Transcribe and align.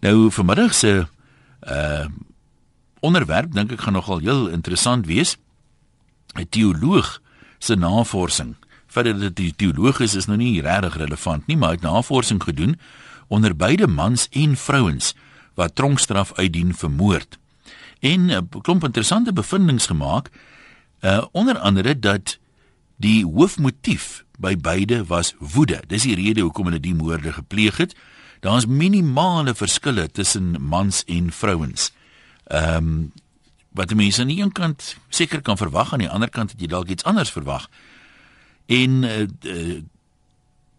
Nou 0.00 0.30
vanmiddag 0.30 0.74
se 0.74 1.06
uh 1.68 2.06
onderwerp 3.00 3.52
dink 3.54 3.70
ek 3.72 3.80
gaan 3.80 3.94
nogal 3.94 4.18
heel 4.18 4.48
interessant 4.48 5.06
wees. 5.06 5.36
'n 6.34 6.48
Teoloog 6.48 7.20
se 7.58 7.74
navorsing. 7.74 8.54
Verder 8.86 9.20
dat 9.20 9.36
die 9.36 9.54
teoloog 9.56 10.00
is 10.00 10.14
is 10.14 10.26
nou 10.26 10.38
nie 10.38 10.60
regtig 10.62 10.96
relevant 10.96 11.46
nie, 11.46 11.56
maar 11.56 11.68
hy 11.68 11.74
het 11.74 11.84
navorsing 11.84 12.42
gedoen 12.42 12.78
onder 13.26 13.56
beide 13.56 13.86
mans 13.86 14.28
en 14.30 14.56
vrouens 14.56 15.14
wat 15.54 15.74
tronkstraf 15.74 16.32
uitdien 16.34 16.74
vir 16.74 16.90
moord. 16.90 17.38
En 18.00 18.26
'n 18.26 18.30
uh, 18.30 18.60
klomp 18.62 18.84
interessante 18.84 19.32
bevindinge 19.32 19.86
gemaak. 19.86 20.30
Uh 21.00 21.24
onder 21.32 21.58
andere 21.58 21.98
dat 21.98 22.38
die 22.96 23.24
hoofmotief 23.26 24.24
by 24.38 24.56
beide 24.56 25.04
was 25.04 25.34
woede. 25.38 25.82
Dis 25.86 26.02
die 26.02 26.14
rede 26.14 26.40
hoekom 26.40 26.64
hulle 26.64 26.80
die 26.80 26.94
moorde 26.94 27.32
gepleeg 27.32 27.76
het. 27.76 27.94
Daar's 28.40 28.66
minimale 28.66 29.54
verskille 29.54 30.08
tussen 30.10 30.56
mans 30.60 31.04
en 31.06 31.32
vrouens. 31.32 31.92
Ehm 32.46 32.76
um, 32.76 33.12
wat 33.78 33.94
mense 33.94 34.20
aan 34.20 34.30
die 34.32 34.40
een 34.40 34.52
kant 34.52 34.96
seker 35.08 35.42
kan 35.42 35.56
verwag 35.56 35.92
aan 35.92 36.02
die 36.02 36.10
ander 36.10 36.28
kant 36.28 36.50
het 36.50 36.60
jy 36.60 36.66
dalk 36.66 36.88
iets 36.88 37.04
anders 37.04 37.30
verwag. 37.30 37.68
En 38.66 39.02
uh, 39.06 39.20
uh, 39.42 39.76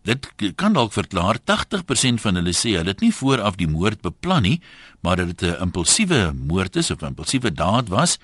dit 0.09 0.27
kan 0.55 0.73
dalk 0.73 0.93
verklaar 0.93 1.39
80% 1.39 2.21
van 2.23 2.39
hulle 2.39 2.53
sê 2.53 2.75
hulle 2.75 2.91
het 2.91 3.03
nie 3.05 3.13
vooraf 3.13 3.55
die 3.59 3.69
moord 3.69 4.01
beplan 4.01 4.43
nie, 4.43 4.61
maar 4.99 5.15
dat 5.15 5.31
dit 5.37 5.41
'n 5.41 5.61
impulsiewe 5.61 6.33
moord 6.33 6.75
is 6.75 6.91
of 6.91 7.01
'n 7.01 7.13
impulsiewe 7.13 7.53
daad 7.53 7.87
was. 7.87 8.17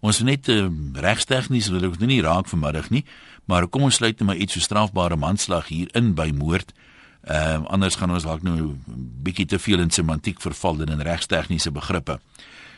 Ons 0.00 0.20
net 0.20 0.48
uh, 0.48 0.68
regstegnies 0.92 1.68
wil 1.68 1.84
ek 1.84 1.98
nie 1.98 2.22
raak 2.22 2.48
vanmiddag 2.48 2.90
nie, 2.90 3.04
maar 3.44 3.68
kom 3.68 3.82
ons 3.82 3.94
sluit 3.94 4.18
net 4.18 4.26
maar 4.26 4.36
iets 4.36 4.52
so 4.52 4.60
strafbare 4.60 5.16
manslag 5.16 5.68
hier 5.68 5.88
in 5.92 6.14
by 6.14 6.30
moord. 6.34 6.72
Ehm 7.20 7.62
uh, 7.62 7.68
anders 7.68 7.94
gaan 7.94 8.10
ons 8.10 8.24
dalk 8.24 8.42
nou 8.42 8.56
'n 8.56 8.80
bietjie 9.22 9.46
te 9.46 9.58
veel 9.58 9.78
in 9.78 9.90
semantiek 9.90 10.40
verval 10.40 10.80
en 10.80 10.88
in 10.88 11.00
regstegniese 11.00 11.70
begrippe. 11.70 12.20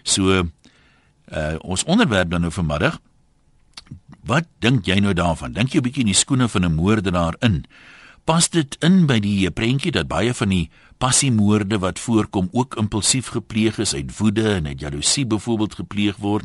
So 0.02 0.42
uh 1.32 1.54
ons 1.60 1.84
onderwerp 1.84 2.30
dan 2.30 2.40
nou 2.40 2.52
vanmiddag. 2.52 3.00
Wat 4.24 4.44
dink 4.58 4.86
jy 4.86 4.98
nou 4.98 5.12
daarvan? 5.12 5.52
Dink 5.52 5.72
jy 5.72 5.78
'n 5.78 5.82
bietjie 5.82 6.02
in 6.02 6.12
die 6.12 6.18
skoene 6.18 6.48
van 6.48 6.64
'n 6.64 6.74
moordenaar 6.74 7.34
in? 7.40 7.64
Pas 8.24 8.48
dit 8.50 8.76
in 8.80 9.06
by 9.06 9.20
die 9.20 9.50
prentjie 9.50 9.90
dat 9.90 10.08
baie 10.08 10.34
van 10.34 10.48
die 10.48 10.70
passiemoorde 10.98 11.78
wat 11.78 11.98
voorkom 11.98 12.48
ook 12.52 12.76
impulsief 12.76 13.26
gepleeg 13.26 13.78
is 13.78 13.94
uit 13.94 14.18
woede 14.18 14.54
en 14.54 14.66
uit 14.66 14.80
jaloesie 14.80 15.26
byvoorbeeld 15.26 15.74
gepleeg 15.74 16.16
word? 16.16 16.44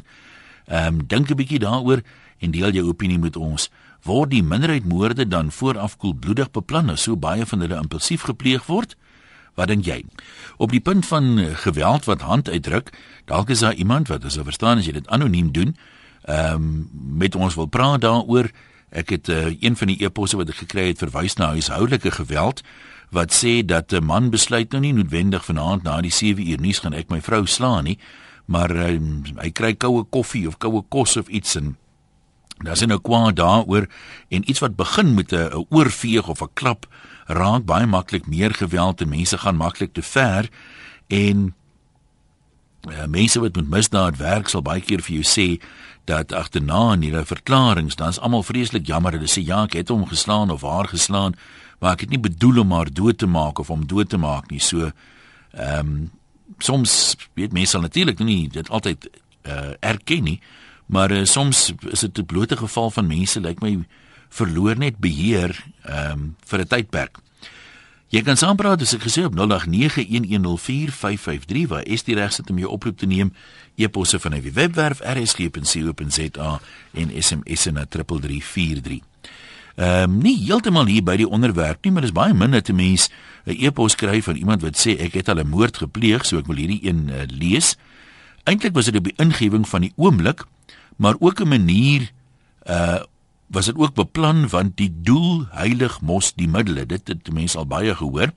Ehm 0.66 0.88
um, 0.88 1.07
dink 1.07 1.29
'n 1.29 1.35
bietjie 1.35 1.59
daaroor 1.59 2.02
en 2.39 2.52
deel 2.52 2.72
jou 2.72 2.88
opinie 2.88 3.19
met 3.19 3.35
ons 3.35 3.69
word 4.03 4.31
die 4.31 4.44
minderheidmoorde 4.44 5.28
dan 5.28 5.52
vooraf 5.52 5.98
koelbloedig 5.98 6.52
beplan 6.52 6.90
as 6.90 7.03
so 7.08 7.17
baie 7.17 7.45
van 7.45 7.59
hulle 7.59 7.76
impulsief 7.76 8.22
gepleeg 8.22 8.66
word? 8.66 8.95
Wat 9.58 9.67
dink 9.67 9.86
jy? 9.86 10.03
Op 10.58 10.72
die 10.72 10.81
punt 10.81 11.06
van 11.06 11.40
geweld 11.64 12.06
wat 12.06 12.22
hand 12.22 12.50
uitdruk, 12.50 12.92
dalk 13.25 13.50
is 13.50 13.66
daar 13.66 13.73
iemand 13.73 14.08
wat 14.08 14.25
as 14.25 14.38
jy 14.38 14.45
verstaan 14.45 14.78
as 14.78 14.86
jy 14.86 14.94
dit 15.00 15.08
anoniem 15.08 15.52
doen, 15.52 15.75
ehm 16.28 16.56
um, 16.56 16.90
met 17.18 17.36
ons 17.36 17.56
wil 17.56 17.66
praat 17.66 18.02
daaroor. 18.02 18.52
Ek 18.90 19.09
het 19.09 19.30
uh, 19.30 19.50
een 19.59 19.75
van 19.75 19.88
die 19.88 20.00
eposse 20.03 20.38
wat 20.38 20.50
ek 20.50 20.62
gekry 20.64 20.88
het 20.92 21.02
verwys 21.02 21.36
na 21.36 21.50
huishoudelike 21.56 22.12
geweld 22.12 22.62
wat 23.09 23.31
sê 23.31 23.66
dat 23.66 23.92
'n 23.92 24.03
man 24.03 24.30
besluit 24.30 24.72
nou 24.72 24.81
nie 24.81 24.94
noodwendig 24.94 25.45
vanaand 25.45 25.84
na 25.84 26.02
die 26.02 26.12
7 26.12 26.50
uur 26.50 26.59
nuus 26.59 26.80
gaan 26.80 26.94
ek 26.94 27.09
my 27.09 27.22
vrou 27.22 27.45
slaan 27.45 27.84
nie, 27.84 27.98
maar 28.45 28.72
uh, 28.72 29.00
hy 29.42 29.52
kry 29.52 29.73
koue 29.73 30.03
koffie 30.03 30.48
of 30.48 30.58
koue 30.58 30.84
kos 30.90 31.18
of 31.18 31.28
iets 31.28 31.56
en 31.56 31.78
Daar's 32.58 32.86
nou 32.86 33.00
kwaad 33.02 33.36
daaroor 33.36 33.88
en 34.33 34.50
iets 34.50 34.59
wat 34.59 34.75
begin 34.75 35.13
met 35.13 35.31
'n 35.31 35.66
oorveeg 35.69 36.27
of 36.27 36.41
'n 36.41 36.53
klap 36.53 36.88
raak 37.25 37.66
baie 37.66 37.86
maklik 37.86 38.27
meer 38.27 38.53
geweld 38.53 39.02
en 39.02 39.09
mense 39.09 39.38
gaan 39.38 39.55
maklik 39.55 39.94
te 39.94 40.02
ver 40.02 40.50
en 41.08 41.53
uh, 42.89 43.05
mense 43.05 43.39
wat 43.39 43.55
met 43.55 43.69
misdaad 43.69 44.17
werk 44.17 44.47
sal 44.47 44.61
baie 44.61 44.81
keer 44.81 45.02
vir 45.02 45.22
jou 45.22 45.23
sê 45.23 45.61
dat 46.05 46.31
agterna 46.31 46.94
in 46.94 47.02
hulle 47.02 47.25
verklaringe 47.25 47.95
dan's 47.95 48.19
almal 48.19 48.44
vreeslik 48.44 48.88
jammer 48.88 49.12
hulle 49.12 49.28
sê 49.28 49.44
ja 49.44 49.63
ek 49.63 49.74
het 49.74 49.89
hom 49.89 50.07
geslaan 50.07 50.50
of 50.50 50.62
haar 50.62 50.88
geslaan 50.88 51.35
maar 51.79 51.94
ek 51.94 52.06
het 52.07 52.13
nie 52.13 52.22
bedoel 52.22 52.63
om 52.63 52.72
haar 52.74 52.89
dood 52.94 53.18
te 53.18 53.29
maak 53.29 53.59
of 53.59 53.68
hom 53.68 53.85
dood 53.88 54.09
te 54.09 54.18
maak 54.18 54.50
nie. 54.51 54.62
So 54.62 54.91
ehm 55.53 55.79
um, 55.79 56.12
soms 56.63 57.18
weet 57.35 57.53
mense 57.53 57.78
natuurlik 57.79 58.19
nie 58.19 58.47
dit 58.50 58.69
altyd 58.69 59.09
uh, 59.45 59.75
erken 59.79 60.24
nie 60.24 60.39
Maar 60.88 61.12
uh, 61.12 61.25
soms 61.25 61.74
is 61.90 62.00
dit 62.00 62.18
'n 62.18 62.25
blote 62.25 62.58
geval 62.58 62.92
van 62.92 63.08
mense 63.08 63.40
lyk 63.40 63.62
like 63.62 63.66
my 63.66 63.86
verloor 64.30 64.78
net 64.78 64.98
beheer 64.98 65.64
ehm 65.84 66.12
um, 66.12 66.36
vir 66.46 66.59
'n 66.59 66.68
tydperk. 66.68 67.18
Jy 68.08 68.22
kan 68.24 68.40
saampraat 68.40 68.80
as 68.81 68.94
ek 68.96 69.03
gesê 69.03 69.28
op 69.28 69.36
0891104553 69.36 71.68
waar 71.68 71.84
is 71.84 72.08
die 72.08 72.16
regste 72.16 72.44
om 72.48 72.58
jou 72.58 72.72
oproep 72.72 72.98
te 72.98 73.06
neem 73.06 73.34
e-posse 73.75 74.20
van 74.20 74.31
die 74.31 74.52
webwerf 74.52 75.02
rsg.co.za 75.03 76.59
en 76.94 77.24
SMS 77.24 77.66
na 77.72 77.86
3343. 77.86 79.00
Ehm 79.75 80.04
um, 80.04 80.18
nie 80.24 80.46
heeltemal 80.46 80.86
hier 80.88 81.04
by 81.04 81.18
die 81.19 81.28
onderwerp 81.28 81.84
nie, 81.84 81.92
maar 81.92 82.02
dis 82.02 82.16
baie 82.16 82.34
min 82.34 82.52
dat 82.52 82.69
'n 82.69 82.75
mens 82.75 83.09
'n 83.46 83.56
e-pos 83.59 83.96
kry 83.96 84.22
van 84.22 84.36
iemand 84.36 84.62
wat 84.62 84.78
sê 84.80 85.00
ek 85.00 85.14
het 85.14 85.30
al 85.30 85.40
'n 85.40 85.50
moord 85.50 85.78
gepleeg, 85.78 86.25
so 86.25 86.38
ek 86.38 86.48
wil 86.48 86.56
hierdie 86.56 86.88
een 86.88 87.09
uh, 87.09 87.16
lees. 87.28 87.75
Eintlik 88.44 88.74
was 88.74 88.86
dit 88.86 88.96
op 88.96 89.04
die 89.04 89.14
ingewing 89.18 89.68
van 89.68 89.81
die 89.81 89.94
oomblik 89.96 90.46
maar 90.97 91.16
ook 91.19 91.40
'n 91.40 91.47
manier 91.47 92.12
uh 92.66 93.02
was 93.47 93.66
dit 93.66 93.78
ook 93.78 93.94
beplan 93.94 94.50
want 94.50 94.78
die 94.78 94.91
doel 95.02 95.46
heilig 95.50 96.02
mos 96.02 96.34
die 96.35 96.47
middele 96.47 96.85
dit 96.85 97.08
het 97.08 97.31
mense 97.31 97.58
al 97.58 97.68
baie 97.68 97.96
gehoor. 97.96 98.31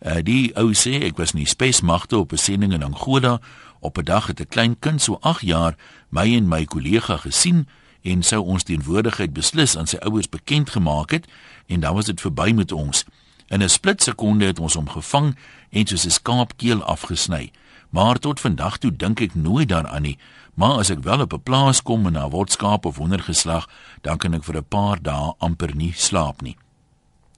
Uh 0.00 0.22
die 0.22 0.56
ou 0.56 0.72
sê 0.74 1.02
ek 1.04 1.16
was 1.16 1.32
in 1.32 1.44
die 1.44 1.48
spesmagte 1.48 2.16
op 2.16 2.32
'n 2.32 2.36
sending 2.36 2.72
in 2.72 2.82
Angola. 2.82 3.40
Op 3.80 3.98
'n 3.98 4.04
dag 4.04 4.26
het 4.26 4.40
'n 4.40 4.48
klein 4.48 4.78
kind 4.78 5.02
so 5.02 5.18
8 5.20 5.40
jaar 5.40 5.76
my 6.08 6.36
en 6.36 6.48
my 6.48 6.64
kollega 6.64 7.16
gesien 7.16 7.68
en 8.02 8.22
sou 8.22 8.42
ons 8.42 8.62
teenwoordigheid 8.62 9.32
beslis 9.32 9.76
aan 9.76 9.86
sy 9.86 9.96
ouers 9.96 10.28
bekend 10.28 10.70
gemaak 10.70 11.10
het 11.10 11.28
en 11.66 11.80
dan 11.80 11.94
was 11.94 12.04
dit 12.04 12.20
verby 12.20 12.52
met 12.54 12.72
ons. 12.72 13.04
In 13.46 13.62
'n 13.62 13.68
split 13.68 14.02
sekonde 14.02 14.44
het 14.44 14.58
ons 14.58 14.74
hom 14.74 14.88
gevang 14.88 15.36
en 15.70 15.86
soos 15.86 16.04
'n 16.04 16.10
skaap 16.10 16.56
keel 16.56 16.82
afgesny 16.82 17.50
maar 17.92 18.18
tot 18.18 18.40
vandag 18.40 18.80
toe 18.80 18.90
dink 18.90 19.20
ek 19.20 19.34
nooit 19.36 19.68
daaraan 19.68 20.08
nie 20.08 20.18
Maar 20.54 20.82
as 20.84 20.90
ek 20.92 21.02
wel 21.02 21.20
op 21.20 21.32
'n 21.32 21.42
plaas 21.42 21.82
kom 21.82 22.06
en 22.06 22.12
daar 22.12 22.30
word 22.30 22.52
skaap 22.52 22.84
of 22.84 22.96
hoender 22.96 23.22
geslag, 23.22 23.68
dan 24.00 24.16
kan 24.18 24.34
ek 24.34 24.44
vir 24.44 24.56
'n 24.56 24.68
paar 24.68 25.02
dae 25.02 25.34
amper 25.38 25.74
nie 25.74 25.92
slaap 25.96 26.42
nie. 26.42 26.56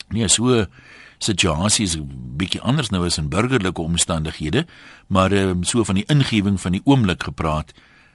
Nee, 0.08 0.28
so 0.28 0.66
situasie 1.18 1.84
is 1.84 1.96
'n 1.96 2.36
bietjie 2.36 2.60
anders 2.60 2.90
nou 2.90 3.04
as 3.04 3.18
in 3.18 3.28
burgerlike 3.28 3.80
omstandighede, 3.80 4.66
maar 5.06 5.32
um, 5.32 5.64
so 5.64 5.84
van 5.84 5.94
die 5.94 6.06
ingewing 6.06 6.60
van 6.60 6.72
die 6.72 6.82
oomblik 6.84 7.22
gepraat. 7.22 7.72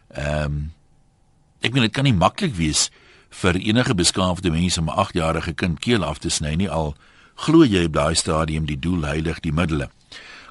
Ehm 0.07 0.43
um, 0.43 0.71
ek 1.61 1.73
meen 1.73 1.83
dit 1.83 1.91
kan 1.91 2.03
nie 2.03 2.13
maklik 2.13 2.55
wees 2.55 2.89
vir 3.29 3.55
enige 3.55 3.95
beskaafde 3.95 4.51
mens 4.51 4.77
om 4.77 4.89
'n 4.89 4.95
8-jarige 4.95 5.53
kind 5.53 5.79
keel 5.79 6.03
af 6.03 6.17
te 6.17 6.29
sny 6.29 6.55
nie 6.55 6.69
al 6.69 6.95
glo 7.35 7.63
jy 7.63 7.85
op 7.85 7.93
daai 7.93 8.15
stadium 8.15 8.65
die 8.65 8.79
doel 8.79 9.01
heilig 9.01 9.39
die 9.39 9.53
middele. 9.53 9.89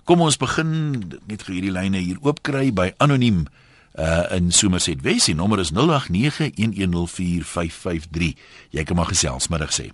Kom 0.09 0.23
ons 0.25 0.39
begin 0.41 0.71
net 1.29 1.43
vir 1.45 1.53
hierdie 1.59 1.75
lyne 1.75 2.01
hier 2.01 2.17
oopkry 2.25 2.71
by 2.73 2.97
anoniem 3.05 3.45
uh 4.01 4.25
in 4.33 4.49
Somerset 4.57 5.05
Wes. 5.05 5.29
Die 5.29 5.37
nommer 5.37 5.61
is 5.61 5.69
0891104553. 5.77 8.33
Jy 8.73 8.83
kan 8.89 8.97
maar 8.97 9.13
gesels 9.13 9.53
middag 9.53 9.69
sê. 9.77 9.93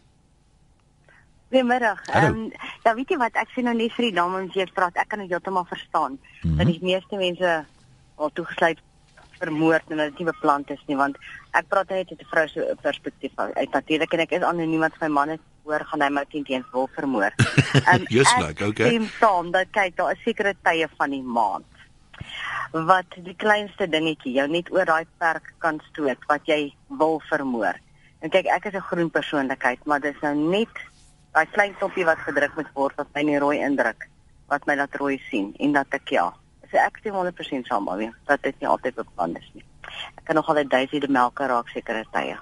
Goeiemiddag. 1.50 1.98
Ehm 2.12 2.30
um, 2.30 2.46
ja, 2.84 2.90
weet 2.94 3.10
jy 3.10 3.18
wat 3.24 3.34
ek 3.42 3.50
sê 3.56 3.60
nou 3.66 3.74
net 3.74 3.90
vir 3.96 4.04
die 4.06 4.14
dames 4.14 4.46
wat 4.46 4.54
jy 4.54 4.66
praat, 4.76 4.94
ek 5.02 5.08
kan 5.10 5.18
dit 5.24 5.32
heeltemal 5.34 5.66
verstaan. 5.66 6.12
Mm 6.14 6.18
-hmm. 6.42 6.56
Dat 6.62 6.66
die 6.70 6.86
meeste 6.92 7.14
mense 7.18 7.50
al 8.14 8.30
toegesluit 8.38 8.78
vermoord 9.42 9.86
en 9.90 9.96
dat 9.96 10.06
dit 10.12 10.18
nie 10.18 10.30
beplan 10.30 10.62
is 10.70 10.84
nie, 10.86 10.96
want 10.96 11.16
ek 11.58 11.66
praat 11.68 11.88
net 11.90 12.10
uit 12.10 12.22
'n 12.22 12.30
vrou 12.30 12.46
se 12.48 12.76
perspektief 12.86 13.32
uit. 13.34 13.70
Natuurlik 13.70 14.12
en 14.12 14.20
ek 14.20 14.30
is 14.30 14.42
anoniem 14.42 14.80
wat 14.80 15.00
my 15.00 15.08
man 15.08 15.28
het 15.28 15.40
hoor 15.64 15.84
gaan 15.90 16.02
hy 16.04 16.08
my 16.12 16.24
teen 16.30 16.44
teen 16.44 16.64
wil 16.72 16.88
vermoor. 16.94 17.32
Um, 17.92 18.06
Just 18.18 18.36
like, 18.38 18.60
okay. 18.62 18.96
Ek 18.96 19.08
sê 19.20 19.52
dat 19.52 19.72
kyk, 19.72 19.96
daar 19.96 20.12
is 20.12 20.22
sekere 20.24 20.54
tye 20.62 20.88
van 20.98 21.10
die 21.10 21.22
maand 21.22 21.70
wat 22.74 23.14
die 23.22 23.36
kleinste 23.38 23.86
dingetjie 23.86 24.32
jou 24.34 24.46
net 24.50 24.70
oor 24.74 24.88
daai 24.88 25.06
perk 25.22 25.52
kan 25.62 25.78
stoot 25.90 26.18
wat 26.30 26.48
jy 26.50 26.74
wil 26.98 27.20
vermoor. 27.28 27.78
En 28.24 28.32
kyk, 28.32 28.48
ek 28.50 28.66
is 28.66 28.74
'n 28.74 28.88
groen 28.90 29.10
persoonlikheid, 29.10 29.84
maar 29.86 30.00
dis 30.00 30.18
nou 30.22 30.34
net 30.34 30.74
daai 31.32 31.46
klein 31.46 31.74
toppie 31.78 32.04
wat 32.04 32.18
gedruk 32.18 32.56
moet 32.56 32.70
word 32.74 32.96
wat 32.96 33.08
my 33.14 33.22
nie 33.22 33.38
rooi 33.38 33.58
indruk 33.58 34.08
wat 34.52 34.66
my 34.66 34.76
laat 34.78 34.94
rooi 35.00 35.18
sien 35.30 35.54
en 35.58 35.72
dat 35.72 35.94
ek 35.96 36.12
ja, 36.14 36.32
so 36.70 36.78
ek 36.78 36.98
stem 37.00 37.14
100% 37.14 37.66
saam 37.66 37.84
maar 37.84 37.98
weer 37.98 38.14
dat 38.26 38.42
dit 38.42 38.60
nie 38.60 38.68
altyd 38.68 38.94
beplan 38.94 39.36
is 39.36 39.48
nie. 39.54 39.64
Ek 40.18 40.24
kan 40.24 40.38
nog 40.38 40.48
altyd 40.48 40.70
duisende 40.70 41.08
melke 41.08 41.46
raak 41.46 41.68
sekere 41.68 42.04
tye. 42.12 42.36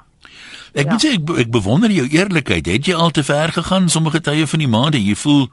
Ek 0.72 0.86
ja. 0.86 0.92
moet 0.92 1.04
sê 1.04 1.12
ek, 1.18 1.34
ek 1.44 1.52
bewonder 1.52 1.92
jou 1.92 2.06
eerlikheid. 2.08 2.66
Het 2.66 2.92
jy 2.92 2.96
al 2.96 3.10
te 3.10 3.24
ver 3.24 3.52
gegaan 3.52 3.88
sommige 3.92 4.20
tye 4.20 4.46
van 4.46 4.64
die 4.64 4.70
maande? 4.70 5.02
Jy 5.02 5.16
voel 5.20 5.46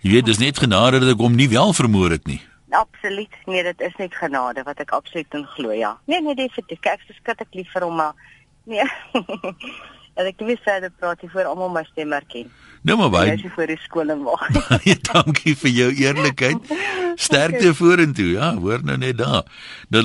jy 0.00 0.16
weet 0.16 0.28
dis 0.28 0.40
net 0.40 0.58
genade 0.58 1.00
dat 1.00 1.14
ek 1.14 1.20
hom 1.20 1.36
nie 1.36 1.48
wel 1.48 1.72
vermoor 1.76 2.16
het 2.16 2.26
nie. 2.26 2.40
Absoluut. 2.70 3.32
Nee, 3.46 3.62
dit 3.62 3.80
is 3.80 3.96
net 3.98 4.14
genade 4.14 4.62
wat 4.66 4.80
ek 4.80 4.92
absoluut 4.94 5.34
in 5.34 5.46
glo, 5.56 5.72
ja. 5.74 5.96
Nee, 6.06 6.20
nee, 6.22 6.36
definitief. 6.38 6.84
Ek 6.86 7.02
is 7.08 7.18
skrikkelik 7.18 7.56
lief 7.58 7.72
vir 7.74 7.88
hom, 7.88 7.96
maar 7.98 8.14
nee. 8.64 8.86
Dat 10.20 10.26
ek 10.26 10.40
nie 10.44 10.58
verder 10.60 10.90
praat 11.00 11.22
nie 11.22 11.30
voor 11.32 11.46
almal 11.48 11.70
my 11.72 11.80
stem 11.86 12.10
herken. 12.12 12.50
Nou 12.82 12.96
maar 12.98 13.10
baie. 13.12 13.34
Is 13.36 13.44
vir 13.54 13.66
die 13.70 13.78
skool 13.80 14.10
en 14.12 14.22
wag. 14.26 14.42
Baie 14.68 14.94
dankie 15.06 15.54
vir 15.62 15.70
jou 15.70 15.90
eerlikheid. 15.94 16.60
Sterkte 17.20 17.68
okay. 17.70 17.78
vorentoe. 17.78 18.30
Ja, 18.34 18.48
hoor 18.58 18.80
nou 18.84 18.98
net 19.00 19.16
daar. 19.20 19.44
0891104553. 19.94 20.00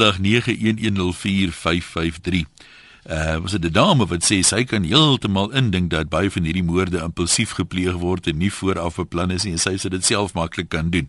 Uh 3.06 3.38
was 3.38 3.52
dit 3.52 3.66
'n 3.66 3.72
dame 3.72 4.06
wat 4.06 4.24
sê 4.26 4.42
sy 4.42 4.64
kan 4.64 4.84
heeltemal 4.84 5.52
indink 5.54 5.90
dat 5.90 6.10
baie 6.10 6.32
van 6.32 6.44
hierdie 6.44 6.64
moorde 6.64 6.98
impulsief 6.98 7.52
gepleeg 7.52 7.94
word 7.94 8.28
en 8.28 8.38
nie 8.38 8.52
vooraf 8.52 8.96
beplan 8.96 9.32
is 9.32 9.44
nie 9.44 9.52
en 9.52 9.60
sy 9.60 9.78
sê 9.78 9.90
dit 9.90 10.06
self 10.06 10.34
maklik 10.34 10.70
kan 10.70 10.90
doen. 10.90 11.08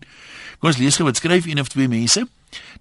Kom 0.59 0.69
ons 0.69 0.77
lees 0.77 0.95
gou 0.95 1.05
wat 1.05 1.17
skryf 1.17 1.45
een 1.45 1.59
of 1.59 1.67
twee 1.67 1.87
mense. 1.87 2.27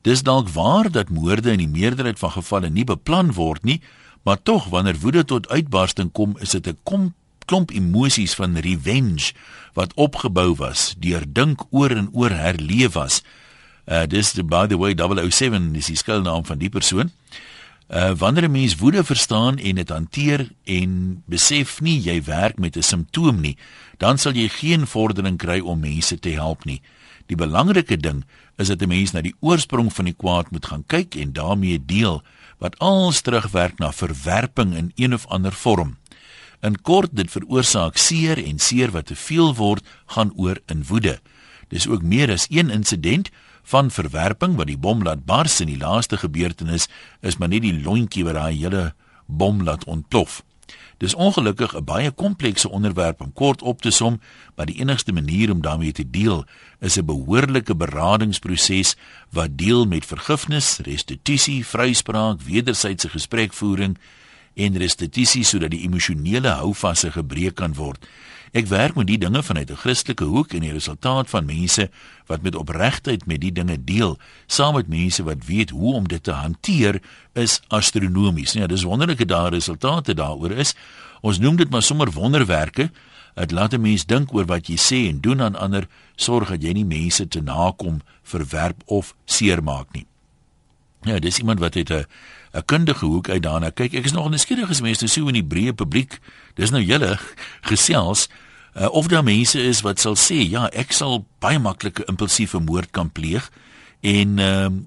Dis 0.03 0.23
dalk 0.23 0.49
waar 0.49 0.91
dat 0.91 1.09
moorde 1.09 1.51
in 1.51 1.59
die 1.59 1.69
meerderheid 1.69 2.19
van 2.19 2.31
gevalle 2.31 2.69
nie 2.69 2.85
beplan 2.85 3.33
word 3.33 3.65
nie, 3.65 3.81
maar 4.23 4.43
tog 4.43 4.69
wanneer 4.69 4.99
woede 5.01 5.25
tot 5.25 5.49
uitbarsting 5.49 6.13
kom, 6.13 6.37
is 6.41 6.51
dit 6.51 6.67
'n 6.67 6.79
kom 6.83 7.15
klomp 7.47 7.71
emosies 7.71 8.35
van 8.35 8.57
revenge 8.57 9.33
wat 9.73 9.95
opgebou 9.95 10.55
was, 10.55 10.95
deur 10.99 11.25
dink 11.27 11.65
oor 11.71 11.91
en 11.91 12.09
oor 12.13 12.31
herleef 12.31 12.93
was. 12.93 13.23
Uh 13.87 14.07
dis 14.07 14.33
the 14.33 14.43
by 14.43 14.67
the 14.67 14.77
way 14.77 14.95
007 14.95 15.75
is 15.75 15.87
die 15.87 15.97
skuilnaam 15.97 16.45
van 16.45 16.59
die 16.59 16.69
persoon. 16.69 17.13
Uh 17.89 18.11
wanneer 18.19 18.49
'n 18.49 18.51
mens 18.51 18.77
woede 18.77 19.05
verstaan 19.05 19.59
en 19.59 19.75
dit 19.75 19.89
hanteer 19.89 20.51
en 20.65 21.23
besef 21.27 21.81
nie 21.81 22.01
jy 22.01 22.23
werk 22.23 22.59
met 22.59 22.77
'n 22.77 22.83
simptoom 22.83 23.41
nie, 23.41 23.57
dan 23.97 24.19
sal 24.19 24.33
jy 24.33 24.49
geen 24.49 24.87
vordering 24.87 25.39
kry 25.39 25.61
om 25.61 25.81
mense 25.81 26.19
te 26.19 26.31
help 26.31 26.65
nie. 26.65 26.83
Die 27.27 27.37
belangrike 27.37 27.97
ding 27.97 28.25
is 28.57 28.69
dat 28.69 28.83
'n 28.83 28.89
mens 28.89 29.13
na 29.13 29.21
die 29.21 29.35
oorsprong 29.41 29.93
van 29.93 30.05
die 30.05 30.15
kwaad 30.15 30.51
moet 30.51 30.67
gaan 30.67 30.85
kyk 30.87 31.15
en 31.15 31.33
daarmee 31.33 31.85
deel 31.85 32.23
wat 32.59 32.79
als 32.79 33.21
terugwerk 33.21 33.79
na 33.79 33.93
verwerping 33.93 34.75
in 34.75 34.93
een 34.95 35.15
of 35.15 35.27
ander 35.27 35.53
vorm. 35.53 35.97
In 36.61 36.81
kort 36.83 37.11
dit 37.13 37.31
veroorsaak 37.31 37.97
seer 37.97 38.45
en 38.45 38.59
seer 38.59 38.91
wat 38.91 39.07
te 39.07 39.17
veel 39.17 39.55
word 39.55 39.85
gaan 40.07 40.33
oor 40.37 40.59
in 40.67 40.85
woede. 40.85 41.21
Dis 41.69 41.89
ook 41.89 42.03
meer 42.03 42.31
as 42.31 42.47
een 42.51 42.71
insident 42.71 43.31
van 43.67 43.91
verwerping 43.91 44.55
wat 44.57 44.71
die 44.71 44.79
bom 44.79 45.03
laat 45.03 45.25
bars 45.27 45.59
en 45.61 45.71
die 45.71 45.81
laaste 45.81 46.17
gebeurtenis 46.23 46.87
is 47.21 47.37
maar 47.37 47.51
net 47.51 47.65
die 47.67 47.75
lontjie 47.83 48.25
wat 48.27 48.39
daai 48.39 48.55
hele 48.55 48.93
bom 49.27 49.65
laat 49.67 49.85
ontplof. 49.91 50.43
Dis 51.03 51.15
ongelukkig 51.15 51.75
'n 51.77 51.85
baie 51.85 52.11
komplekse 52.11 52.69
onderwerp 52.69 53.21
om 53.21 53.33
kort 53.33 53.63
op 53.63 53.83
te 53.83 53.91
som, 53.91 54.21
maar 54.55 54.67
die 54.67 54.79
enigste 54.81 55.13
manier 55.13 55.51
om 55.51 55.61
daarmee 55.61 55.93
te 55.93 56.11
deel 56.11 56.45
is 56.81 56.97
'n 56.97 57.05
behoorlike 57.05 57.75
beradingsproses 57.75 58.97
wat 59.31 59.59
deel 59.59 59.87
met 59.87 60.07
vergifnis, 60.07 60.79
restituisie, 60.79 61.67
vryspraak, 61.67 62.41
wederwysige 62.41 63.09
gesprekvoering 63.09 63.99
en 64.57 64.79
restituisie 64.81 65.45
sodat 65.45 65.71
die 65.71 65.85
emosionele 65.85 66.57
houvasse 66.63 67.13
gebreek 67.15 67.55
kan 67.61 67.77
word. 67.77 68.05
Ek 68.57 68.71
werk 68.71 68.95
met 68.97 69.09
die 69.11 69.19
dinge 69.21 69.43
vanuit 69.43 69.71
'n 69.71 69.77
Christelike 69.77 70.25
hoek 70.25 70.55
en 70.55 70.61
die 70.65 70.73
resultaat 70.73 71.29
van 71.29 71.45
mense 71.45 71.91
wat 72.27 72.43
met 72.43 72.55
opregtheid 72.55 73.27
met 73.27 73.41
die 73.41 73.53
dinge 73.53 73.85
deel, 73.85 74.19
saam 74.47 74.75
met 74.75 74.89
mense 74.89 75.23
wat 75.23 75.45
weet 75.45 75.71
hoe 75.71 75.95
om 75.95 76.09
dit 76.09 76.23
te 76.23 76.33
hanteer, 76.33 77.01
is 77.35 77.61
astronomies. 77.69 78.53
Ja, 78.53 78.67
dis 78.67 78.83
wonderlike 78.83 79.25
daar 79.25 79.53
resultate 79.53 80.15
daaroor 80.15 80.51
is. 80.51 80.75
Ons 81.21 81.39
noem 81.39 81.57
dit 81.57 81.71
maar 81.71 81.83
sommer 81.83 82.11
wonderwerke. 82.11 82.91
Dit 83.35 83.51
laat 83.51 83.75
'n 83.75 83.81
mens 83.81 84.07
dink 84.07 84.33
oor 84.35 84.47
wat 84.47 84.67
jy 84.67 84.77
sê 84.77 85.09
en 85.09 85.21
doen 85.21 85.43
aan 85.43 85.57
ander, 85.57 85.89
sorg 86.17 86.49
dat 86.49 86.63
jy 86.63 86.73
nie 86.73 86.85
mense 86.85 87.29
te 87.29 87.41
nakom, 87.41 88.01
verwerp 88.23 88.83
of 88.87 89.15
seermaak 89.25 89.93
nie. 89.93 90.07
Ja, 91.03 91.19
dis 91.19 91.39
iemand 91.39 91.61
wat 91.61 91.75
het 91.75 91.91
'n 91.91 92.07
'n 92.57 92.65
kundige 92.65 93.05
hoek 93.07 93.29
uit 93.29 93.43
daarna 93.43 93.71
kyk. 93.71 93.95
Ek 93.95 94.05
is 94.05 94.13
nog 94.13 94.31
nuuskierig 94.31 94.71
as 94.71 94.81
mense 94.81 95.07
so 95.07 95.29
in 95.29 95.35
die 95.35 95.45
breë 95.45 95.73
publiek, 95.77 96.19
dis 96.55 96.71
nou 96.71 96.83
julle 96.83 97.19
gesels 97.71 98.29
uh, 98.77 98.89
of 98.91 99.07
daar 99.07 99.25
mense 99.25 99.61
is 99.61 99.81
wat 99.85 100.01
sal 100.01 100.17
sê, 100.17 100.41
ja, 100.49 100.69
ek 100.73 100.93
sal 100.93 101.27
baie 101.39 101.59
maklike 101.59 102.05
impulsiewe 102.09 102.61
moord 102.61 102.91
kan 102.91 103.11
pleeg 103.13 103.51
en 104.01 104.39
ehm 104.39 104.73
uh, 104.73 104.85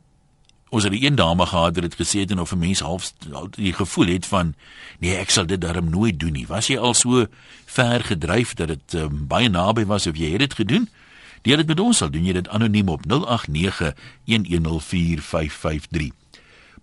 ons 0.69 0.83
het 0.83 0.93
'n 0.93 1.03
een 1.03 1.15
dame 1.15 1.45
gehad 1.45 1.73
wat 1.75 1.81
dit 1.81 1.95
gesê 1.95 2.19
het 2.19 2.31
en 2.31 2.39
of 2.39 2.51
'n 2.53 2.59
mens 2.59 2.79
half 2.79 3.13
die 3.55 3.73
gevoel 3.73 4.05
het 4.05 4.25
van 4.25 4.55
nee, 4.99 5.15
ek 5.15 5.29
sal 5.29 5.45
dit 5.45 5.61
darm 5.61 5.89
nooit 5.89 6.19
doen 6.19 6.31
nie. 6.31 6.47
Was 6.47 6.67
jy 6.67 6.77
al 6.77 6.93
so 6.93 7.25
ver 7.65 8.03
gedryf 8.03 8.53
dat 8.53 8.67
dit 8.67 8.93
um, 8.93 9.27
baie 9.27 9.49
naby 9.49 9.85
was 9.85 10.07
of 10.07 10.17
jy 10.17 10.31
het 10.31 10.39
dit 10.39 10.53
gedoen? 10.53 10.89
Deel 11.41 11.57
dit 11.57 11.67
met 11.67 11.79
ons, 11.79 11.97
sal 11.97 12.09
doen 12.09 12.25
jy 12.25 12.33
dit 12.33 12.47
anoniem 12.47 12.89
op 12.89 13.01
0891104553. 13.07 13.13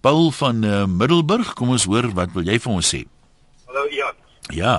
Paul 0.01 0.31
van 0.31 0.65
uh, 0.65 0.85
Middelburg, 0.85 1.53
kom 1.55 1.71
ons 1.75 1.85
hoor 1.85 2.09
wat 2.15 2.33
wil 2.35 2.47
jy 2.49 2.59
vir 2.63 2.73
ons 2.73 2.89
sê? 2.95 3.03
Hallo 3.67 3.85
Jan. 3.95 4.17
Ja. 4.55 4.77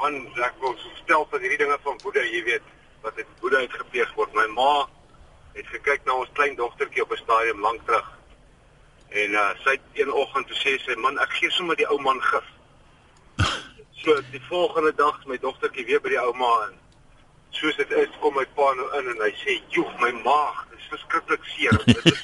Man, 0.00 0.16
ek 0.40 0.56
wil 0.62 0.76
stel 1.02 1.26
van 1.30 1.44
hierdie 1.44 1.60
dinge 1.60 1.76
van 1.84 1.98
Boede, 2.02 2.22
jy 2.24 2.40
weet, 2.46 2.70
wat 3.04 3.16
dit 3.20 3.28
Boede 3.40 3.62
uitgepleeg 3.64 4.14
word. 4.16 4.32
My 4.38 4.46
ma 4.54 4.72
het 5.56 5.68
gekyk 5.74 6.06
na 6.06 6.16
ons 6.22 6.32
klein 6.38 6.56
dogtertjie 6.56 7.02
op 7.02 7.12
'n 7.12 7.22
stadium 7.22 7.60
lank 7.60 7.84
terug. 7.86 8.08
En 9.10 9.36
uh 9.42 9.50
sy 9.64 9.76
het 9.76 9.86
een 9.98 10.12
oggend 10.12 10.46
toe 10.46 10.56
sê 10.56 10.78
sy, 10.78 10.94
"Man, 10.94 11.18
ek 11.18 11.32
gee 11.38 11.50
sommer 11.50 11.76
die 11.76 11.88
ou 11.88 12.00
man 12.00 12.22
gif." 12.22 12.46
so 14.02 14.20
die 14.30 14.42
volgende 14.48 14.94
dag 14.94 15.18
is 15.18 15.26
my 15.26 15.38
dogtertjie 15.38 15.86
weer 15.86 16.00
by 16.00 16.08
die 16.08 16.22
ouma 16.22 16.52
en 16.68 16.74
soos 17.50 17.76
dit 17.76 17.90
is, 17.90 18.08
kom 18.20 18.34
my 18.34 18.46
pa 18.54 18.72
nou 18.74 18.88
in 18.98 19.08
en 19.08 19.20
hy 19.20 19.32
sê, 19.42 19.60
"Joeg, 19.68 20.00
my 20.00 20.12
maag 20.22 20.69
verskriklik 20.90 21.48
seer." 21.54 21.76
Dit 21.86 22.04
is. 22.04 22.20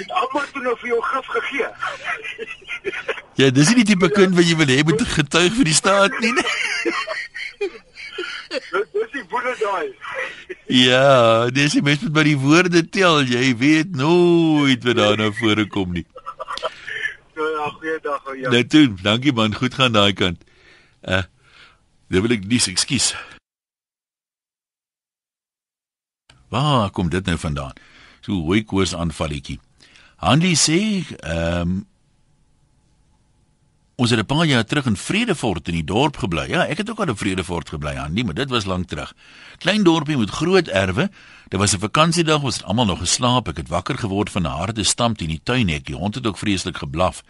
Dit 0.00 0.10
almal 0.20 0.46
toe 0.52 0.62
nou 0.62 0.76
vir 0.82 0.92
jou 0.92 1.00
gif 1.10 1.32
gegee. 1.38 1.70
ja, 3.40 3.50
dis 3.50 3.68
nie 3.72 3.82
die 3.82 3.88
tipe 3.94 4.10
kind 4.14 4.36
wat 4.36 4.48
jy 4.48 4.56
wil 4.60 4.72
hê 4.74 4.82
moet 4.86 5.06
getuig 5.16 5.52
vir 5.58 5.70
die 5.70 5.78
staat 5.80 6.20
nie. 6.20 6.32
nie. 6.32 6.48
Dis 8.50 9.10
die 9.12 9.24
boede 9.30 9.54
daai. 9.60 9.88
Ja, 10.66 11.50
dis 11.54 11.76
die 11.76 11.82
mens 11.82 12.02
moet 12.04 12.14
by 12.16 12.24
die 12.26 12.38
woorde 12.40 12.82
tel. 12.88 13.22
Jy 13.26 13.52
weet 13.60 13.96
nooit 13.98 14.84
wat 14.86 15.00
daar 15.00 15.18
nou 15.20 15.32
voorkom 15.34 15.96
nie. 15.98 16.06
Ja, 17.36 17.68
goeiedag 17.78 18.24
ou 18.26 18.36
Jan. 18.38 18.52
Net 18.54 18.70
toe, 18.72 18.86
dankie 19.02 19.32
man, 19.36 19.54
goed 19.54 19.74
gaan 19.76 19.92
daai 19.92 20.12
kant. 20.16 20.40
Uh, 21.04 21.22
dis 22.08 22.24
wil 22.24 22.38
ek 22.38 22.46
dis 22.48 22.70
ekskuus. 22.72 23.12
Waar 26.56 26.90
kom 26.90 27.08
dit 27.12 27.26
nou 27.26 27.38
vandaan? 27.38 27.76
So 28.20 28.32
hoe 28.32 28.62
koers 28.64 28.94
aanvalletjie. 28.94 29.60
Handy 30.16 30.54
sê, 30.54 30.80
ehm 31.20 31.60
um, 31.60 31.84
Ons 33.96 34.10
het 34.10 34.20
'n 34.20 34.26
paar 34.26 34.44
jaar 34.44 34.64
terug 34.64 34.86
in 34.86 34.96
Vredefort 34.96 35.68
in 35.68 35.74
die 35.74 35.84
dorp 35.84 36.16
gebly. 36.16 36.48
Ja, 36.48 36.66
ek 36.66 36.76
het 36.76 36.90
ook 36.90 36.98
al 36.98 37.08
in 37.08 37.16
Vredefort 37.16 37.68
gebly, 37.68 37.96
Andy, 37.96 38.22
maar 38.22 38.34
dit 38.34 38.50
was 38.50 38.64
lank 38.64 38.88
terug. 38.88 39.14
Klein 39.58 39.82
dorpie 39.82 40.18
met 40.18 40.30
groot 40.30 40.68
erwe. 40.68 41.10
Dit 41.48 41.60
was 41.60 41.72
'n 41.72 41.78
vakansiedag, 41.78 42.42
ons 42.42 42.56
het 42.56 42.64
almal 42.64 42.84
nog 42.84 42.98
geslaap. 42.98 43.48
Ek 43.48 43.56
het 43.56 43.68
wakker 43.68 43.98
geword 43.98 44.30
van 44.30 44.42
'n 44.42 44.50
harde 44.50 44.84
stamp 44.84 45.20
in 45.20 45.28
die 45.28 45.40
tuinhek. 45.42 45.86
Die 45.86 45.94
hond 45.94 46.14
het 46.14 46.26
ook 46.26 46.38
vreeslik 46.38 46.76
geblaf. 46.76 47.22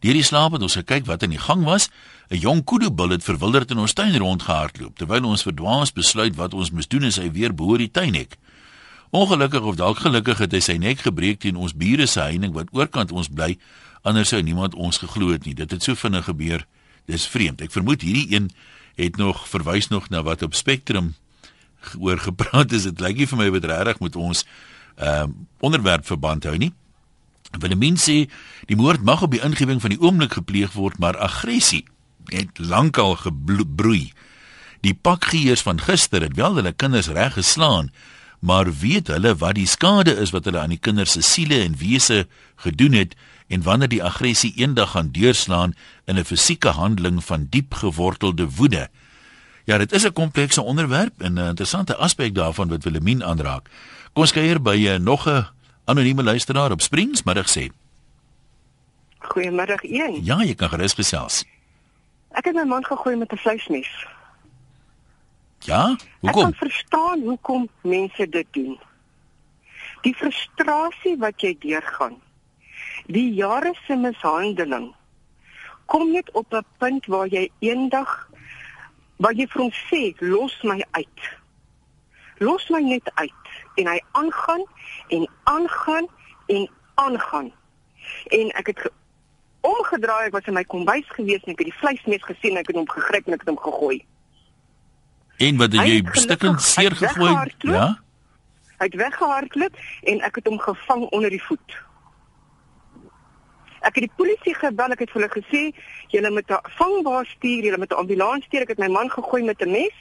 Deur 0.00 0.12
die 0.12 0.22
slaap 0.22 0.52
het 0.52 0.62
ons 0.62 0.76
gekyk 0.76 1.06
wat 1.06 1.22
in 1.22 1.30
die 1.30 1.38
gang 1.38 1.64
was. 1.64 1.90
'n 2.30 2.38
Jong 2.38 2.64
kudubull 2.64 3.10
het 3.10 3.24
verwilderd 3.24 3.70
in 3.70 3.78
ons 3.78 3.92
tuin 3.92 4.16
rondgehardloop. 4.16 4.96
Terwyl 4.96 5.24
ons 5.24 5.42
verdwaas 5.42 5.92
besluit 5.92 6.36
wat 6.36 6.54
ons 6.54 6.70
moes 6.70 6.88
doen, 6.88 7.02
is 7.02 7.16
hy 7.16 7.30
weer 7.30 7.54
bo 7.54 7.76
die 7.76 7.90
tuinhek. 7.90 8.36
Ongelukkig 9.16 9.62
of 9.62 9.76
dalk 9.80 10.02
gelukkig 10.04 10.38
het 10.44 10.52
hy 10.52 10.60
sy 10.60 10.74
nek 10.76 11.00
gebreek 11.06 11.38
teen 11.40 11.56
ons 11.56 11.72
bure 11.72 12.04
se 12.10 12.20
heining 12.20 12.52
wat 12.52 12.68
oorkant 12.76 13.14
ons 13.16 13.30
bly 13.32 13.54
anders 14.04 14.28
sou 14.28 14.42
niemand 14.44 14.74
ons 14.76 14.98
geglo 15.00 15.30
het 15.32 15.46
nie. 15.48 15.54
Dit 15.56 15.72
het 15.72 15.82
so 15.82 15.96
vinnig 15.96 16.26
gebeur. 16.28 16.66
Dis 17.08 17.24
vreemd. 17.30 17.62
Ek 17.64 17.72
vermoed 17.72 18.04
hierdie 18.04 18.26
een 18.34 18.50
het 19.00 19.16
nog 19.16 19.46
verwys 19.48 19.88
nog 19.88 20.10
na 20.12 20.20
wat 20.26 20.44
op 20.44 20.54
Spectrum 20.54 21.14
oor 21.98 22.20
gepraat 22.20 22.74
is. 22.76 22.84
Dit 22.90 23.00
lyk 23.00 23.22
nie 23.22 23.28
vir 23.30 23.40
my 23.40 23.46
wat 23.54 23.68
regtig 23.70 24.02
met 24.04 24.18
ons 24.20 24.44
ehm 24.96 25.32
uh, 25.32 25.44
onderwerp 25.64 26.04
verband 26.08 26.44
hou 26.48 26.56
nie. 26.60 26.72
Willemien 27.56 27.96
sê 28.00 28.26
die 28.68 28.76
moord 28.76 29.04
mag 29.04 29.22
op 29.24 29.32
die 29.32 29.42
ingewing 29.44 29.80
van 29.80 29.92
die 29.92 30.00
oomblik 30.00 30.36
gepleeg 30.36 30.76
word, 30.76 30.98
maar 31.00 31.16
aggressie 31.16 31.84
het 32.32 32.58
lankal 32.58 33.16
gebroei. 33.20 34.12
Die 34.84 34.94
pakgeers 34.94 35.64
van 35.64 35.80
gister 35.80 36.24
het 36.24 36.36
wel 36.36 36.60
hulle 36.60 36.72
kinders 36.72 37.08
reg 37.12 37.36
geslaan, 37.36 37.92
maar 38.46 38.70
weet 38.70 39.10
hulle 39.10 39.34
wat 39.42 39.58
die 39.58 39.66
skade 39.66 40.14
is 40.22 40.30
wat 40.34 40.46
hulle 40.46 40.62
aan 40.62 40.74
die 40.74 40.84
kinders 40.88 41.16
se 41.18 41.22
siele 41.26 41.58
en 41.66 41.74
wese 41.82 42.26
gedoen 42.62 42.94
het? 42.94 43.16
en 43.46 43.62
wanneer 43.62 43.88
die 43.88 44.02
aggressie 44.04 44.52
eendag 44.56 44.90
gaan 44.90 45.10
deurslaan 45.12 45.74
in 46.04 46.18
'n 46.18 46.24
fisieke 46.24 46.68
handeling 46.68 47.24
van 47.24 47.46
diep 47.50 47.74
gewortelde 47.74 48.48
woede. 48.50 48.88
Ja, 49.64 49.78
dit 49.78 49.92
is 49.92 50.04
'n 50.04 50.12
komplekse 50.12 50.62
onderwerp 50.62 51.20
en 51.20 51.32
'n 51.32 51.48
interessante 51.48 51.96
aspek 51.96 52.34
daarvan 52.34 52.68
wat 52.68 52.84
Willemien 52.84 53.24
aanraak. 53.24 53.68
Kom 54.12 54.22
ons 54.22 54.32
kuier 54.32 54.62
by 54.62 54.76
'n 54.76 54.84
uh, 54.84 54.96
nog 54.96 55.28
'n 55.28 55.46
anonieme 55.84 56.22
luisteraar 56.22 56.70
op 56.70 56.80
Springs 56.80 57.22
middag 57.22 57.48
sê. 57.58 57.68
Goeiemiddag 59.18 59.82
een. 59.82 60.24
Ja, 60.24 60.42
jy 60.42 60.54
kan 60.54 60.68
gerus 60.68 60.92
gesels. 60.92 61.44
Ek 62.30 62.44
het 62.44 62.54
my 62.54 62.64
man 62.64 62.84
gegooi 62.84 63.16
met 63.16 63.32
'n 63.32 63.36
vleismes. 63.36 64.06
Ja, 65.66 65.96
hoekom? 66.20 66.28
Ek 66.28 66.34
kan 66.34 66.54
verstaan 66.54 67.22
hoekom 67.26 67.68
mense 67.82 68.28
dit 68.28 68.46
doen. 68.50 68.78
Die 70.06 70.14
frustrasie 70.14 71.16
wat 71.18 71.42
jy 71.42 71.56
deurgaan 71.58 72.20
die 73.06 73.28
jare 73.34 73.72
se 73.86 73.94
mishandeling 73.96 74.94
kom 75.86 76.10
net 76.12 76.30
op 76.30 76.52
'n 76.54 76.64
punt 76.78 77.06
waar 77.06 77.26
jy 77.26 77.50
eendag 77.58 78.28
waar 79.16 79.32
jy 79.32 79.46
vir 79.46 79.62
hom 79.62 79.72
sê, 79.72 80.14
"Los 80.18 80.62
my 80.62 80.84
uit." 80.90 81.20
Los 82.38 82.68
my 82.68 82.80
net 82.80 83.10
uit 83.14 83.46
en 83.74 83.86
hy 83.86 84.00
aangaan 84.12 84.64
en 85.08 85.28
aangaan 85.44 86.06
en 86.46 86.70
aangaan. 86.94 87.52
En 88.26 88.50
ek 88.50 88.66
het 88.66 88.90
omgedraai, 89.60 90.26
ek 90.26 90.32
was 90.32 90.46
in 90.46 90.54
my 90.54 90.64
kombuis 90.64 91.08
gewees 91.08 91.42
en 91.42 91.52
ek 91.52 91.58
het 91.58 91.66
die 91.66 91.78
vleismes 91.78 92.22
gesien 92.22 92.50
en 92.50 92.56
ek 92.56 92.66
het 92.66 92.76
hom 92.76 92.88
gegryp 92.88 93.26
en 93.26 93.32
ek 93.32 93.40
het 93.40 93.48
hom 93.48 93.58
gegooi. 93.58 94.04
En 95.36 95.56
wat 95.56 95.72
het 95.72 95.86
jy 95.86 96.02
stukkend 96.12 96.62
seer 96.62 96.96
gegooi? 96.96 97.52
Ja. 97.58 97.98
Hy 98.76 98.84
het 98.88 98.94
weggehardloop 98.94 99.76
en 100.02 100.20
ek 100.24 100.40
het 100.40 100.48
hom 100.48 100.58
gevang 100.60 101.04
onder 101.16 101.30
die 101.30 101.42
voet. 101.42 101.76
Ek 103.86 104.00
het 104.00 104.06
die 104.08 104.16
polisie 104.16 104.54
gebel, 104.56 104.94
ek 104.96 105.04
het 105.04 105.12
vir 105.12 105.22
hulle 105.22 105.34
gesê, 105.34 105.62
julle 106.12 106.30
moet 106.30 106.50
'n 106.50 106.70
vangbaar 106.78 107.26
stuur, 107.26 107.64
julle 107.64 107.78
moet 107.78 107.92
'n 107.92 108.00
ambulans 108.02 108.44
stuur. 108.44 108.60
Ek 108.60 108.68
het 108.68 108.78
my 108.78 108.88
man 108.88 109.10
gegooi 109.10 109.42
met 109.42 109.60
'n 109.60 109.70
mes. 109.70 109.96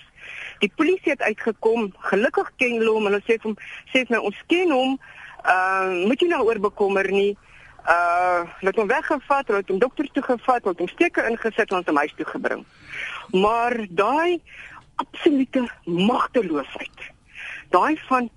Die 0.60 0.72
polisie 0.76 1.12
het 1.12 1.22
uitgekom. 1.22 1.94
Gelukkig 2.00 2.52
ken 2.56 2.72
hulle 2.80 2.92
hom. 2.92 3.06
Hulle 3.06 3.22
sê 3.22 3.36
vir 3.40 3.50
hom, 3.52 3.58
sê 3.92 4.08
vir 4.08 4.08
my 4.10 4.18
ons 4.18 4.44
ken 4.48 4.72
hom. 4.72 5.00
Uh, 5.46 6.08
moet 6.08 6.20
jy 6.20 6.28
nou 6.28 6.44
oor 6.44 6.60
bekommer 6.60 7.12
nie. 7.12 7.38
Uh, 7.86 8.42
hulle 8.60 8.72
het 8.72 8.76
hom 8.76 8.88
weggevat, 8.88 9.48
hulle 9.48 9.60
het 9.60 9.70
hom 9.70 9.80
dokter 9.80 10.08
toe 10.12 10.24
gevat, 10.24 10.64
hulle 10.64 10.74
het 10.74 10.80
hom 10.80 10.88
steke 10.88 11.28
ingesit 11.30 11.70
en 11.70 11.78
ons 11.78 11.86
hom 11.86 11.98
huis 11.98 12.14
toe 12.16 12.26
gebring. 12.26 12.66
Maar 13.32 13.86
daai 13.90 14.42
absolute 14.96 15.66
magteloosheid. 15.86 17.12
Daai 17.70 17.98
van 18.08 18.30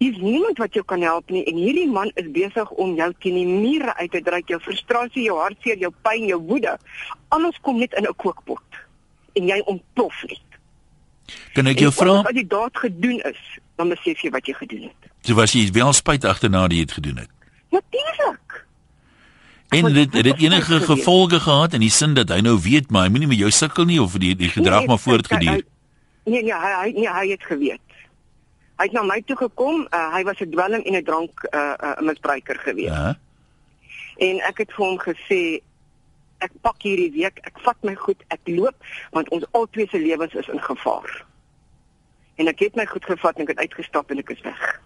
is 0.00 0.16
niemand 0.16 0.58
wat 0.58 0.74
jou 0.74 0.84
kan 0.84 1.02
help 1.04 1.28
nie 1.30 1.42
en 1.44 1.58
hierdie 1.60 1.88
man 1.90 2.10
is 2.14 2.28
besig 2.32 2.70
om 2.80 2.94
jou 2.96 3.08
teen 3.20 3.36
die 3.36 3.46
mure 3.46 3.92
uit 3.98 4.10
te 4.10 4.22
dryf, 4.24 4.46
jou 4.48 4.60
frustrasie, 4.64 5.26
jou 5.26 5.36
hartseer, 5.36 5.76
jou 5.76 5.92
pyn, 6.06 6.24
jou 6.30 6.40
woede. 6.48 6.78
Alles 7.28 7.58
kom 7.60 7.78
net 7.78 7.92
in 7.92 8.08
'n 8.08 8.16
kookpot 8.16 8.80
en 9.36 9.46
jy 9.46 9.60
ontplof 9.66 10.22
net. 10.28 10.48
Kan 11.54 11.66
ek 11.66 11.78
jou 11.78 11.92
vra 11.92 12.22
wat 12.22 12.34
die 12.34 12.46
daad 12.46 12.76
gedoen 12.76 13.20
is? 13.20 13.42
Dan 13.76 13.88
besef 13.88 14.22
jy 14.22 14.30
wat 14.30 14.46
jy 14.46 14.54
gedoen 14.54 14.82
het. 14.82 15.10
So 15.22 15.34
was 15.34 15.52
jy 15.52 15.70
wel 15.72 15.92
spyt 15.92 16.24
agterna 16.24 16.62
dat 16.62 16.72
jy 16.72 16.84
dit 16.84 16.92
gedoen 16.92 17.16
het. 17.16 17.30
Natuurlik. 17.70 18.39
En 19.70 19.92
dit 19.92 20.12
dit 20.12 20.38
enige 20.38 20.80
gevolge 20.80 21.40
gehad 21.40 21.72
in 21.72 21.80
die 21.80 21.90
sin 21.90 22.14
dat 22.14 22.28
hy 22.28 22.40
nou 22.42 22.56
weet 22.60 22.90
maar 22.90 23.06
hy 23.06 23.12
moenie 23.14 23.28
met 23.30 23.38
jou 23.38 23.50
sukkel 23.54 23.86
nie 23.86 24.00
of 24.02 24.16
die 24.18 24.34
die 24.36 24.50
gedrag 24.50 24.84
nee, 24.84 24.88
maar 24.88 24.98
voortgeduur. 24.98 25.62
Nee 26.24 26.42
nee, 26.42 26.54
hy 26.54 26.72
hy 26.82 26.90
nee, 26.96 27.08
hy 27.10 27.26
het 27.30 27.44
geweet. 27.46 27.96
Hy 28.80 28.88
het 28.88 28.92
na 28.96 29.02
my 29.06 29.20
toe 29.26 29.36
gekom. 29.36 29.86
Uh, 29.94 30.06
hy 30.14 30.22
was 30.24 30.40
'n 30.40 30.50
dwelm 30.50 30.82
en 30.82 30.96
'n 30.96 31.04
drank 31.04 31.42
'n 31.42 31.56
uh, 31.56 31.74
uh, 31.82 32.00
misbruiker 32.00 32.58
gewees. 32.58 32.90
Ja. 32.90 33.18
En 34.16 34.40
ek 34.40 34.58
het 34.58 34.72
vir 34.72 34.86
hom 34.86 34.98
gesê 34.98 35.60
ek 36.38 36.52
pak 36.60 36.82
hierdie 36.82 37.12
week, 37.12 37.38
ek 37.42 37.58
vat 37.60 37.76
my 37.84 37.94
goed, 37.94 38.22
ek 38.28 38.40
loop 38.44 38.76
want 39.10 39.28
ons 39.28 39.44
albei 39.52 39.86
se 39.90 39.98
lewens 39.98 40.34
is 40.34 40.48
in 40.48 40.62
gevaar. 40.62 41.24
En 42.34 42.48
ek 42.48 42.58
het 42.58 42.74
my 42.74 42.86
goed 42.86 43.04
gevat 43.04 43.36
en 43.36 43.42
ek 43.42 43.48
het 43.48 43.58
uitgestap 43.58 44.10
en 44.10 44.18
ek 44.18 44.30
is 44.30 44.40
weg. 44.40 44.80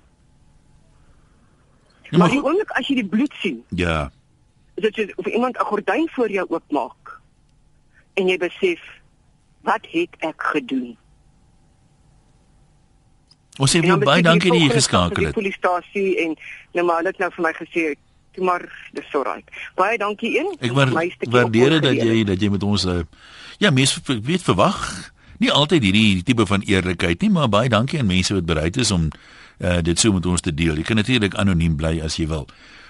Ja, 2.10 2.18
maar 2.18 2.30
die 2.30 2.42
oomblik 2.42 2.70
as 2.70 2.88
jy 2.88 2.94
die 2.94 3.08
bloed 3.08 3.32
sien. 3.40 3.64
Ja. 3.68 4.10
Dit 4.74 4.98
is 4.98 5.14
of 5.14 5.26
iemand 5.26 5.56
'n 5.58 5.64
gordyn 5.64 6.08
voor 6.12 6.30
jou 6.30 6.46
oopmaak 6.48 7.20
en 8.14 8.26
jy 8.28 8.36
besef 8.36 8.80
wat 9.62 9.86
het 9.90 10.10
ek 10.18 10.42
gedoen? 10.42 10.96
Ons 13.58 13.76
sê 13.76 13.80
baie 13.80 14.22
dankie 14.22 14.50
dat 14.50 14.60
jy 14.60 14.70
geskakel 14.70 15.24
het. 15.24 15.34
Die 15.34 15.42
polisiestasie 15.42 16.16
en 16.24 16.36
nou 16.72 16.86
maar 16.86 17.02
dit 17.02 17.18
nou 17.18 17.30
vir 17.36 17.42
my 17.42 17.52
gesê 17.52 17.94
toe 18.34 18.44
maar 18.44 18.90
dis 18.92 19.10
so 19.10 19.22
reg. 19.22 19.42
Baie 19.78 19.98
dankie 19.98 20.38
een. 20.38 20.56
Ek 20.58 20.72
waardeer 21.30 21.80
dat 21.80 21.94
jy 21.94 22.24
dat 22.26 22.40
jy 22.40 22.50
met 22.50 22.62
ons 22.62 22.84
uh, 22.84 23.02
ja, 23.62 23.70
mense 23.70 24.00
weet 24.06 24.42
verwag 24.42 25.12
nie 25.42 25.52
altyd 25.52 25.82
hierdie 25.82 26.22
tipe 26.26 26.46
van 26.46 26.62
eerlikheid 26.66 27.22
nie, 27.22 27.30
maar 27.30 27.48
baie 27.50 27.68
dankie 27.68 27.98
aan 27.98 28.10
mense 28.10 28.34
wat 28.34 28.46
bereid 28.46 28.76
is 28.80 28.90
om 28.94 29.08
uh, 29.10 29.78
dit 29.82 29.98
so 29.98 30.12
met 30.12 30.26
ons 30.26 30.40
te 30.40 30.54
deel. 30.54 30.78
Jy 30.78 30.86
kan 30.86 30.98
natuurlik 31.00 31.34
anoniem 31.38 31.76
bly 31.78 31.98
as 32.04 32.18
jy 32.18 32.26
wil. 32.30 32.46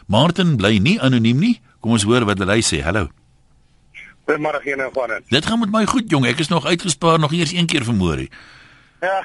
Martin 0.07 0.57
bly 0.57 0.79
nie 0.79 0.99
anoniem 1.01 1.39
nie. 1.41 1.55
Kom 1.81 1.95
ons 1.97 2.05
hoor 2.05 2.27
wat 2.29 2.41
hy 2.45 2.61
sê. 2.65 2.83
Hallo. 2.85 3.09
Goeiemôre 4.25 4.61
hier 4.65 4.77
nou 4.81 4.91
van 4.93 5.13
dit. 5.13 5.31
Dit 5.33 5.47
gaan 5.47 5.61
met 5.61 5.73
my 5.73 5.85
goed 5.89 6.11
jong. 6.13 6.27
Ek 6.29 6.41
is 6.41 6.49
nog 6.49 6.67
uitgespaar 6.67 7.19
nog 7.21 7.33
eers 7.33 7.53
een 7.53 7.67
keer 7.69 7.85
vermoor. 7.85 8.25
Ja. 9.05 9.19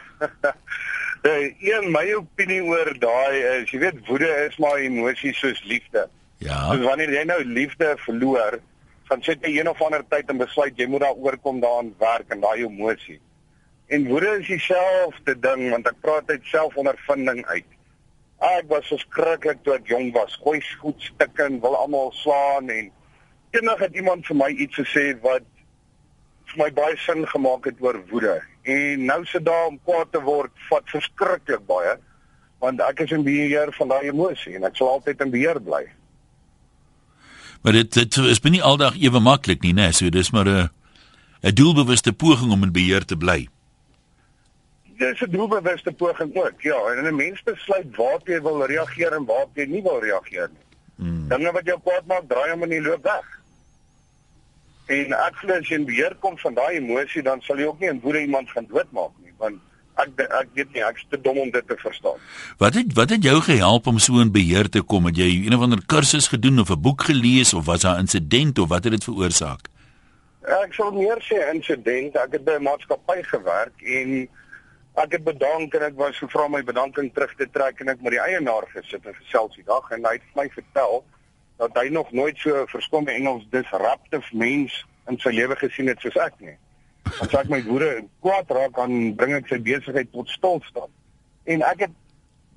Uh, 1.23 1.51
een 1.71 1.91
my 1.91 2.05
opinie 2.15 2.61
oor 2.63 2.91
daai 2.99 3.39
is, 3.59 3.71
jy 3.71 3.79
weet 3.79 4.01
woede 4.07 4.27
is 4.47 4.57
maar 4.59 4.79
emosie 4.83 5.33
soos 5.35 5.61
liefde. 5.63 6.07
Ja. 6.43 6.69
Dus 6.71 6.83
wanneer 6.83 7.11
jy 7.15 7.23
nou 7.27 7.39
liefde 7.43 7.95
verloor, 8.03 8.59
dan 9.07 9.23
sit 9.23 9.43
jy 9.43 9.59
een 9.59 9.71
of 9.71 9.81
ander 9.83 10.03
tyd 10.11 10.31
en 10.31 10.39
besluit 10.39 10.77
jy 10.79 10.87
moet 10.87 11.03
daaroor 11.03 11.39
kom 11.43 11.59
daaraan 11.63 11.91
werk 11.99 12.31
en 12.35 12.43
daai 12.43 12.63
emosie. 12.63 13.19
En 13.89 14.07
woede 14.07 14.35
is 14.39 14.47
dieselfde 14.47 15.35
ding 15.39 15.69
want 15.71 15.87
ek 15.89 15.99
praat 16.03 16.29
uit 16.29 16.43
selfondervinding 16.51 17.45
uit. 17.49 17.67
Ek 18.39 18.69
was 18.71 18.87
verskriklik 18.87 19.63
toe 19.63 19.75
ek 19.75 19.87
jong 19.91 20.13
was, 20.15 20.37
gooi 20.43 20.61
goed 20.79 21.01
stukke 21.03 21.43
en 21.43 21.59
wil 21.59 21.75
almal 21.75 22.13
slaan 22.21 22.69
en 22.71 22.91
eendag 23.51 23.79
het 23.83 23.95
iemand 23.99 24.25
vir 24.29 24.37
my 24.39 24.49
iets 24.49 24.79
gesê 24.79 25.11
wat 25.25 25.43
vir 26.51 26.61
my 26.63 26.69
baie 26.71 26.97
sin 27.03 27.25
gemaak 27.27 27.67
het 27.67 27.81
oor 27.83 27.99
woede 28.11 28.39
en 28.63 29.05
nou 29.05 29.19
sit 29.25 29.45
daar 29.45 29.67
om 29.67 29.79
kwaad 29.83 30.11
te 30.13 30.21
word 30.23 30.51
vat 30.69 30.87
verskriklik 30.93 31.65
baie 31.67 31.97
want 32.63 32.81
ek 32.83 33.05
is 33.05 33.13
in 33.15 33.23
beheer 33.27 33.71
van 33.77 33.91
daai 33.91 34.09
emosie 34.09 34.55
en 34.57 34.67
ek 34.67 34.79
sal 34.79 34.91
altyd 34.95 35.21
in 35.23 35.31
beheer 35.31 35.59
bly. 35.63 35.85
Maar 37.63 37.75
dit 37.81 37.93
dit 37.93 38.17
is 38.31 38.41
binne 38.43 38.63
aldag 38.63 38.97
ewe 38.99 39.19
maklik 39.23 39.63
nie, 39.63 39.73
né? 39.75 39.91
So 39.91 40.09
dis 40.09 40.31
maar 40.31 40.47
'n 40.47 40.69
'n 41.43 41.55
doelbewuste 41.55 42.13
poging 42.13 42.51
om 42.51 42.63
in 42.63 42.71
beheer 42.71 43.05
te 43.05 43.17
bly. 43.17 43.47
Dis 44.99 45.21
'n 45.21 45.31
doelbewuste 45.31 45.91
poging 45.91 46.35
ook. 46.35 46.61
Ja, 46.61 46.79
en 46.91 47.05
'n 47.07 47.15
mens 47.15 47.43
besluit 47.43 47.95
waar 47.95 48.19
jy 48.23 48.41
wil 48.41 48.65
reageer 48.65 49.13
en 49.13 49.25
waar 49.25 49.47
jy 49.53 49.65
nie 49.65 49.81
wil 49.81 49.99
reageer 49.99 50.49
nie. 50.51 50.65
Hmm. 50.95 51.27
Dinge 51.27 51.51
wat 51.51 51.65
jou 51.65 51.79
kwaad 51.83 52.05
maak, 52.05 52.23
draai 52.27 52.51
hom 52.51 52.63
in 52.63 52.69
die 52.69 52.81
loop 52.81 53.03
weg. 53.03 53.27
En 54.85 55.13
ek 55.13 55.35
glo 55.35 55.53
as 55.53 55.67
jy 55.67 55.75
in 55.75 55.85
beheer 55.85 56.15
kom 56.19 56.37
van 56.37 56.53
daai 56.53 56.75
emosie, 56.77 57.21
dan 57.21 57.41
sal 57.41 57.57
jy 57.57 57.65
ook 57.69 57.79
nie 57.79 57.89
in 57.89 57.99
woede 58.03 58.21
iemand 58.21 58.49
gaan 58.49 58.65
doodmaak 58.67 59.11
nie, 59.23 59.33
want 59.37 59.59
ek 59.95 60.23
ek 60.25 60.47
weet 60.53 60.73
nie, 60.73 60.83
ek's 60.83 61.05
te 61.09 61.21
dom 61.21 61.37
om 61.37 61.51
dit 61.51 61.67
te 61.67 61.77
verstaan. 61.77 62.19
Wat 62.57 62.73
het 62.73 62.93
wat 62.93 63.09
het 63.09 63.23
jou 63.23 63.41
gehelp 63.41 63.87
om 63.87 63.99
so 63.99 64.19
in 64.19 64.31
beheer 64.31 64.69
te 64.69 64.81
kom? 64.81 65.05
Het 65.05 65.17
jy 65.17 65.29
een 65.45 65.55
of 65.55 65.61
ander 65.61 65.83
kursus 65.85 66.27
gedoen 66.27 66.59
of 66.59 66.69
'n 66.69 66.81
boek 66.81 67.03
gelees 67.11 67.53
of 67.53 67.65
was 67.65 67.81
daar 67.81 67.95
'n 67.95 67.99
insident 68.07 68.59
of 68.59 68.69
wat 68.69 68.83
het 68.83 68.93
dit 68.93 69.03
veroorsaak? 69.03 69.69
Ek 70.41 70.73
sal 70.73 70.91
meer 70.91 71.19
sê 71.21 71.53
insident. 71.53 72.15
Ek 72.15 72.31
het 72.31 72.43
by 72.43 72.57
'n 72.57 72.63
maatskappy 72.63 73.23
gewerk 73.23 73.81
en 73.81 74.27
ek 75.03 75.15
het 75.15 75.23
bedank 75.23 75.73
en 75.77 75.85
ek 75.87 75.95
was 75.99 76.17
gevra 76.19 76.47
my 76.51 76.59
bedanking 76.65 77.07
terug 77.13 77.31
te 77.39 77.47
trek 77.53 77.79
en 77.79 77.91
ek 77.93 78.01
met 78.03 78.15
die 78.17 78.21
eienaar 78.23 78.67
gesit 78.73 79.05
en 79.07 79.15
gesels 79.21 79.55
die 79.55 79.65
dag 79.67 79.87
en 79.95 80.05
hy 80.07 80.17
het 80.17 80.35
my 80.35 80.47
vertel 80.51 81.03
dat 81.59 81.75
hy 81.79 81.89
nog 81.93 82.11
nooit 82.15 82.39
so 82.39 82.65
verskomme 82.71 83.11
Engels 83.11 83.45
disruptive 83.53 84.35
mens 84.35 84.75
in 85.11 85.19
sy 85.23 85.33
lewe 85.35 85.55
gesien 85.59 85.91
het 85.91 86.01
soos 86.03 86.17
ek 86.19 86.35
nie. 86.43 86.55
As 87.23 87.33
ek 87.35 87.49
my 87.51 87.61
boere 87.65 88.03
kwaad 88.23 88.51
raak 88.55 88.75
dan 88.77 89.13
bring 89.19 89.35
ek 89.37 89.49
sy 89.51 89.59
besigheid 89.63 90.11
tot 90.15 90.31
stilstand. 90.31 90.91
En 91.49 91.63
ek 91.67 91.87
het 91.87 91.95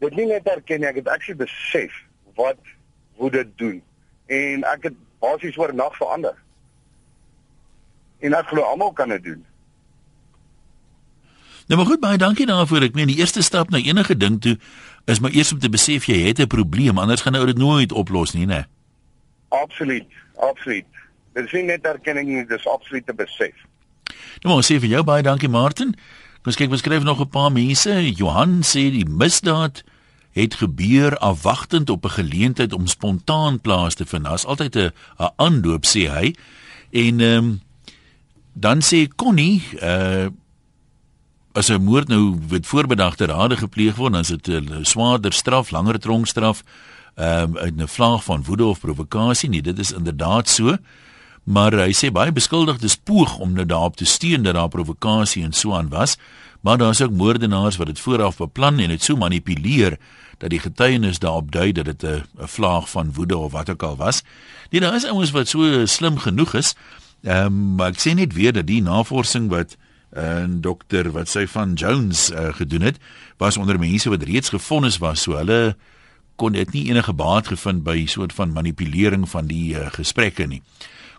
dit 0.02 0.18
nie 0.18 0.28
net 0.32 0.48
erken 0.50 0.82
nie, 0.82 0.90
ek 0.90 1.00
het 1.02 1.10
actually 1.14 1.38
besef 1.44 1.94
wat 2.38 2.58
woede 3.20 3.44
doen. 3.58 3.78
En 4.30 4.66
ek 4.72 4.90
het 4.90 4.98
basies 5.22 5.58
oor 5.60 5.74
nag 5.74 5.94
verander. 5.98 6.34
En 8.22 8.34
ek 8.38 8.50
glo 8.50 8.66
almal 8.66 8.94
kan 8.98 9.14
dit 9.14 9.30
doen. 9.30 9.42
Nou 11.66 11.78
maar 11.78 11.86
goed, 11.86 12.00
baie 12.00 12.18
dankie 12.18 12.46
daarvoor. 12.46 12.82
Ek 12.82 12.94
meen 12.94 13.06
die 13.06 13.18
eerste 13.18 13.42
stap 13.42 13.70
na 13.70 13.78
enige 13.78 14.16
ding 14.16 14.40
toe 14.40 14.58
is 15.04 15.20
maar 15.20 15.34
eers 15.34 15.52
om 15.52 15.58
te 15.58 15.68
besef 15.68 16.06
jy 16.06 16.18
het 16.26 16.38
'n 16.38 16.46
probleem, 16.46 16.98
anders 16.98 17.20
gaan 17.20 17.34
jy 17.34 17.44
dit 17.46 17.58
nooit 17.58 17.92
oplos 17.92 18.32
nie, 18.32 18.46
né? 18.46 18.64
Absoluut, 19.48 20.06
absoluut. 20.36 20.86
Dit 21.34 21.44
is 21.44 21.52
nie 21.52 21.62
net 21.62 21.84
erkenning 21.84 22.28
nie, 22.28 22.46
dis 22.46 22.66
absoluut 22.68 23.06
te 23.06 23.14
besef. 23.14 23.54
Nou 24.42 24.54
maar 24.54 24.64
sê 24.64 24.78
vir 24.80 24.88
jou 24.88 25.02
baie 25.02 25.22
dankie 25.22 25.48
Martin. 25.48 25.94
Kom 26.42 26.50
ons 26.50 26.56
kyk, 26.56 26.70
ons 26.70 26.80
skryf 26.80 27.02
nog 27.02 27.20
'n 27.20 27.28
paar 27.28 27.52
mense. 27.52 28.12
Johan 28.14 28.62
sê 28.62 28.90
die 28.90 29.06
misdaad 29.06 29.82
het 30.32 30.54
gebeur 30.54 31.16
afwagtend 31.18 31.90
op 31.90 32.04
'n 32.04 32.10
geleentheid 32.10 32.72
om 32.72 32.86
spontaan 32.86 33.60
plaas 33.60 33.94
te 33.94 34.06
vind. 34.06 34.24
Daar's 34.24 34.44
altyd 34.44 34.76
'n 34.76 34.92
'n 35.18 35.30
aanloop 35.36 35.84
sê 35.84 36.10
hy. 36.10 36.34
En 36.90 37.20
ehm 37.20 37.38
um, 37.38 37.60
dan 38.52 38.82
sê 38.82 39.08
Connie, 39.16 39.62
uh 39.82 40.26
as 41.52 41.68
'n 41.68 41.82
moord 41.82 42.08
nou 42.08 42.38
met 42.50 42.66
voorbedagte 42.66 43.26
rade 43.26 43.56
gepleeg 43.56 43.96
word, 43.96 44.12
dan 44.12 44.20
is 44.20 44.28
dit 44.28 44.48
'n 44.48 44.84
swaarder 44.84 45.32
straf, 45.32 45.70
langer 45.70 45.98
tronkstraf 45.98 46.62
ehm 47.14 47.56
um, 47.56 47.80
'n 47.80 47.88
vlaag 47.88 48.24
van 48.24 48.44
woede 48.44 48.64
of 48.64 48.80
provokasie 48.80 49.48
nie 49.48 49.62
dit 49.62 49.78
is 49.78 49.92
inderdaad 49.92 50.48
so 50.48 50.76
Maar 51.42 51.74
hy 51.74 51.90
sê 51.90 52.12
baie 52.14 52.30
beskuldigdes 52.30 52.94
poog 53.02 53.34
om 53.42 53.56
nou 53.56 53.64
daarop 53.66 53.96
te 53.98 54.06
steun 54.06 54.44
dat 54.46 54.54
daar 54.54 54.70
provokasie 54.70 55.42
en 55.42 55.52
so 55.52 55.74
aan 55.74 55.88
was, 55.90 56.16
maar 56.60 56.78
daar 56.78 56.94
is 56.94 57.02
ook 57.02 57.10
moordenaars 57.10 57.76
wat 57.76 57.86
dit 57.86 58.00
vooraf 58.00 58.36
beplan 58.38 58.78
en 58.78 58.88
dit 58.94 59.02
so 59.02 59.16
manipuleer 59.16 59.98
dat 60.38 60.50
die 60.50 60.62
getuienis 60.62 61.18
daarop 61.18 61.50
dui 61.52 61.72
dat 61.72 61.84
dit 61.84 62.02
'n 62.02 62.22
'n 62.38 62.46
vlaag 62.46 62.90
van 62.90 63.12
woede 63.12 63.36
of 63.36 63.52
wat 63.52 63.70
ook 63.70 63.82
al 63.82 63.96
was. 63.96 64.22
Nee, 64.70 64.80
daar 64.80 64.94
is 64.94 65.04
ouens 65.04 65.30
wat 65.30 65.48
so 65.48 65.86
slim 65.86 66.18
genoeg 66.18 66.54
is. 66.54 66.74
Ehm 67.22 67.46
um, 67.46 67.74
maar 67.74 67.90
ek 67.90 67.98
sê 67.98 68.14
net 68.14 68.32
weer 68.32 68.52
dat 68.52 68.66
die 68.66 68.82
navorsing 68.82 69.48
wat 69.48 69.76
'n 70.12 70.20
uh, 70.20 70.60
dokter 70.60 71.10
wat 71.12 71.28
sy 71.28 71.46
van 71.46 71.74
Jones 71.74 72.30
uh, 72.30 72.52
gedoen 72.54 72.82
het, 72.82 72.98
was 73.38 73.56
onder 73.56 73.78
mense 73.78 74.10
wat 74.10 74.22
reeds 74.22 74.48
gefonnis 74.48 74.98
was, 74.98 75.22
so 75.22 75.36
hulle 75.36 75.76
kon 76.36 76.52
dit 76.52 76.72
nie 76.72 76.88
enige 76.88 77.12
baat 77.12 77.46
gevind 77.46 77.82
by 77.84 78.06
soort 78.06 78.32
van 78.32 78.52
manipulering 78.52 79.28
van 79.28 79.46
die 79.46 79.74
uh, 79.74 79.88
gesprekke 79.92 80.46
nie. 80.46 80.62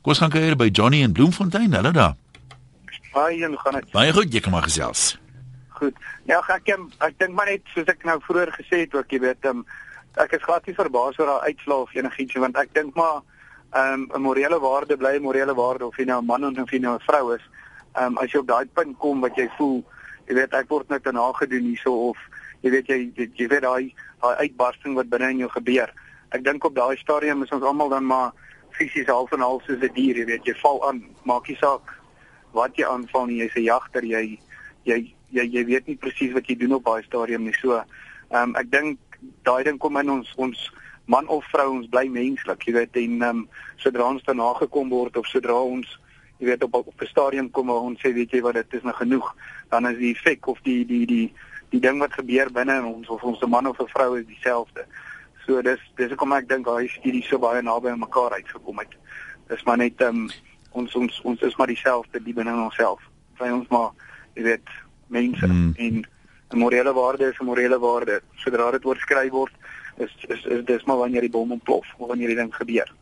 Kom 0.02 0.12
ons 0.12 0.20
gaan 0.20 0.30
kyk 0.30 0.58
by 0.58 0.70
Johnny 0.70 1.02
in 1.02 1.14
Bloemfontein, 1.14 1.74
hulle 1.74 1.92
daar. 1.92 2.16
Haai, 3.14 3.44
en 3.44 3.58
gaan 3.58 3.74
dit? 3.74 3.92
Baie 3.92 4.14
goed, 4.14 4.34
jy 4.34 4.40
kan 4.40 4.52
maar 4.52 4.64
gesels 4.64 5.18
goed. 5.84 6.00
Ja, 6.30 6.40
ek 6.40 6.70
ek, 6.72 6.86
ek 7.04 7.20
dink 7.22 7.36
maar 7.38 7.50
net 7.52 7.68
soos 7.74 7.90
ek 7.92 8.06
nou 8.08 8.20
vroeër 8.24 8.54
gesê 8.56 8.84
het 8.86 8.96
ook, 8.96 9.12
jy 9.12 9.22
weet, 9.24 9.50
um, 9.50 9.64
ek 10.22 10.38
is 10.38 10.46
glad 10.46 10.68
nie 10.70 10.78
verbaas 10.78 11.20
oor 11.20 11.32
daai 11.32 11.52
uitslae 11.52 11.86
of 11.86 11.96
enigiets 11.98 12.40
want 12.44 12.60
ek 12.62 12.74
dink 12.78 12.96
maar 13.00 13.22
ehm, 13.74 14.06
'n 14.06 14.16
um, 14.16 14.24
morele 14.28 14.60
waarde 14.62 14.98
bly 14.98 15.16
'n 15.18 15.26
morele 15.26 15.56
waarde 15.58 15.86
of 15.86 15.98
jy 15.98 16.06
nou 16.06 16.22
'n 16.22 16.26
man 16.26 16.46
of 16.46 16.72
jy 16.72 16.80
nou 16.80 16.96
'n 16.96 17.06
vrou 17.08 17.36
is. 17.36 17.46
Ehm 17.94 18.06
um, 18.06 18.18
as 18.18 18.32
jy 18.32 18.40
op 18.40 18.48
daai 18.48 18.66
punt 18.74 18.98
kom 18.98 19.22
wat 19.22 19.36
jy 19.38 19.48
voel, 19.58 19.84
jy 20.28 20.36
weet 20.40 20.54
ek 20.58 20.70
word 20.70 20.90
net 20.90 21.06
nagedoen 21.06 21.68
hierso 21.70 21.94
of 22.10 22.18
jy 22.64 22.72
weet 22.74 22.88
jy 22.90 22.98
jy, 23.16 23.28
jy 23.38 23.48
weet 23.52 23.66
daai 23.66 23.94
daai 24.24 24.36
uitbarsting 24.48 24.96
wat 24.98 25.12
binne 25.12 25.30
in 25.30 25.44
jou 25.44 25.50
gebeur. 25.54 25.92
Ek 26.34 26.44
dink 26.44 26.66
op 26.66 26.76
daai 26.76 26.98
stadium 26.98 27.44
is 27.44 27.52
ons 27.54 27.64
almal 27.64 27.92
dan 27.94 28.08
maar 28.10 28.32
fisies 28.74 29.12
half 29.12 29.32
en 29.32 29.46
half 29.46 29.66
soos 29.66 29.82
'n 29.82 29.94
dier, 29.94 30.18
jy 30.18 30.26
weet, 30.26 30.46
jy 30.46 30.56
val 30.62 30.82
aan, 30.88 31.04
maak 31.24 31.48
nie 31.48 31.58
saak 31.58 31.94
wat 32.54 32.78
jy 32.78 32.86
aanval 32.86 33.26
nie, 33.28 33.42
jy's 33.44 33.56
'n 33.56 33.70
jagter, 33.70 34.04
jy 34.04 34.40
jy 34.86 35.14
jy 35.32 35.46
jy 35.46 35.66
weet 35.66 35.88
nie 35.88 35.98
presies 35.98 36.34
wat 36.34 36.48
jy 36.48 36.56
doen 36.56 36.74
op 36.74 36.86
daai 36.86 37.04
stadium 37.04 37.44
nie. 37.44 37.54
So, 37.62 37.78
ehm 38.32 38.50
um, 38.50 38.56
ek 38.56 38.72
dink 38.72 39.00
daai 39.44 39.64
ding 39.64 39.78
kom 39.78 39.98
in 39.98 40.10
ons 40.10 40.34
ons 40.38 40.72
man 41.06 41.28
of 41.28 41.46
vrou 41.52 41.70
ons 41.78 41.88
bly 41.88 42.08
menslik, 42.08 42.66
jy 42.68 42.74
weet 42.74 42.96
en 42.96 43.22
ehm 43.22 43.30
um, 43.30 43.50
sodra 43.78 44.10
ons 44.10 44.24
daarna 44.24 44.54
gekom 44.58 44.90
word 44.90 45.18
of 45.18 45.28
sodra 45.28 45.62
ons 45.62 46.00
jy 46.44 46.50
weet 46.50 46.64
op 46.64 46.74
op 46.76 47.02
'n 47.02 47.06
stadium 47.06 47.50
kom 47.52 47.70
ons 47.70 48.00
sê 48.00 48.14
weet 48.14 48.32
jy 48.32 48.42
wat 48.42 48.54
dit 48.54 48.74
is 48.74 48.84
nou 48.84 48.94
genoeg, 48.94 49.36
dan 49.70 49.88
is 49.88 49.98
die 49.98 50.14
effek 50.14 50.48
of 50.48 50.60
die 50.64 50.86
die 50.86 51.06
die 51.06 51.34
die 51.70 51.80
ding 51.80 52.00
wat 52.00 52.14
gebeur 52.14 52.52
binne 52.52 52.76
in 52.78 52.86
ons 52.86 53.08
of 53.08 53.24
ons 53.24 53.42
'n 53.42 53.50
man 53.50 53.68
of 53.68 53.80
'n 53.80 53.88
vrou 53.88 54.20
is 54.20 54.26
dieselfde. 54.26 54.86
So 55.46 55.62
dis 55.62 55.80
dis 55.96 56.10
hoekom 56.10 56.34
ek 56.34 56.50
dink 56.50 56.66
daai 56.66 56.88
studie 56.88 57.24
so 57.24 57.40
baie 57.40 57.62
naby 57.62 57.90
aan 57.90 58.00
mekaar 58.00 58.32
uitgekom 58.32 58.80
het. 58.80 58.94
Dis 59.48 59.64
maar 59.64 59.78
net 59.78 60.02
um, 60.02 60.30
ons 60.72 60.96
ons 60.96 61.22
ons 61.22 61.42
is 61.42 61.56
maar 61.56 61.68
dieselfde 61.68 62.24
die 62.24 62.34
binne 62.34 62.52
in 62.52 62.60
onsself. 62.60 63.02
Vry 63.34 63.50
ons 63.52 63.68
maar 63.68 63.90
jy 64.36 64.44
weet 64.44 64.68
mense 65.08 65.48
mm. 65.48 65.74
en 65.78 66.06
'n 66.52 66.58
morele 66.58 66.94
waarde 66.94 67.30
is 67.30 67.40
'n 67.40 67.46
morele 67.46 67.80
waarde. 67.80 68.22
Sodra 68.36 68.72
dit 68.72 68.86
oorskry 68.86 69.30
word, 69.30 69.54
is 69.98 70.16
is, 70.28 70.46
is 70.46 70.66
dis 70.66 70.84
maar 70.84 70.98
wanneer 70.98 71.22
die 71.22 71.30
bom 71.30 71.52
ontplof 71.52 71.88
of 71.98 72.08
wanneer 72.08 72.28
die 72.28 72.36
ding 72.36 72.56
gebeur. 72.56 72.94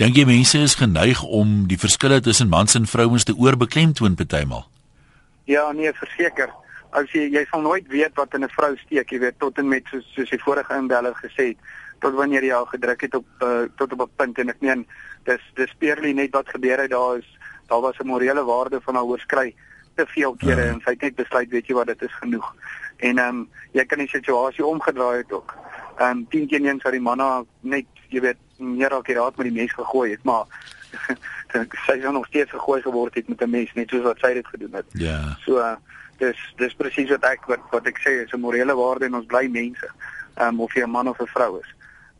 Dink 0.00 0.16
jy 0.16 0.22
mense 0.24 0.56
is 0.64 0.78
geneig 0.80 1.18
om 1.20 1.66
die 1.68 1.76
verskille 1.76 2.22
tussen 2.24 2.48
mans 2.48 2.72
en 2.78 2.86
vrouens 2.88 3.26
te 3.28 3.34
oorbeklemtoon 3.36 4.14
partymal? 4.16 4.62
Ja, 5.44 5.66
nee, 5.76 5.92
verseker. 5.92 6.48
As 6.96 7.12
jy 7.12 7.26
jy 7.34 7.42
sal 7.50 7.60
nooit 7.66 7.84
weet 7.92 8.16
wat 8.16 8.32
in 8.32 8.44
'n 8.44 8.48
vrou 8.48 8.70
steek, 8.80 9.12
jy 9.12 9.18
weet 9.20 9.36
tot 9.38 9.58
en 9.58 9.68
met 9.68 9.84
soos 9.92 10.06
soos 10.14 10.30
die 10.30 10.40
vorige 10.40 10.72
inbeller 10.74 11.12
gesê 11.20 11.52
het, 11.52 11.58
tot 12.00 12.14
wanneer 12.14 12.42
jy 12.42 12.54
al 12.54 12.64
gedruk 12.72 13.00
het 13.00 13.14
op 13.14 13.26
uh, 13.42 13.68
tot 13.76 13.92
op 13.92 14.00
'n 14.00 14.16
punt 14.16 14.38
en 14.38 14.48
ek 14.48 14.60
meen 14.60 14.86
dis 15.24 15.42
dis 15.54 15.76
peerly 15.78 16.12
net 16.12 16.32
wat 16.32 16.48
gebeur 16.48 16.80
het 16.80 16.90
daar 16.90 17.18
is 17.18 17.28
daar 17.68 17.80
was 17.80 18.00
'n 18.00 18.06
morele 18.06 18.44
waarde 18.44 18.80
van 18.80 18.94
haar 18.94 19.04
oorskry 19.04 19.54
te 19.96 20.06
veel 20.06 20.34
kere 20.34 20.64
ja. 20.64 20.72
en 20.72 20.80
sy 20.80 20.90
het 20.90 21.02
net 21.02 21.14
besluit 21.14 21.50
weet 21.50 21.66
jy 21.66 21.74
wat 21.74 21.86
dit 21.86 22.02
is 22.02 22.14
genoeg. 22.14 22.54
En 22.96 23.18
ehm 23.18 23.28
um, 23.28 23.48
jy 23.72 23.84
kan 23.84 23.98
die 23.98 24.08
situasie 24.08 24.64
omgedraai 24.64 25.16
het 25.18 25.32
ook. 25.32 25.54
Ehm 25.98 26.10
um, 26.10 26.28
10 26.28 26.46
keer 26.46 26.64
eens 26.64 26.82
wat 26.82 26.92
die 26.92 27.00
manne 27.08 27.44
net 27.60 27.86
jy 28.08 28.20
weet 28.20 28.40
meer 28.60 29.02
keer 29.02 29.22
met 29.36 29.46
die 29.46 29.58
mes 29.60 29.72
gegooi 29.72 30.10
het, 30.10 30.24
maar 30.24 30.44
sy 31.86 31.98
het 31.98 32.12
nog 32.12 32.26
steeds 32.26 32.50
gegooi 32.50 32.82
geword 32.82 33.14
het 33.14 33.28
met 33.28 33.42
'n 33.42 33.50
mes 33.50 33.72
net 33.74 33.88
soos 33.88 34.02
wat 34.02 34.18
sy 34.18 34.34
dit 34.34 34.46
gedoen 34.46 34.72
het. 34.72 34.86
Ja. 34.92 35.36
So 35.44 35.58
uh, 35.58 35.76
dis 36.18 36.38
dis 36.56 36.74
presies 36.74 37.10
wat 37.10 37.24
ek 37.24 37.46
wat 37.46 37.60
wat 37.70 37.86
ek 37.86 38.00
sê 38.04 38.24
is 38.24 38.32
'n 38.32 38.40
morele 38.40 38.74
waarde 38.74 39.04
en 39.04 39.14
ons 39.14 39.26
bly 39.26 39.46
mense. 39.48 39.88
Ehm 40.36 40.48
um, 40.48 40.60
of 40.60 40.74
jy 40.74 40.82
'n 40.82 40.90
man 40.90 41.08
of 41.08 41.20
'n 41.20 41.26
vrou 41.26 41.60
is. 41.60 41.70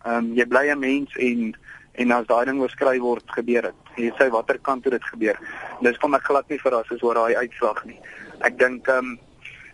Ehm 0.04 0.16
um, 0.16 0.34
jy 0.34 0.46
bly 0.46 0.70
'n 0.70 0.78
mens 0.78 1.16
en 1.16 1.56
en 1.92 2.10
as 2.10 2.26
daai 2.26 2.44
ding 2.44 2.60
oorskry 2.60 2.98
word 2.98 3.24
gebeur 3.26 3.62
dit. 3.62 3.78
Jy 3.96 4.12
sê 4.18 4.30
watter 4.30 4.58
kant 4.58 4.82
toe 4.82 4.90
dit 4.90 5.04
gebeur. 5.04 5.38
Dis 5.80 5.98
kom 5.98 6.14
ek 6.14 6.22
glad 6.22 6.48
nie 6.48 6.60
verras 6.60 6.90
is 6.90 7.02
oor 7.02 7.14
daai 7.14 7.36
uitslag 7.36 7.84
nie. 7.84 7.98
Ek 8.40 8.58
dink 8.58 8.88
ehm 8.88 8.98
um, 8.98 9.18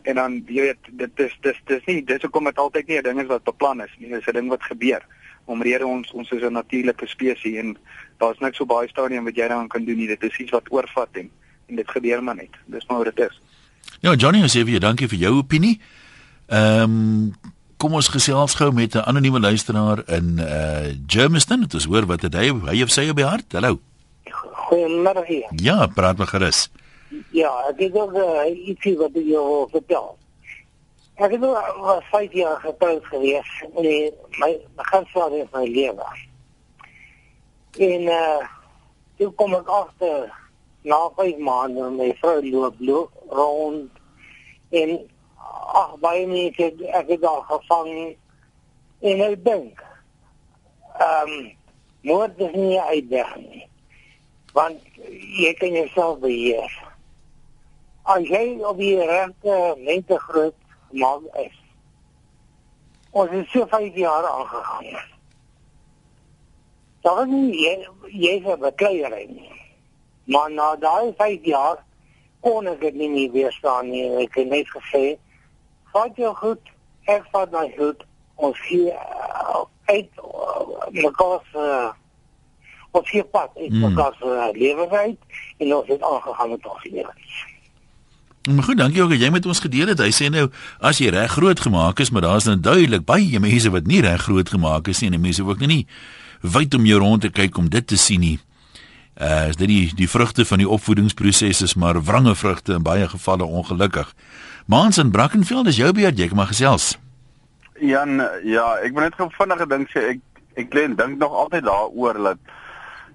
en 0.07 0.14
dan 0.14 0.35
jy 0.47 0.62
weet 0.62 0.83
dit 0.91 1.21
is 1.21 1.33
dis 1.43 1.59
dis 1.67 1.87
nie 1.87 2.05
dis 2.05 2.23
hoekom 2.23 2.45
dit 2.45 2.59
altyd 2.59 2.87
nie 2.87 2.99
'n 2.99 3.03
ding 3.03 3.21
is 3.21 3.27
wat 3.27 3.45
beplan 3.45 3.81
is 3.81 3.95
nie. 3.99 4.11
Dis 4.11 4.27
'n 4.27 4.33
ding 4.33 4.49
wat 4.49 4.62
gebeur. 4.62 5.03
Omrede 5.47 5.87
ons 5.87 6.11
ons 6.13 6.31
is 6.31 6.43
'n 6.43 6.53
natuurlike 6.53 7.07
spesies 7.07 7.59
en 7.59 7.77
daar's 8.19 8.39
niks 8.39 8.57
so 8.57 8.67
baie 8.67 8.89
stadium 8.89 9.25
wat 9.25 9.37
jy 9.37 9.49
daaraan 9.49 9.69
kan 9.69 9.85
doen 9.85 9.97
nie. 9.97 10.07
Dit 10.07 10.23
is 10.23 10.39
iets 10.39 10.51
wat 10.51 10.71
oorvat 10.71 11.09
en 11.13 11.31
en 11.67 11.77
dit 11.77 11.91
gebeur 11.91 12.23
maar 12.23 12.37
net. 12.37 12.55
Dis 12.67 12.87
maar 12.87 12.97
hoe 12.97 13.13
dit 13.13 13.19
is. 13.19 13.41
Ja, 14.01 14.15
Johnny, 14.15 14.43
ons 14.43 14.57
sê 14.57 14.63
vir 14.63 14.77
jou 14.77 14.81
dankie 14.81 15.09
vir 15.09 15.19
jou 15.19 15.37
opinie. 15.39 15.81
Ehm 16.47 16.83
um, 16.83 17.55
kom 17.77 17.93
ons 17.93 18.09
gesels 18.09 18.55
gou 18.55 18.73
met 18.73 18.95
'n 18.95 19.05
anonieme 19.05 19.41
luisteraar 19.41 20.03
in 20.09 20.39
uh 20.39 20.95
Germiston. 21.07 21.61
Dit 21.61 21.75
is 21.75 21.85
hoor 21.85 22.07
wat 22.07 22.23
het 22.23 22.35
hy 22.35 22.53
hy 22.53 22.77
het 22.79 22.91
sy 22.91 23.09
op 23.09 23.17
die 23.17 23.25
hart. 23.25 23.53
Hallo. 23.53 23.81
Goeiemôre. 24.69 25.47
Ja, 25.57 25.87
praat 25.87 26.17
maar 26.17 26.27
gerus. 26.27 26.71
Ja, 27.31 27.51
ek 27.71 27.79
het 27.79 27.95
ook 27.95 28.13
uh, 28.13 28.67
ietsie 28.67 28.97
wat 28.97 29.15
jy 29.15 29.25
wil 29.25 29.69
vertel. 29.71 30.19
Ek 31.17 31.33
het 31.33 31.43
al 31.43 32.03
5 32.11 32.33
jaar 32.33 32.59
getroud 32.61 33.05
gewees 33.09 33.53
en 33.75 33.87
my 34.41 34.51
beginsel 34.77 35.39
in 35.39 35.49
my 35.53 35.65
lewe. 35.65 36.09
En 37.79 38.03
uh 38.03 38.45
toe 39.17 39.31
kom 39.33 39.55
ek 39.57 39.69
agter 39.73 40.29
na 40.85 40.99
5 41.17 41.39
maande 41.41 41.89
my 41.97 42.11
vrou 42.21 42.41
loop 42.45 42.81
loop 42.85 43.13
rond 43.33 43.89
en 44.81 44.91
ag 45.81 45.95
baie 46.03 46.27
mense 46.29 46.61
het 46.63 46.83
ek 47.01 47.15
het 47.15 47.25
al 47.25 47.41
gevang 47.49 47.93
en 49.11 49.23
ek 49.29 49.39
dink 49.45 49.81
ehm 51.01 51.33
um, 51.33 51.49
moord 52.07 52.45
is 52.45 52.53
nie 52.55 52.77
uitweg 52.81 53.33
nie 53.41 53.65
want 54.59 55.01
jy 55.41 55.55
kan 55.61 55.75
jouself 55.81 56.21
beheer 56.23 56.77
as 58.15 58.29
jy 58.29 58.45
op 58.61 58.79
die 58.85 58.95
regte 59.01 59.59
mense 59.81 60.21
groot 60.29 60.61
maak 60.90 61.22
is 61.44 61.57
ons 63.16 63.31
het 63.33 63.49
so 63.49 63.66
5 63.72 63.94
jaar 63.96 64.27
aangegaan. 64.29 64.87
Dan 67.01 67.31
jy 67.55 67.87
jy 68.12 68.40
het 68.44 68.61
bekleierery 68.61 69.55
maar 70.27 70.51
na 70.51 70.77
daai 70.77 71.12
5 71.16 71.44
jaar 71.44 71.85
kon 72.40 72.66
ek 72.66 72.81
dit 72.81 72.94
nie 72.94 73.11
meer 73.11 73.31
weerstaan 73.33 73.90
nie. 73.90 74.05
Ek 74.22 74.35
het 74.38 74.51
net 74.51 74.70
gesê 74.75 75.05
vat 75.94 76.18
jou 76.20 76.33
goed, 76.42 76.72
ek 77.09 77.25
vat 77.33 77.53
my 77.55 77.66
goed, 77.77 78.03
ons 78.37 78.59
hier 78.68 78.92
uh, 78.92 79.62
uit 79.88 80.20
uh, 80.20 80.66
mekaar 80.92 81.46
uh, 81.57 81.92
ons 82.96 83.11
hier 83.12 83.25
pad, 83.33 83.53
ek 83.57 83.72
mm. 83.72 83.87
mekaar 83.87 84.18
uh, 84.25 84.49
lewe 84.57 84.88
uit 84.90 85.38
en 85.62 85.75
ons 85.79 85.88
het 85.88 86.03
aangegaan 86.11 86.53
met 86.55 86.66
ons 86.72 86.88
lewe. 86.90 87.14
Maar 88.47 88.63
goed, 88.63 88.79
dankie 88.79 89.03
ook 89.03 89.11
dat 89.11 89.21
jy 89.21 89.31
met 89.31 89.47
ons 89.47 89.61
gedeel 89.61 89.91
het. 89.91 89.99
Hy 89.99 90.13
sê 90.15 90.29
nou 90.31 90.47
as 90.79 91.01
jy 91.03 91.11
reg 91.11 91.33
groot 91.35 91.61
gemaak 91.61 91.99
is, 92.03 92.11
maar 92.15 92.23
daar's 92.23 92.47
nou 92.47 92.55
duidelik 92.61 93.05
baie 93.05 93.41
mense 93.43 93.71
wat 93.75 93.87
nie 93.91 94.01
reg 94.05 94.23
groot 94.23 94.49
gemaak 94.49 94.89
is 94.89 95.03
nie 95.03 95.11
en 95.11 95.21
mense 95.21 95.45
ook 95.45 95.65
nie 95.67 95.87
wyd 96.41 96.75
om 96.75 96.85
jou 96.87 96.99
rond 97.01 97.21
te 97.21 97.31
kyk 97.31 97.59
om 97.59 97.71
dit 97.71 97.87
te 97.87 97.97
sien 97.97 98.21
nie. 98.21 98.39
Uh 99.17 99.49
is 99.49 99.57
dit 99.57 99.69
die 99.69 99.95
die 99.97 100.09
vrugte 100.09 100.45
van 100.45 100.61
die 100.63 100.69
opvoedingsproses 100.69 101.63
is 101.63 101.75
maar 101.75 102.03
wrange 102.05 102.35
vrugte 102.35 102.77
in 102.77 102.85
baie 102.87 103.09
gevalle 103.09 103.45
ongelukkig. 103.45 104.15
Maans 104.67 104.99
in 104.99 105.11
Brackenfell, 105.11 105.65
dis 105.65 105.81
jou 105.81 105.93
beurt, 105.93 106.19
jy 106.19 106.29
kan 106.29 106.37
maar 106.37 106.53
gesels. 106.53 106.97
Jan, 107.81 108.21
ja, 108.45 108.77
ek 108.83 108.95
wil 108.95 109.07
net 109.07 109.17
gou 109.19 109.29
vinnige 109.37 109.67
ding 109.69 109.89
sê. 109.91 110.05
Ek 110.15 110.23
ek 110.57 110.75
lê 110.75 110.87
en 110.89 110.97
dink 110.97 111.19
nog 111.21 111.33
altyd 111.33 111.67
daaroor 111.67 112.23
dat 112.31 112.55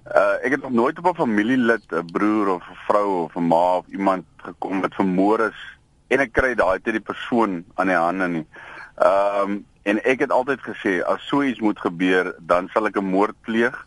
uh 0.10 0.38
ek 0.42 0.52
het 0.56 0.62
nog 0.62 0.72
nooit 0.72 0.98
op 1.00 1.06
'n 1.06 1.16
familielid, 1.16 1.86
'n 1.92 2.12
broer 2.12 2.48
of 2.56 2.64
'n 2.70 2.80
vrou 2.88 3.24
of 3.24 3.36
'n 3.36 3.48
ma 3.48 3.78
of 3.78 3.88
iemand 3.88 4.26
gekom 4.38 4.82
wat 4.82 4.96
vermoor 4.96 5.40
is 5.40 5.60
en 6.08 6.20
ek 6.20 6.34
kry 6.34 6.56
daai 6.56 6.82
te 6.82 6.92
die 6.92 7.08
persoon 7.12 7.66
aan 7.76 7.88
die 7.88 7.96
hande 7.96 8.28
nie. 8.28 8.48
Ehm 8.96 9.50
um, 9.50 9.66
en 9.84 10.04
ek 10.04 10.20
het 10.20 10.32
altyd 10.32 10.62
gesê 10.62 11.02
as 11.06 11.28
so 11.28 11.44
iets 11.44 11.60
moet 11.60 11.80
gebeur, 11.80 12.36
dan 12.40 12.70
sal 12.74 12.86
ek 12.86 12.98
'n 12.98 13.06
moord 13.06 13.36
pleeg 13.42 13.86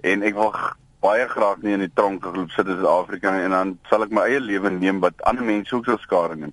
en 0.00 0.22
ek 0.22 0.34
wil 0.34 0.54
baie 1.00 1.28
graag 1.28 1.62
nie 1.62 1.72
in 1.72 1.84
die 1.84 1.94
tronk 1.94 2.24
geloop 2.24 2.50
sit 2.50 2.66
in 2.66 2.76
Suid-Afrika 2.76 3.32
en 3.40 3.50
dan 3.50 3.78
sal 3.88 4.04
ek 4.04 4.10
my 4.10 4.26
eie 4.28 4.40
lewe 4.40 4.70
neem 4.70 5.00
wat 5.00 5.22
ander 5.28 5.44
mense 5.44 5.74
ook 5.76 5.88
sou 5.88 5.96
skade 5.98 6.36
neem 6.36 6.52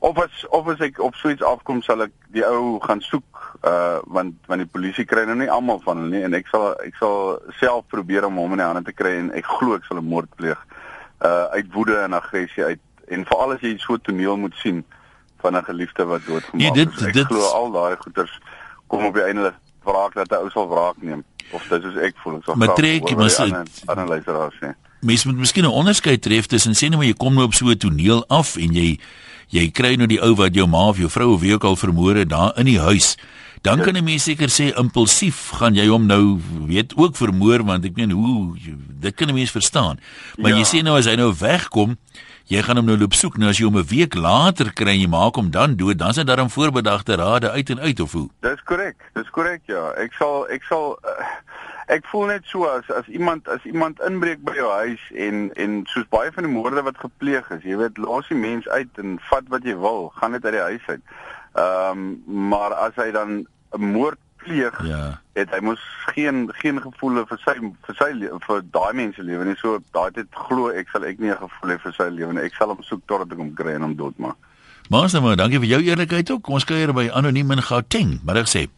of 0.00 0.18
as 0.22 0.44
of 0.54 0.68
as 0.68 0.80
ek 0.86 1.00
op 1.02 1.16
so 1.18 1.32
iets 1.34 1.42
afkom 1.42 1.82
sal 1.82 2.04
ek 2.06 2.14
die 2.34 2.44
ou 2.46 2.78
gaan 2.84 3.02
soek 3.02 3.37
uh 3.64 3.98
want 4.06 4.34
want 4.46 4.60
die 4.60 4.70
polisie 4.70 5.04
kry 5.04 5.24
nou 5.26 5.34
nie 5.36 5.50
almal 5.50 5.80
van 5.84 5.96
hulle 5.98 6.10
nie 6.10 6.22
en 6.22 6.34
ek 6.34 6.46
sal 6.46 6.74
ek 6.84 6.94
sal 6.98 7.38
self 7.60 7.84
probeer 7.90 8.24
om 8.26 8.36
hom 8.38 8.52
in 8.52 8.58
die 8.58 8.66
hande 8.66 8.82
te 8.86 8.92
kry 8.92 9.16
en 9.18 9.32
ek 9.34 9.44
glo 9.44 9.74
ek 9.74 9.84
sal 9.88 9.98
'n 9.98 10.04
moord 10.06 10.28
pleeg 10.36 10.58
uh 11.24 11.44
uit 11.56 11.66
woede 11.72 11.96
en 12.04 12.12
aggressie 12.12 12.64
uit 12.64 12.78
en 13.08 13.24
veral 13.24 13.52
as 13.52 13.60
jy 13.60 13.76
so 13.78 13.96
toneel 13.96 14.36
moet 14.36 14.54
sien 14.62 14.84
van 15.42 15.56
'n 15.56 15.64
geliefde 15.64 16.04
wat 16.04 16.20
doodgemaak 16.26 16.60
Nee, 16.60 16.70
dit- 16.84 16.94
is. 16.96 17.02
Ek 17.06 17.12
dit- 17.12 17.26
glo 17.26 17.40
al 17.50 17.70
daai 17.72 17.96
goeters 17.96 18.38
kom 18.86 19.04
op 19.04 19.14
die 19.14 19.22
einde 19.26 19.52
wraak 19.84 20.14
dat 20.14 20.30
'n 20.30 20.34
ou 20.44 20.50
sal 20.50 20.68
wraak 20.68 20.96
neem 21.02 21.24
of 21.52 21.62
dit 21.68 21.82
soos 21.82 21.96
ek 21.96 22.14
voel 22.22 22.36
ek 22.36 22.44
sal 22.44 22.54
Maar 22.56 22.74
trek 22.74 23.16
mos 23.16 23.38
ander 23.86 24.06
luisteraars 24.06 24.54
sê. 24.62 24.74
Mens 25.00 25.24
moet 25.24 25.36
miskien 25.36 25.64
'n 25.64 25.70
onderskeid 25.70 26.22
tref 26.22 26.46
tussen 26.46 26.74
sê 26.74 26.88
nou 26.88 26.96
maar 26.98 27.06
jy 27.06 27.14
kom 27.14 27.34
nou 27.34 27.44
op 27.44 27.54
so 27.54 27.66
'n 27.66 27.76
toneel 27.76 28.24
af 28.28 28.56
en 28.56 28.72
jy 28.72 28.98
jy 29.50 29.70
kry 29.70 29.94
nou 29.96 30.06
die 30.06 30.20
ou 30.20 30.34
wat 30.34 30.54
jou 30.54 30.66
ma 30.66 30.88
of 30.88 30.98
jou 30.98 31.08
vrou 31.08 31.32
of 31.34 31.40
wie 31.40 31.54
ook 31.54 31.64
al 31.64 31.76
vermoor 31.76 32.14
het 32.14 32.28
daar 32.28 32.52
in 32.58 32.64
die 32.66 32.78
huis. 32.80 33.16
Dan 33.62 33.80
kan 33.82 33.94
'n 33.96 34.04
mens 34.04 34.22
seker 34.24 34.48
sê 34.48 34.72
impulsief 34.78 35.50
gaan 35.58 35.74
jy 35.74 35.86
hom 35.88 36.06
nou 36.06 36.38
weet 36.66 36.92
ook 36.96 37.16
vermoor 37.16 37.64
want 37.64 37.84
ek 37.84 37.96
meen 37.96 38.10
hoe 38.10 38.56
dit 39.00 39.14
kan 39.14 39.28
'n 39.28 39.34
mens 39.34 39.50
verstaan. 39.50 39.98
Maar 40.36 40.50
jy 40.50 40.58
Ja. 40.58 40.64
sê 40.64 40.82
nou 40.82 40.96
as 40.98 41.04
hy 41.06 41.14
nou 41.16 41.32
wegkom, 41.38 41.96
jy 42.46 42.62
gaan 42.62 42.76
hom 42.76 42.86
nou 42.86 42.96
loop 42.98 43.14
soek. 43.14 43.36
Nou 43.38 43.48
as 43.50 43.58
jy 43.58 43.64
hom 43.64 43.76
'n 43.78 43.84
week 43.86 44.14
later 44.14 44.72
kry 44.72 44.88
en 44.94 45.00
jy 45.00 45.08
maak 45.08 45.34
hom 45.34 45.50
dan 45.50 45.76
dood, 45.76 45.98
dan 45.98 46.08
is 46.10 46.16
dit 46.16 46.26
daarom 46.26 46.50
voorbedagte 46.50 47.14
rade 47.16 47.50
uit 47.50 47.70
en 47.70 47.80
uit 47.80 48.00
of 48.00 48.12
hoe? 48.12 48.28
Dis 48.40 48.62
korrek. 48.64 48.96
Dis 49.14 49.30
korrek 49.30 49.60
ja. 49.66 49.92
Ek 49.96 50.12
sal 50.12 50.46
ek 50.50 50.62
sal 50.62 50.98
uh, 51.04 51.24
ek 51.88 52.04
voel 52.06 52.26
net 52.26 52.42
so 52.44 52.64
as 52.64 52.84
as 52.90 53.06
iemand 53.08 53.48
as 53.48 53.64
iemand 53.64 54.00
inbreek 54.00 54.42
by 54.44 54.52
jou 54.54 54.70
huis 54.72 55.00
en 55.14 55.50
en 55.56 55.84
soos 55.86 56.04
baie 56.10 56.30
van 56.32 56.44
die 56.44 56.52
moorde 56.52 56.82
wat 56.82 56.96
gepleeg 56.98 57.50
is, 57.50 57.62
jy 57.64 57.76
weet, 57.76 57.96
los 57.98 58.28
die 58.28 58.36
mens 58.38 58.68
uit 58.68 58.88
en 58.98 59.18
vat 59.30 59.44
wat 59.48 59.62
jy 59.64 59.74
wil, 59.76 60.12
gaan 60.16 60.30
net 60.30 60.44
uit 60.44 60.52
die 60.52 60.62
huis 60.62 60.86
uit. 60.86 61.00
Ehm 61.54 62.16
maar 62.26 62.72
as 62.74 62.94
hy 62.96 63.10
dan 63.10 63.46
'n 63.72 63.80
moord 63.80 64.18
pleeg, 64.36 64.86
Ja. 64.86 65.20
het 65.34 65.50
hy 65.50 65.60
mos 65.60 65.80
geen 66.14 66.50
geen 66.54 66.80
gevoele 66.80 67.26
vir 67.26 67.38
sy 67.44 67.54
vir 67.86 67.94
sy 67.98 68.28
vir 68.46 68.62
daai 68.72 68.92
mense 68.94 69.22
lewe 69.22 69.44
nie. 69.44 69.56
So 69.56 69.78
daai 69.92 70.10
tyd 70.10 70.26
glo 70.32 70.68
ek 70.70 70.88
sal 70.88 71.04
ek 71.04 71.18
nie 71.18 71.30
'n 71.30 71.36
gevoel 71.36 71.70
hê 71.70 71.80
vir 71.80 71.92
sy 71.92 72.08
lewe 72.10 72.32
nie. 72.32 72.42
Ek 72.42 72.54
sal 72.54 72.68
hom 72.68 72.82
soek 72.82 73.00
totdat 73.06 73.32
ek 73.32 73.38
hom 73.38 73.54
kry 73.54 73.74
en 73.74 73.82
hom 73.82 73.96
doodmaak. 73.96 74.36
Maar 74.88 75.08
nou 75.12 75.22
maar, 75.22 75.36
dankie 75.36 75.58
vir 75.60 75.68
jou 75.68 75.82
eerlikheid 75.82 76.30
ook. 76.30 76.42
Kom 76.42 76.54
ons 76.54 76.64
kuier 76.64 76.92
by 76.94 77.10
anoniem 77.12 77.50
in 77.50 77.62
Gauteng. 77.62 78.20
Middag 78.24 78.46
sê. 78.48 78.68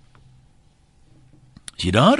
Is 1.76 1.85
jy 1.85 1.90
daar? 1.90 2.18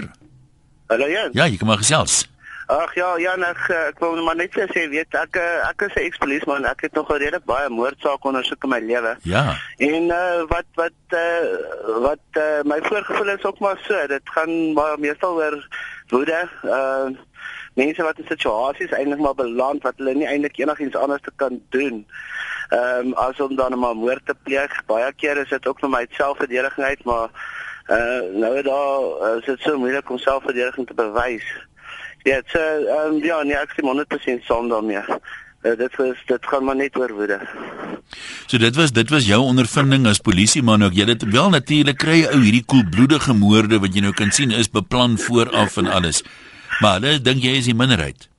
Hallo 0.89 1.07
Jan. 1.09 1.31
Ja, 1.33 1.45
jy 1.47 1.57
kan 1.57 1.67
maar 1.67 1.77
gesels. 1.83 2.29
Ag 2.71 2.93
ja, 2.95 3.09
Jan, 3.19 3.43
ek 3.43 3.65
eh, 3.67 3.79
ek 3.91 3.99
wou 3.99 4.13
maar 4.23 4.37
net 4.39 4.55
sê, 4.55 4.85
weet 4.93 5.15
ek 5.19 5.35
eh, 5.41 5.63
ek 5.67 5.83
is 5.89 5.95
'n 5.97 6.05
ex-polisieman. 6.07 6.69
Ek 6.71 6.85
het 6.87 6.95
nog 6.95 7.09
redelik 7.11 7.43
baie 7.45 7.69
moordsake 7.69 8.29
ondersoek 8.31 8.63
in 8.63 8.71
my 8.71 8.79
lewe. 8.79 9.17
Ja. 9.27 9.57
En 9.79 10.05
uh, 10.15 10.47
wat 10.47 10.69
wat 10.79 10.99
uh, 11.11 11.43
wat 12.07 12.39
uh, 12.39 12.63
my 12.63 12.79
voorgevoel 12.87 13.35
is 13.35 13.45
ook 13.45 13.59
maar 13.59 13.79
so, 13.83 14.07
dit 14.07 14.23
gaan 14.37 14.73
maar 14.73 14.99
meestal 14.99 15.35
oor 15.43 15.59
woede. 16.15 16.47
Uh 16.63 17.11
mense 17.75 18.03
wat 18.03 18.19
in 18.19 18.27
situasies 18.29 18.91
eintlik 18.95 19.21
maar 19.23 19.35
beland 19.35 19.83
wat 19.83 19.95
hulle 19.97 20.15
nie 20.15 20.27
eintlik 20.27 20.59
enigiets 20.59 20.97
anders 20.97 21.23
te 21.23 21.33
kan 21.37 21.63
doen. 21.71 22.07
Ehm 22.69 23.11
um, 23.11 23.13
as 23.15 23.41
om 23.41 23.57
dan 23.57 23.79
maar 23.79 23.97
moord 23.97 24.27
te 24.27 24.35
pleeg. 24.43 24.71
Baie 24.87 25.13
keer 25.13 25.43
is 25.43 25.51
dit 25.51 25.67
ook 25.67 25.81
vir 25.83 25.91
my 25.91 26.07
selfverdediging 26.11 26.87
uit, 26.87 27.05
maar 27.05 27.35
uh 27.91 28.23
nou 28.39 28.55
is 28.57 28.63
daar 28.63 29.03
uh, 29.27 29.39
is 29.39 29.45
dit 29.45 29.61
so 29.61 29.79
moeilik 29.79 30.11
om 30.11 30.19
selfverdediging 30.19 30.87
te 30.87 30.95
bewys. 30.95 31.47
Ja, 32.23 32.41
dit 32.41 32.53
so, 32.53 32.61
um, 32.97 33.21
ja, 33.25 33.43
nee, 33.43 33.57
ek 33.57 33.73
stem 33.73 33.89
100% 33.89 34.45
saam 34.45 34.69
daarmee. 34.69 35.01
Uh, 35.61 35.77
dit 35.77 35.97
was 35.97 36.23
dit 36.27 36.47
gaan 36.53 36.65
maar 36.65 36.77
net 36.77 36.97
oor 36.97 37.13
woede. 37.13 37.37
So 38.47 38.59
dit 38.59 38.77
was 38.77 38.93
dit 38.97 39.11
was 39.13 39.27
jou 39.29 39.41
ondervinding 39.45 40.07
as 40.09 40.23
polisieman 40.25 40.83
ook. 40.87 40.97
Jy 40.97 41.05
het 41.13 41.27
wel 41.29 41.53
natuurlik 41.53 42.01
kry 42.01 42.23
ou 42.31 42.41
hierdie 42.41 42.65
koelbloedige 42.65 43.37
moorde 43.37 43.81
wat 43.83 43.95
jy 43.95 44.07
nou 44.07 44.15
kan 44.17 44.33
sien 44.33 44.57
is 44.57 44.73
beplan 44.73 45.19
vooraf 45.21 45.77
en 45.77 45.93
alles. 45.93 46.23
Maar 46.81 47.01
hulle 47.01 47.21
dink 47.21 47.45
jy 47.45 47.59
is 47.61 47.69
die 47.69 47.77
minderheid. 47.77 48.30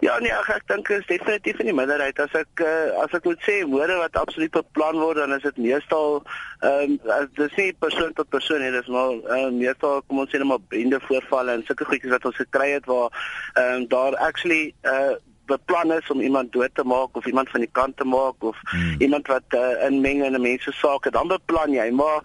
Ja 0.00 0.18
nee, 0.18 0.32
ek, 0.32 0.48
ek 0.54 0.66
dink 0.70 0.88
is 0.94 1.06
definitief 1.06 1.60
in 1.60 1.68
die 1.70 1.76
minderheid 1.76 2.18
as 2.22 2.32
ek 2.38 2.62
uh, 2.64 3.02
as 3.02 3.12
ek 3.16 3.26
moet 3.28 3.42
sê 3.44 3.60
woorde 3.68 3.98
wat 4.00 4.16
absoluut 4.16 4.52
beplan 4.54 5.00
word 5.00 5.20
dan 5.20 5.34
is 5.36 5.44
dit 5.44 5.58
meestal 5.68 6.20
ehm 6.60 6.96
um, 6.96 7.26
dis 7.36 7.56
nie 7.60 7.72
persoon 7.84 8.12
tot 8.16 8.28
persoon 8.32 8.62
nie, 8.64 8.70
dis 8.72 8.88
maar 8.92 9.16
um, 9.36 9.58
meestal 9.58 10.00
kom 10.06 10.22
ons 10.24 10.32
sê 10.32 10.40
net 10.40 10.48
maar 10.48 10.62
bende 10.72 11.00
voorvalle 11.04 11.58
en 11.58 11.64
sulke 11.68 11.88
goedjies 11.88 12.14
wat 12.16 12.28
ons 12.30 12.40
gekry 12.40 12.70
het 12.76 12.88
waar 12.90 13.10
ehm 13.10 13.82
um, 13.82 13.88
daar 13.96 14.16
actually 14.28 14.70
uh 14.84 15.18
beplan 15.50 15.90
is 15.96 16.10
om 16.14 16.20
iemand 16.22 16.52
dood 16.54 16.70
te 16.78 16.84
maak 16.86 17.16
of 17.18 17.26
iemand 17.26 17.48
van 17.50 17.64
die 17.64 17.72
kant 17.74 17.96
te 17.98 18.04
maak 18.06 18.44
of 18.46 18.58
hmm. 18.70 19.00
iemand 19.02 19.26
wat 19.26 19.56
uh, 19.58 19.82
inmeng 19.88 20.22
in 20.22 20.36
'n 20.38 20.42
mens 20.42 20.62
se 20.62 20.72
sake 20.72 21.10
dan 21.10 21.28
beplan 21.28 21.74
jy 21.74 21.90
maar 21.90 22.22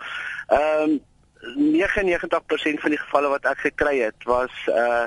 ehm 0.48 0.90
um, 0.90 1.02
99% 1.46 2.82
van 2.82 2.90
die 2.90 3.00
gevalle 3.00 3.30
wat 3.30 3.46
ek 3.46 3.60
gekry 3.70 4.00
het 4.00 4.24
was 4.24 4.54
uh 4.68 5.06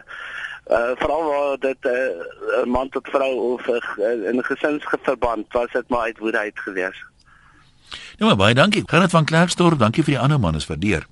uh 0.69 0.93
veral 1.01 1.25
waar 1.25 1.59
dit 1.59 1.77
'n 1.81 1.89
uh, 1.89 2.65
man 2.65 2.89
tot 2.89 3.09
vrou 3.09 3.53
of 3.53 3.67
uh, 3.69 4.29
in 4.29 4.37
'n 4.37 4.45
gesinsverband 4.45 5.53
was 5.53 5.73
dit 5.73 5.89
maar 5.89 6.01
uit 6.01 6.19
woede 6.19 6.39
uit 6.39 6.59
gewees. 6.59 7.05
Nou 8.19 8.31
maar 8.31 8.37
baie 8.37 8.55
dankie. 8.55 8.83
Gaan 8.87 9.01
dit 9.01 9.11
van 9.11 9.25
Klerksdorp. 9.25 9.79
Dankie 9.79 10.05
vir 10.05 10.13
die 10.13 10.23
ander 10.23 10.41
man 10.41 10.55
is 10.55 10.67
waardeer. 10.67 11.07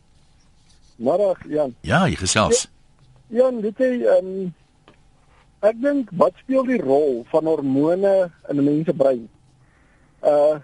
Middag 0.96 1.38
Jan. 1.48 1.74
Ja, 1.80 2.06
jy 2.06 2.16
gesels. 2.16 2.68
Jan, 3.26 3.60
weet 3.60 3.78
jy, 3.78 4.04
ehm 4.04 4.52
ek 5.60 5.80
dink 5.82 6.10
wat 6.12 6.32
speel 6.36 6.64
die 6.64 6.80
rol 6.80 7.24
van 7.30 7.44
hormone 7.44 8.30
in 8.48 8.56
'n 8.56 8.64
mens 8.64 8.84
se 8.84 8.94
brein? 8.94 9.28
Uh 10.22 10.60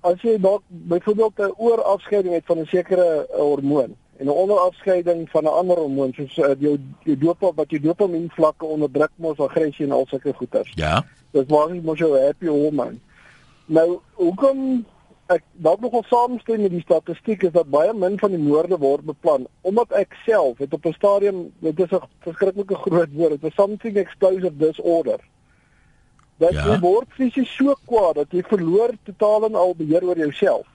as 0.00 0.20
jy 0.22 0.38
dalk 0.40 0.62
byvoorbeeld 0.68 1.38
'n 1.38 1.54
oorafskeiding 1.56 2.34
het 2.34 2.46
van 2.46 2.58
'n 2.58 2.66
sekere 2.66 3.26
hormoon 3.30 3.96
en 4.18 4.26
'n 4.26 4.28
onderafskeiding 4.42 5.30
van 5.30 5.44
'n 5.44 5.56
ander 5.60 5.76
hormoon 5.76 6.12
soos 6.12 6.36
uh, 6.36 6.54
jou 6.58 6.78
jou 7.02 7.16
dopamien 7.18 7.54
wat 7.56 7.70
jou 7.70 7.80
dopamien 7.80 8.30
vlakke 8.30 8.64
onderdruk 8.64 9.10
mos 9.16 9.38
aggressie 9.38 9.84
en 9.86 9.92
al 9.92 10.06
sulke 10.06 10.32
goeters. 10.34 10.72
Ja. 10.74 11.04
Dis 11.30 11.46
basies 11.46 11.82
mos 11.82 11.98
jou 11.98 12.18
happy 12.18 12.46
hormoon. 12.46 13.00
Nou, 13.66 14.00
hoekom 14.14 14.84
ek 15.28 15.42
dalk 15.52 15.80
nogal 15.84 16.04
saamstem 16.08 16.62
met 16.64 16.72
die 16.72 16.80
statistiek 16.80 17.42
is 17.42 17.52
dat 17.52 17.68
baie 17.72 17.92
min 17.94 18.18
van 18.18 18.32
die 18.32 18.40
moorde 18.40 18.78
word 18.80 19.04
beplan 19.04 19.44
omdat 19.68 19.92
ek 19.92 20.16
self 20.24 20.58
het 20.58 20.72
op 20.72 20.86
'n 20.86 20.96
stadium 20.96 21.52
dit 21.60 21.80
is 21.80 21.92
'n 21.92 22.08
verskriklike 22.24 22.74
groot 22.74 23.12
woord 23.12 23.30
dit 23.30 23.40
was 23.40 23.54
something 23.54 23.96
explosive 23.96 24.56
disorder 24.56 25.20
dat 26.38 26.52
Ja. 26.52 26.64
jy 26.66 26.78
word 26.80 27.08
fisies 27.08 27.56
so 27.56 27.74
kwaad 27.84 28.14
dat 28.14 28.30
jy 28.30 28.42
verloor 28.42 28.90
totaal 29.04 29.44
en 29.44 29.54
al 29.54 29.74
beheer 29.76 30.04
oor 30.04 30.16
jouself 30.16 30.66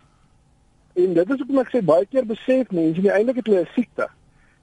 en 0.93 1.13
dit 1.13 1.29
is 1.29 1.39
hoekom 1.39 1.59
ek 1.63 1.71
sê 1.73 1.81
baie 1.85 2.05
keer 2.05 2.25
besef 2.25 2.71
mense 2.71 3.01
nie 3.01 3.13
eintlik 3.13 3.41
het 3.41 3.47
hulle 3.51 3.63
'n 3.63 3.73
siekte 3.75 4.07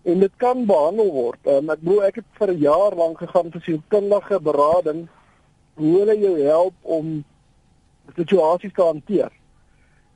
en 0.05 0.21
dit 0.21 0.37
kan 0.37 0.67
behandel 0.67 1.11
word 1.13 1.41
um, 1.47 1.71
ek 1.71 1.81
bedoel 1.83 2.05
ek 2.05 2.15
het 2.23 2.29
vir 2.39 2.53
'n 2.53 2.61
jaar 2.61 2.95
lank 3.03 3.19
gegaan 3.19 3.51
vir 3.51 3.63
sielkundige 3.67 4.41
berading 4.41 5.09
hoe 5.75 5.99
hulle 5.99 6.19
jou 6.19 6.37
help 6.41 6.75
om 6.83 7.25
situasies 8.17 8.73
te 8.73 8.83
hanteer 8.83 9.31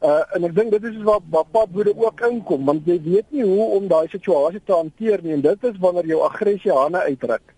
Uh 0.05 0.21
en 0.37 0.45
ek 0.45 0.53
dink 0.53 0.73
dit 0.75 0.85
is 0.85 0.97
waar 1.07 1.23
waar 1.33 1.47
padwoede 1.49 1.95
ook 1.97 2.19
inkom 2.27 2.67
want 2.69 2.89
jy 2.89 2.99
weet 3.03 3.31
nie 3.33 3.45
hoe 3.45 3.69
om 3.77 3.87
daai 3.89 4.09
situasie 4.13 4.61
te 4.65 4.75
hanteer 4.75 5.23
nie 5.25 5.33
en 5.33 5.45
dit 5.45 5.65
is 5.65 5.79
wanneer 5.81 6.11
jou 6.11 6.19
aggressie 6.27 6.73
hande 6.73 7.01
uitdruk. 7.07 7.55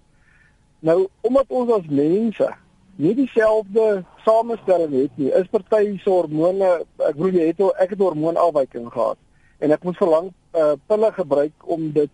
Nou 0.79 1.09
omdat 1.27 1.51
ons 1.51 1.73
as 1.79 1.89
mense 1.91 2.51
nie 2.97 3.15
dieselfde 3.15 4.05
samestelling 4.25 4.95
het 5.03 5.19
nie, 5.21 5.31
is 5.37 5.49
party 5.53 5.99
se 6.01 6.11
hormone, 6.11 6.69
ek 6.97 7.17
bedoel 7.17 7.41
jy 7.41 7.49
het 7.51 7.61
ek 7.83 7.93
het 7.95 8.05
hormoonafwyking 8.05 8.89
gehad 8.93 9.19
en 9.61 9.73
ek 9.73 9.85
moes 9.85 9.99
verlang 10.01 10.31
uh 10.57 10.75
pille 10.89 11.11
gebruik 11.13 11.69
om 11.69 11.91
dit 11.93 12.13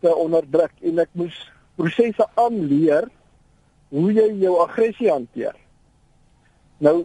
te 0.00 0.12
onderdruk 0.12 0.72
en 0.84 1.00
ek 1.04 1.10
moes 1.16 1.36
prosesse 1.80 2.26
aanleer 2.40 3.08
hoe 3.90 4.10
jy 4.12 4.28
jou 4.42 4.58
aggressie 4.62 5.10
hanteer. 5.10 5.56
Nou 6.80 7.02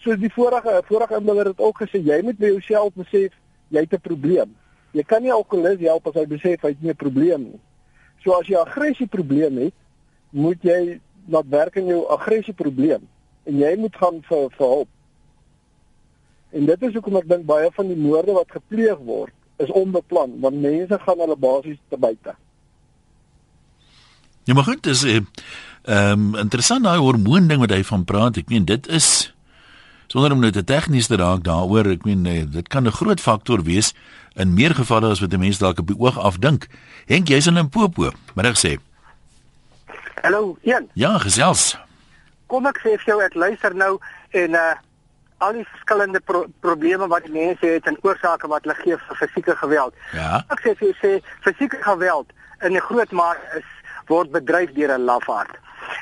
soos 0.00 0.20
die 0.20 0.32
vorige 0.32 0.80
vorige 0.88 1.20
inbeller 1.20 1.52
het 1.52 1.60
ook 1.60 1.82
gesê 1.84 2.00
jy 2.04 2.20
moet 2.24 2.40
by 2.40 2.54
jouself 2.54 2.96
besef 2.96 3.36
jy 3.68 3.84
het 3.84 3.92
'n 3.94 4.00
probleem. 4.00 4.56
Jy 4.92 5.02
kan 5.02 5.22
nie 5.22 5.32
alkoholist 5.32 5.80
help 5.80 6.06
as 6.06 6.14
hy 6.14 6.26
besef 6.26 6.62
hy 6.62 6.68
het 6.68 6.82
nie 6.82 6.90
'n 6.90 6.96
probleem 6.96 7.42
nie. 7.42 7.60
So 8.24 8.32
as 8.32 8.46
jy 8.46 8.56
aggressie 8.56 9.06
probleem 9.06 9.56
het, 9.56 9.74
moet 10.30 10.62
jy 10.62 11.00
laat 11.28 11.48
werk 11.48 11.76
aan 11.76 11.86
jou 11.86 12.06
aggressie 12.08 12.54
probleem 12.54 13.08
en 13.44 13.58
jy 13.58 13.76
moet 13.76 13.96
gaan 13.96 14.22
vir 14.28 14.48
vir 14.56 14.66
hulp. 14.66 14.88
En 16.50 16.66
dit 16.66 16.82
is 16.82 16.94
hoekom 16.94 17.16
ek 17.16 17.28
dink 17.28 17.46
baie 17.46 17.70
van 17.72 17.88
die 17.88 17.98
moorde 17.98 18.32
wat 18.32 18.50
gepleeg 18.50 18.98
word 18.98 19.34
is 19.62 19.70
onbeplan 19.70 20.38
want 20.40 20.60
mense 20.60 20.98
gaan 21.04 21.18
hulle 21.18 21.36
basies 21.36 21.78
te 21.88 21.98
buite. 21.98 22.34
Ja, 24.44 24.54
maar 24.54 24.64
goed, 24.64 24.82
dis 24.82 25.04
ehm 25.04 25.26
um, 25.84 26.34
interessant 26.36 26.84
daai 26.84 26.98
hormoon 26.98 27.48
ding 27.48 27.60
wat 27.60 27.72
hy 27.72 27.82
van 27.84 28.04
praat. 28.04 28.36
Ek 28.36 28.48
meen 28.48 28.64
dit 28.64 28.86
is 28.88 29.32
sonder 30.10 30.32
om 30.34 30.40
nou 30.42 30.50
te 30.50 30.64
tegnies 30.66 31.06
te 31.06 31.16
raak 31.16 31.44
daaroor, 31.46 31.86
ek 31.94 32.04
meen 32.04 32.22
nee, 32.26 32.44
dit 32.44 32.68
kan 32.68 32.86
'n 32.86 32.92
groot 32.92 33.20
faktor 33.20 33.62
wees 33.62 33.94
in 34.34 34.54
meer 34.54 34.74
gevalle 34.74 35.10
as 35.10 35.20
wat 35.20 35.32
'n 35.32 35.40
mens 35.40 35.58
dalk 35.58 35.78
op 35.78 35.86
die 35.86 35.98
oog 35.98 36.18
afdink. 36.18 36.66
Henk, 37.06 37.28
jy's 37.28 37.46
in 37.46 37.54
Limpopo. 37.54 38.10
Middag 38.34 38.58
sê. 38.58 38.78
Hallo, 40.22 40.56
Jan. 40.60 40.88
Ja, 40.92 41.18
gesels. 41.18 41.78
Kom 42.46 42.66
ek 42.68 42.80
sê 42.82 42.96
vir 42.98 43.08
jou 43.08 43.18
ek 43.24 43.36
luister 43.38 43.74
nou 43.74 43.96
en 44.36 44.56
uh 44.58 44.70
al 45.40 45.54
die 45.56 45.62
verskillende 45.64 46.20
pro 46.20 46.42
probleme 46.60 47.06
wat 47.08 47.24
die 47.24 47.32
mense 47.32 47.64
het 47.64 47.86
en 47.88 47.96
oorsake 48.04 48.48
wat 48.52 48.66
hulle 48.66 48.74
gee 48.82 48.96
vir 49.00 49.16
fisieke 49.16 49.54
geweld. 49.56 49.94
Ja. 50.12 50.42
Ek 50.52 50.60
sê 50.60 50.74
vir 50.76 50.90
jou 50.90 50.96
sê 51.00 51.12
fisieke 51.46 51.78
geweld 51.80 52.28
in 52.60 52.76
'n 52.76 52.84
groot 52.88 53.12
mate 53.16 53.40
is 53.56 53.64
word 54.12 54.28
bedryf 54.34 54.74
deur 54.76 54.92
'n 54.92 55.08
lafaard. 55.08 55.56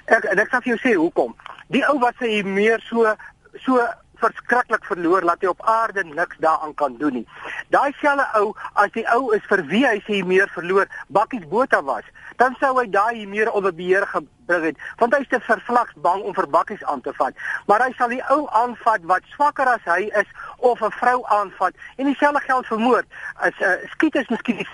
Ek 0.06 0.24
en 0.24 0.38
ek 0.38 0.50
sê 0.50 0.58
vir 0.62 0.74
jou 0.74 0.80
sê 0.82 0.96
hoekom? 0.96 1.36
Die 1.70 1.84
ou 1.86 2.00
wat 2.00 2.18
sy 2.18 2.42
meer 2.42 2.82
so 2.90 3.14
so 3.62 3.78
verskriklik 4.22 4.84
verloor 4.84 5.26
dat 5.26 5.42
hy 5.42 5.50
op 5.50 5.62
aarde 5.66 6.04
niks 6.04 6.40
daaraan 6.44 6.74
kan 6.74 6.96
doen 6.98 7.20
nie. 7.20 7.26
Daai 7.74 7.92
selfe 8.00 8.26
ou 8.40 8.54
as 8.74 8.90
die 8.96 9.06
ou 9.14 9.30
is 9.36 9.44
vir 9.50 9.64
wie 9.70 9.84
hy 9.86 9.98
sê 10.06 10.22
meer 10.26 10.50
verloor, 10.54 10.88
bakkies 11.08 11.46
bota 11.48 11.82
was, 11.82 12.04
dan 12.36 12.56
sou 12.60 12.74
hy 12.78 12.86
daai 12.90 13.26
meer 13.26 13.50
onder 13.52 13.74
beheer 13.74 14.06
gebring 14.06 14.64
het, 14.70 14.82
want 14.98 15.14
hy 15.14 15.22
is 15.24 15.30
te 15.32 15.40
vervlags 15.46 15.94
bang 16.02 16.22
om 16.22 16.34
vir 16.34 16.48
bakkies 16.50 16.84
aan 16.84 17.00
te 17.04 17.14
vat. 17.20 17.34
Maar 17.66 17.86
hy 17.86 17.92
sal 17.98 18.12
die 18.14 18.22
ou 18.34 18.42
aanvat 18.62 19.06
wat 19.10 19.26
swakker 19.34 19.68
as 19.68 19.84
hy 19.84 20.10
is 20.22 20.28
of 20.58 20.82
'n 20.82 20.98
vrou 21.00 21.22
aanvat 21.26 21.74
en 21.96 22.06
dieselfde 22.06 22.40
geld 22.40 22.66
vir 22.66 22.78
moord. 22.78 23.06
As 23.36 23.54
'n 23.60 23.64
uh, 23.64 23.90
skiet 23.94 24.14
is 24.14 24.28
miskien 24.28 24.66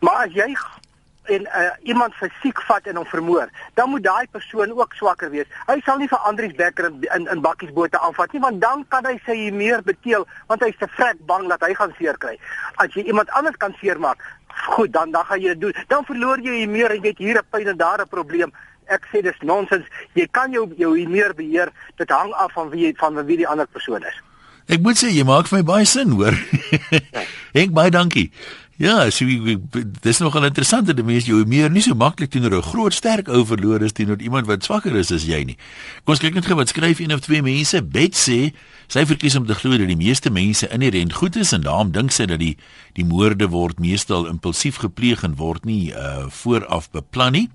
maar 0.00 0.26
as 0.26 0.34
jy 0.34 0.54
en 1.24 1.42
uh, 1.46 1.70
iemand 1.82 2.14
fisiek 2.14 2.60
vat 2.66 2.86
en 2.86 2.96
hom 2.96 3.06
vermoor, 3.06 3.50
dan 3.74 3.90
moet 3.90 4.02
daai 4.02 4.26
persoon 4.30 4.72
ook 4.72 4.94
swakker 4.98 5.30
wees. 5.30 5.46
Hy 5.66 5.78
sal 5.86 5.98
nie 5.98 6.08
vir 6.10 6.18
Andries 6.28 6.56
Becker 6.58 6.88
in 6.90 7.06
in, 7.14 7.28
in 7.30 7.44
bakkiesbote 7.44 7.98
aanvat 7.98 8.32
nie, 8.32 8.42
want 8.42 8.60
dan 8.60 8.84
kan 8.88 9.06
hy 9.06 9.18
sy 9.26 9.36
meer 9.54 9.82
beteel, 9.86 10.26
want 10.50 10.64
hy's 10.66 10.78
te 10.80 10.88
vrek 10.96 11.20
bang 11.26 11.48
dat 11.52 11.62
hy 11.66 11.74
gaan 11.78 11.94
seer 11.98 12.18
kry. 12.18 12.34
As 12.82 12.94
jy 12.94 13.06
iemand 13.06 13.30
anders 13.38 13.56
kan 13.62 13.76
seermaak, 13.80 14.24
goed, 14.74 14.92
dan 14.92 15.14
dan 15.14 15.24
gaan 15.30 15.40
jy 15.40 15.54
dit 15.54 15.60
doen. 15.60 15.86
Dan 15.88 16.04
verloor 16.10 16.42
jy 16.42 16.66
meer 16.66 16.96
en 16.96 17.02
jy 17.02 17.14
het 17.14 17.18
hier 17.18 17.38
'n 17.38 17.50
pyn 17.50 17.68
en 17.68 17.76
daar 17.76 18.02
'n 18.02 18.08
probleem. 18.08 18.52
Ek 18.86 19.06
sê 19.12 19.22
dis 19.22 19.38
nonsens. 19.40 19.86
Jy 20.14 20.26
kan 20.30 20.50
jou 20.52 20.72
jou 20.76 21.08
meer 21.08 21.34
beheer. 21.34 21.70
Dit 21.96 22.10
hang 22.10 22.32
af 22.32 22.52
van 22.52 22.70
wie 22.70 22.92
van 22.96 23.24
wie 23.26 23.36
die 23.36 23.48
ander 23.48 23.66
persoon 23.66 24.02
is. 24.02 24.18
Ek 24.66 24.80
moet 24.80 24.96
sê 24.96 25.10
jy 25.10 25.24
maak 25.26 25.48
vir 25.50 25.58
my 25.58 25.64
baie 25.66 25.84
sin, 25.84 26.10
hoor. 26.10 26.32
Henk, 27.56 27.72
baie 27.74 27.90
dankie. 27.90 28.30
Ja, 28.80 29.10
so 29.12 29.26
dis 30.00 30.18
nogal 30.18 30.46
interessant 30.48 30.86
dat 30.88 31.00
mense 31.04 31.28
jou 31.28 31.42
meer 31.46 31.68
nie 31.70 31.82
so 31.84 31.94
maklik 31.94 32.30
teenoor 32.32 32.56
'n 32.56 32.62
groot 32.62 32.94
sterk 32.94 33.28
ou 33.28 33.44
verloor 33.44 33.82
is 33.82 33.92
teenoor 33.92 34.20
iemand 34.20 34.46
wat 34.46 34.64
swakker 34.64 34.96
is 34.96 35.12
as 35.12 35.24
jy 35.24 35.44
nie. 35.44 35.56
Kom 36.04 36.14
ons 36.14 36.18
kyk 36.18 36.34
net 36.34 36.46
gou 36.46 36.56
wat 36.56 36.68
skryf 36.68 36.98
een 36.98 37.12
of 37.12 37.20
twee 37.20 37.42
mense. 37.42 37.82
Bet 37.82 38.14
sê 38.14 38.52
sy 38.88 39.04
verkies 39.04 39.36
om 39.36 39.46
te 39.46 39.54
glo 39.54 39.76
dat 39.76 39.86
die 39.88 39.96
meeste 39.96 40.30
mense 40.30 40.68
inherënt 40.68 41.12
goed 41.12 41.36
is 41.36 41.52
en 41.52 41.60
daarom 41.60 41.92
dink 41.92 42.10
sy 42.12 42.24
dat 42.26 42.38
die 42.38 42.56
die 42.94 43.04
moorde 43.04 43.48
word 43.48 43.78
meestal 43.78 44.26
impulsief 44.26 44.76
gepleeg 44.76 45.22
en 45.22 45.36
word 45.36 45.64
nie 45.64 45.92
uh 45.92 46.26
vooraf 46.28 46.90
beplan 46.90 47.32
nie. 47.32 47.50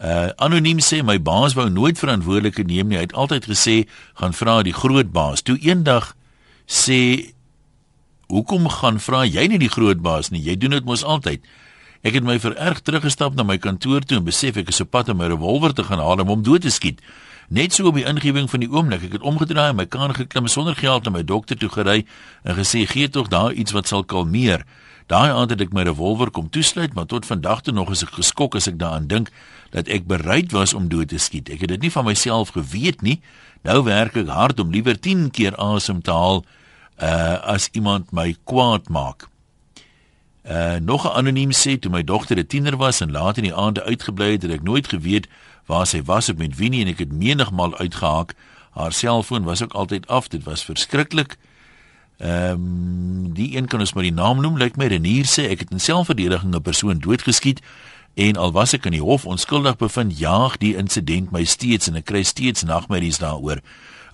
Uh 0.00 0.32
anoniem 0.36 0.78
sê 0.78 1.02
my 1.04 1.18
baas 1.20 1.54
wou 1.54 1.68
nooit 1.68 1.98
verantwoordelikheid 1.98 2.66
neem 2.66 2.88
nie. 2.88 2.96
Hy 2.96 3.02
het 3.02 3.12
altyd 3.12 3.44
gesê 3.44 3.86
gaan 4.14 4.32
vra 4.32 4.62
die 4.62 4.72
groot 4.72 5.12
baas. 5.12 5.42
Toe 5.42 5.58
eendag 5.60 6.16
sê 6.66 7.33
Hoekom 8.32 8.68
gaan 8.68 9.00
vra 9.00 9.24
jy 9.28 9.46
nie 9.52 9.60
die 9.60 9.72
groot 9.72 10.00
baas 10.00 10.30
nie? 10.32 10.40
Jy 10.40 10.56
doen 10.56 10.76
dit 10.78 10.84
mos 10.88 11.04
altyd. 11.04 11.44
Ek 12.04 12.16
het 12.18 12.24
my 12.24 12.38
vererg 12.40 12.80
teruggestap 12.84 13.36
na 13.36 13.44
my 13.48 13.56
kantoor 13.56 14.04
toe 14.04 14.18
en 14.20 14.26
besef 14.26 14.58
ek 14.60 14.72
is 14.72 14.80
op 14.84 14.90
pad 14.92 15.08
om 15.12 15.20
my 15.20 15.28
revolver 15.32 15.72
te 15.72 15.84
gaan 15.84 16.02
haal 16.04 16.20
om 16.20 16.32
hom 16.32 16.42
dood 16.44 16.64
te 16.64 16.72
skiet. 16.72 17.00
Net 17.48 17.76
so 17.76 17.88
op 17.88 17.96
die 17.96 18.06
ingewing 18.08 18.48
van 18.48 18.60
die 18.64 18.70
oomblik, 18.72 19.04
ek 19.08 19.18
het 19.18 19.24
omgedraai 19.24 19.70
en 19.70 19.78
my 19.82 19.86
kar 19.88 20.12
geklim 20.16 20.48
sonder 20.48 20.76
geld 20.76 21.04
na 21.04 21.12
my 21.12 21.22
dokter 21.24 21.56
toe 21.60 21.68
gery 21.72 22.04
en 22.44 22.56
gesê 22.56 22.86
gee 22.88 23.08
tog 23.08 23.28
daar 23.32 23.52
iets 23.52 23.72
wat 23.76 23.88
sal 23.88 24.04
kalmeer. 24.04 24.64
Daai 25.12 25.28
aand 25.28 25.52
het 25.52 25.60
ek 25.60 25.74
my 25.76 25.84
revolver 25.84 26.30
kom 26.32 26.48
toesluit, 26.48 26.94
maar 26.96 27.04
tot 27.08 27.26
vandag 27.28 27.60
toe 27.64 27.74
nog 27.76 27.92
is 27.92 28.02
ek 28.06 28.16
geskok 28.16 28.56
as 28.56 28.68
ek 28.70 28.78
daaraan 28.80 29.08
dink 29.08 29.28
dat 29.76 29.88
ek 29.92 30.08
bereid 30.08 30.52
was 30.56 30.72
om 30.72 30.88
dood 30.88 31.12
te 31.12 31.20
skiet. 31.20 31.52
Ek 31.52 31.60
het 31.60 31.74
dit 31.76 31.84
nie 31.84 31.92
van 31.92 32.08
myself 32.08 32.54
geweet 32.56 33.04
nie. 33.04 33.18
Nou 33.68 33.82
werk 33.84 34.16
ek 34.16 34.32
hard 34.32 34.60
om 34.60 34.72
liewer 34.72 34.96
10 34.96 35.28
keer 35.36 35.56
asem 35.60 36.00
te 36.00 36.12
haal 36.12 36.44
uh 37.02 37.42
as 37.42 37.68
iemand 37.72 38.12
my 38.12 38.36
kwaad 38.44 38.88
maak. 38.88 39.28
Uh 40.44 40.76
nog 40.80 41.04
'n 41.04 41.16
anoniem 41.16 41.52
sê 41.52 41.78
toe 41.78 41.90
my 41.90 42.04
dogter 42.04 42.38
'n 42.38 42.46
tiener 42.46 42.76
was 42.76 43.00
en 43.00 43.10
laat 43.10 43.36
in 43.36 43.42
die 43.42 43.54
aande 43.54 43.82
uitgebly 43.82 44.32
het, 44.32 44.42
het 44.42 44.50
ek 44.50 44.62
nooit 44.62 44.88
geweet 44.88 45.28
waar 45.66 45.86
sy 45.86 46.02
was 46.02 46.28
of 46.28 46.36
met 46.36 46.56
wie 46.56 46.68
nie 46.68 46.80
en 46.80 46.88
ek 46.88 46.98
het 46.98 47.12
menigmal 47.12 47.76
uitgehaak. 47.78 48.34
Haar 48.70 48.92
selfoon 48.92 49.44
was 49.44 49.62
ook 49.62 49.72
altyd 49.72 50.06
af. 50.06 50.28
Dit 50.28 50.44
was 50.44 50.64
verskriklik. 50.64 51.38
Ehm 52.16 52.50
um, 52.50 53.32
die 53.34 53.56
een 53.56 53.66
kan 53.66 53.80
ons 53.80 53.92
maar 53.92 54.02
die 54.02 54.12
naam 54.12 54.40
noem, 54.40 54.56
lyk 54.56 54.76
my 54.76 54.86
Renier 54.86 55.24
sê 55.26 55.48
ek 55.50 55.58
het 55.58 55.70
in 55.70 55.80
selfverdediging 55.80 56.54
'n 56.54 56.62
persoon 56.62 56.98
doodgeskiet 56.98 57.60
en 58.14 58.36
al 58.36 58.52
was 58.52 58.72
ek 58.72 58.84
in 58.84 58.92
die 58.92 59.02
hof 59.02 59.26
onskuldig 59.26 59.76
bevind, 59.76 60.18
jaag 60.18 60.56
die 60.56 60.76
insident 60.76 61.30
my 61.30 61.44
steeds 61.44 61.88
en 61.88 61.96
ek 61.96 62.04
kry 62.04 62.22
steeds 62.22 62.62
nagmerries 62.62 63.18
daaroor. 63.18 63.60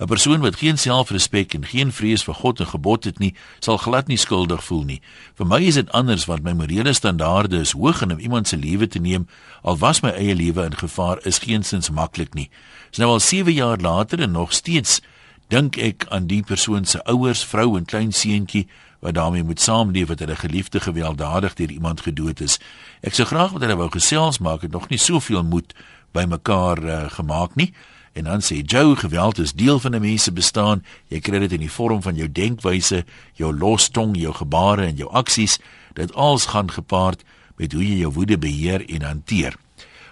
'n 0.00 0.06
Persoon 0.06 0.40
wat 0.40 0.56
geen 0.56 0.78
selfrespek 0.78 1.54
en 1.54 1.64
geen 1.64 1.92
vrees 1.92 2.22
vir 2.24 2.34
God 2.34 2.60
en 2.60 2.66
gebod 2.66 3.04
het 3.04 3.18
nie, 3.18 3.34
sal 3.58 3.76
glad 3.76 4.06
nie 4.06 4.16
skuldig 4.16 4.64
voel 4.64 4.82
nie. 4.84 5.00
Vir 5.34 5.46
my 5.46 5.60
is 5.60 5.74
dit 5.74 5.90
anders 5.92 6.24
want 6.24 6.42
my 6.42 6.52
morele 6.52 6.92
standaarde 6.92 7.60
is 7.60 7.72
hoog 7.76 8.00
en 8.02 8.12
om 8.12 8.18
iemand 8.18 8.48
se 8.48 8.56
lewe 8.56 8.88
te 8.88 8.98
neem, 8.98 9.28
al 9.62 9.76
was 9.76 10.00
my 10.00 10.08
eie 10.08 10.34
lewe 10.34 10.64
in 10.64 10.76
gevaar, 10.76 11.18
is 11.26 11.38
geensins 11.38 11.90
maklik 11.90 12.34
nie. 12.34 12.48
Dis 12.90 12.98
nou 12.98 13.10
al 13.10 13.20
7 13.20 13.52
jaar 13.52 13.76
later 13.76 14.20
en 14.20 14.30
nog 14.30 14.52
steeds 14.52 15.00
dink 15.48 15.76
ek 15.76 16.06
aan 16.08 16.26
die 16.26 16.42
persoon 16.42 16.84
se 16.84 17.04
ouers, 17.04 17.44
vrou 17.44 17.76
en 17.76 17.84
klein 17.84 18.12
seentjie 18.12 18.68
wat 19.00 19.14
daarmee 19.14 19.44
moet 19.44 19.60
saamleef 19.60 20.08
wat 20.08 20.18
hulle 20.18 20.36
geliefde 20.36 20.80
gewelddadig 20.80 21.54
deur 21.54 21.70
iemand 21.70 22.00
gedood 22.00 22.40
is. 22.40 22.58
Ek 23.00 23.14
sou 23.14 23.26
graag 23.28 23.52
met 23.52 23.62
hulle 23.62 23.76
wou 23.76 23.90
gesels 23.92 24.38
maak, 24.38 24.62
het 24.62 24.72
nog 24.72 24.88
nie 24.88 24.98
soveel 24.98 25.44
moed 25.44 25.74
by 26.12 26.24
mekaar 26.24 26.84
uh, 26.84 27.10
gemaak 27.10 27.54
nie. 27.54 27.74
En 28.12 28.24
dan 28.24 28.42
sê 28.42 28.62
Joe, 28.66 28.96
geweld 28.96 29.38
is 29.38 29.52
deel 29.52 29.78
van 29.78 29.94
'n 29.94 30.00
mens 30.00 30.22
se 30.22 30.32
bestaan. 30.32 30.84
Jy 31.06 31.20
kry 31.20 31.38
dit 31.38 31.52
in 31.52 31.60
die 31.60 31.70
vorm 31.70 32.02
van 32.02 32.14
jou 32.14 32.32
denkwyse, 32.32 33.04
jou 33.32 33.58
lostong, 33.58 34.16
jou 34.16 34.34
gebare 34.34 34.84
en 34.86 34.96
jou 34.96 35.10
aksies. 35.10 35.58
Dit 35.92 36.14
alles 36.14 36.46
gaan 36.46 36.70
gepaard 36.70 37.22
met 37.56 37.72
hoe 37.72 37.86
jy 37.86 37.98
jou 37.98 38.12
woede 38.12 38.38
beheer 38.38 38.88
en 38.88 39.02
hanteer. 39.02 39.54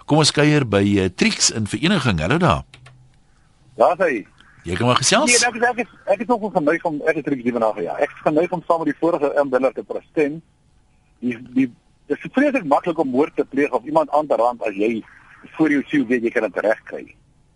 Kom 0.04 0.18
ons 0.18 0.32
kuier 0.32 0.68
by 0.68 0.82
uh, 0.96 1.04
Trix 1.14 1.50
in 1.50 1.66
vereniging. 1.66 2.20
Hallo 2.20 2.38
daar. 2.38 2.64
Ja, 3.76 3.96
sê. 3.98 4.24
Jy 4.64 4.76
kom 4.76 4.86
maar 4.86 4.96
gesels. 4.96 5.30
Nee, 5.30 5.48
ek 5.48 5.54
is 5.54 5.62
ek 5.68 6.12
ek 6.14 6.20
is 6.24 6.26
nog 6.26 6.52
van 6.52 6.64
my 6.64 6.78
van 6.82 7.00
ek 7.06 7.20
het 7.20 7.24
Trix 7.24 7.42
die 7.42 7.52
vandag 7.52 7.80
ja. 7.82 7.96
Ek 8.04 8.10
geneig 8.24 8.52
om 8.52 8.62
saam 8.66 8.82
met 8.84 8.92
die 8.92 8.98
vorige 9.00 9.32
inbeller 9.42 9.72
te 9.72 9.84
prestem. 9.86 10.40
Die 11.20 11.36
die 11.54 11.68
dit 12.08 12.16
is 12.16 12.32
vreeslik 12.32 12.64
maklik 12.64 12.98
om 12.98 13.10
moord 13.12 13.36
te 13.36 13.44
pleeg 13.44 13.72
of 13.76 13.84
iemand 13.84 14.10
aan 14.10 14.26
te 14.26 14.36
rand 14.36 14.62
as 14.64 14.76
jy 14.76 15.02
voor 15.56 15.70
jou 15.70 15.82
siel 15.88 16.06
weet 16.08 16.24
jy 16.24 16.30
kan 16.30 16.48
dit 16.48 16.60
regkry. 16.64 17.04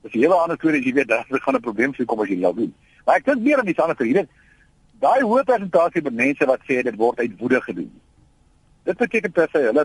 Dis 0.02 0.12
'n 0.14 0.18
hele 0.18 0.34
ander 0.34 0.56
storie 0.56 0.80
as 0.80 0.86
jy 0.86 0.92
weet 0.92 1.08
dat 1.08 1.26
dit 1.28 1.42
gaan 1.42 1.54
'n 1.54 1.60
probleem 1.60 1.94
sou 1.94 2.04
kom 2.06 2.20
as 2.20 2.28
jy 2.28 2.40
dit 2.40 2.56
doen. 2.56 2.74
Maar 3.04 3.16
ek 3.16 3.24
dink 3.24 3.40
meer 3.40 3.58
aan 3.58 3.64
die 3.64 3.80
ander 3.80 3.94
storie. 3.94 4.14
Jy 4.14 4.18
weet, 4.18 4.30
daai 5.00 5.20
hoë 5.22 5.44
persentasie 5.44 6.02
van 6.02 6.14
mense 6.14 6.46
wat 6.46 6.60
sê 6.68 6.82
dit 6.82 6.96
word 6.96 7.18
uit 7.18 7.38
woede 7.38 7.60
gedoen. 7.60 7.92
Dit 8.84 8.96
beteken 8.96 9.32
dat 9.32 9.50
sy 9.50 9.62
hulle 9.62 9.84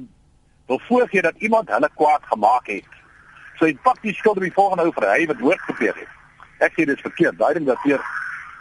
wil 0.68 0.80
voorgee 0.80 1.22
dat 1.22 1.36
iemand 1.38 1.70
hulle 1.70 1.90
kwaad 1.96 2.24
gemaak 2.24 2.68
het. 2.68 2.94
So 3.58 3.66
hy 3.66 3.74
pak 3.84 4.02
die 4.02 4.14
skuld 4.14 4.38
op 4.38 4.44
die 4.44 4.54
volgende 4.54 4.84
ou 4.84 4.94
vir 4.94 5.10
hy 5.10 5.26
wat 5.26 5.40
moord 5.40 5.62
gepleeg 5.62 5.96
het. 5.96 6.14
Ek 6.60 6.72
sê 6.72 6.86
dit 6.86 6.96
is 6.96 7.02
verkeerd. 7.02 7.38
Daai 7.38 7.54
ding 7.54 7.66
dat 7.66 7.82
weer 7.84 8.02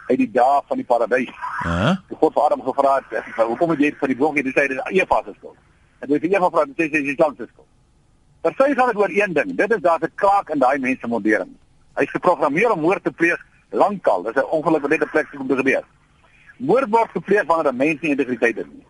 uit 0.08 0.18
die 0.18 0.30
dae 0.30 0.60
van 0.68 0.76
die 0.76 0.86
paradys. 0.86 1.32
Hæ? 1.64 1.70
Uh 1.70 1.94
Die 2.08 2.16
God 2.20 2.32
vir 2.32 2.42
Adam 2.42 2.62
gevra 2.62 3.00
het, 3.00 3.24
"Hoekom 3.36 3.70
het 3.70 3.78
jy 3.78 3.94
vir 4.00 4.08
die 4.08 4.16
boog 4.16 4.34
hier 4.34 4.44
gesê 4.44 4.68
dit 4.68 4.78
is 4.78 5.00
Eva 5.00 5.22
se 5.24 5.32
skuld?" 5.36 5.56
En 6.00 6.08
hy 6.08 6.14
het 6.14 6.24
Eva 6.24 6.44
gevra, 6.44 6.64
"Dit 6.64 6.78
is 6.78 6.90
sy 6.90 7.16
se 7.36 7.46
skuld." 7.52 7.66
Versy 8.46 8.74
gaan 8.74 8.86
dit 8.86 8.96
oor 8.96 9.10
een 9.10 9.32
ding. 9.32 9.56
Dit 9.56 9.70
is 9.72 9.80
daar 9.80 9.98
'n 10.00 10.12
kraak 10.14 10.48
in 10.48 10.58
daai 10.58 10.78
mense 10.78 11.06
modering. 11.06 11.56
Hy's 11.94 12.10
geprogrammeer 12.10 12.70
om 12.70 12.80
moord 12.80 13.04
te 13.04 13.10
pleeg 13.10 13.46
lankal. 13.70 14.22
Dis 14.22 14.34
'n 14.34 14.50
ongeluk 14.50 14.80
wat 14.80 14.90
net 14.90 15.02
'n 15.02 15.10
plek 15.10 15.26
kom 15.30 15.48
te 15.48 15.56
gebeur. 15.56 15.84
Moord 16.56 16.88
word 16.90 17.10
gepleeg 17.10 17.46
wanneer 17.46 17.72
'n 17.72 17.76
mens 17.76 18.00
nie 18.00 18.10
integriteit 18.10 18.56
het 18.56 18.72
nie. 18.72 18.86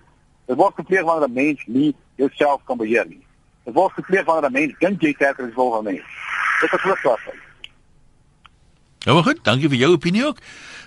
Dit 0.46 0.56
word 0.56 0.74
gepleeg 0.74 1.02
wanneer 1.02 1.28
'n 1.28 1.32
mens 1.32 1.64
nie 1.66 1.96
jouself 2.14 2.64
kan 2.64 2.76
beheer 2.76 3.06
nie. 3.06 3.26
Dit 3.64 3.74
word 3.74 3.92
gepleeg 3.92 4.24
wanneer 4.24 4.50
'n 4.50 4.52
mens 4.52 4.74
dink 4.78 5.00
jy 5.00 5.12
sterker 5.12 5.48
is 5.48 5.56
as 5.56 5.78
'n 5.78 5.84
mens. 5.84 6.04
Dit 6.60 6.72
is 6.72 6.78
'n 6.78 6.78
groot 6.78 7.45
kwessie. 9.06 9.14
Ja, 9.14 9.14
maar 9.14 9.22
goed, 9.22 9.44
dankie 9.44 9.68
vir 9.68 9.78
jou 9.78 9.92
opinie 9.92 10.26
ook. 10.26 10.38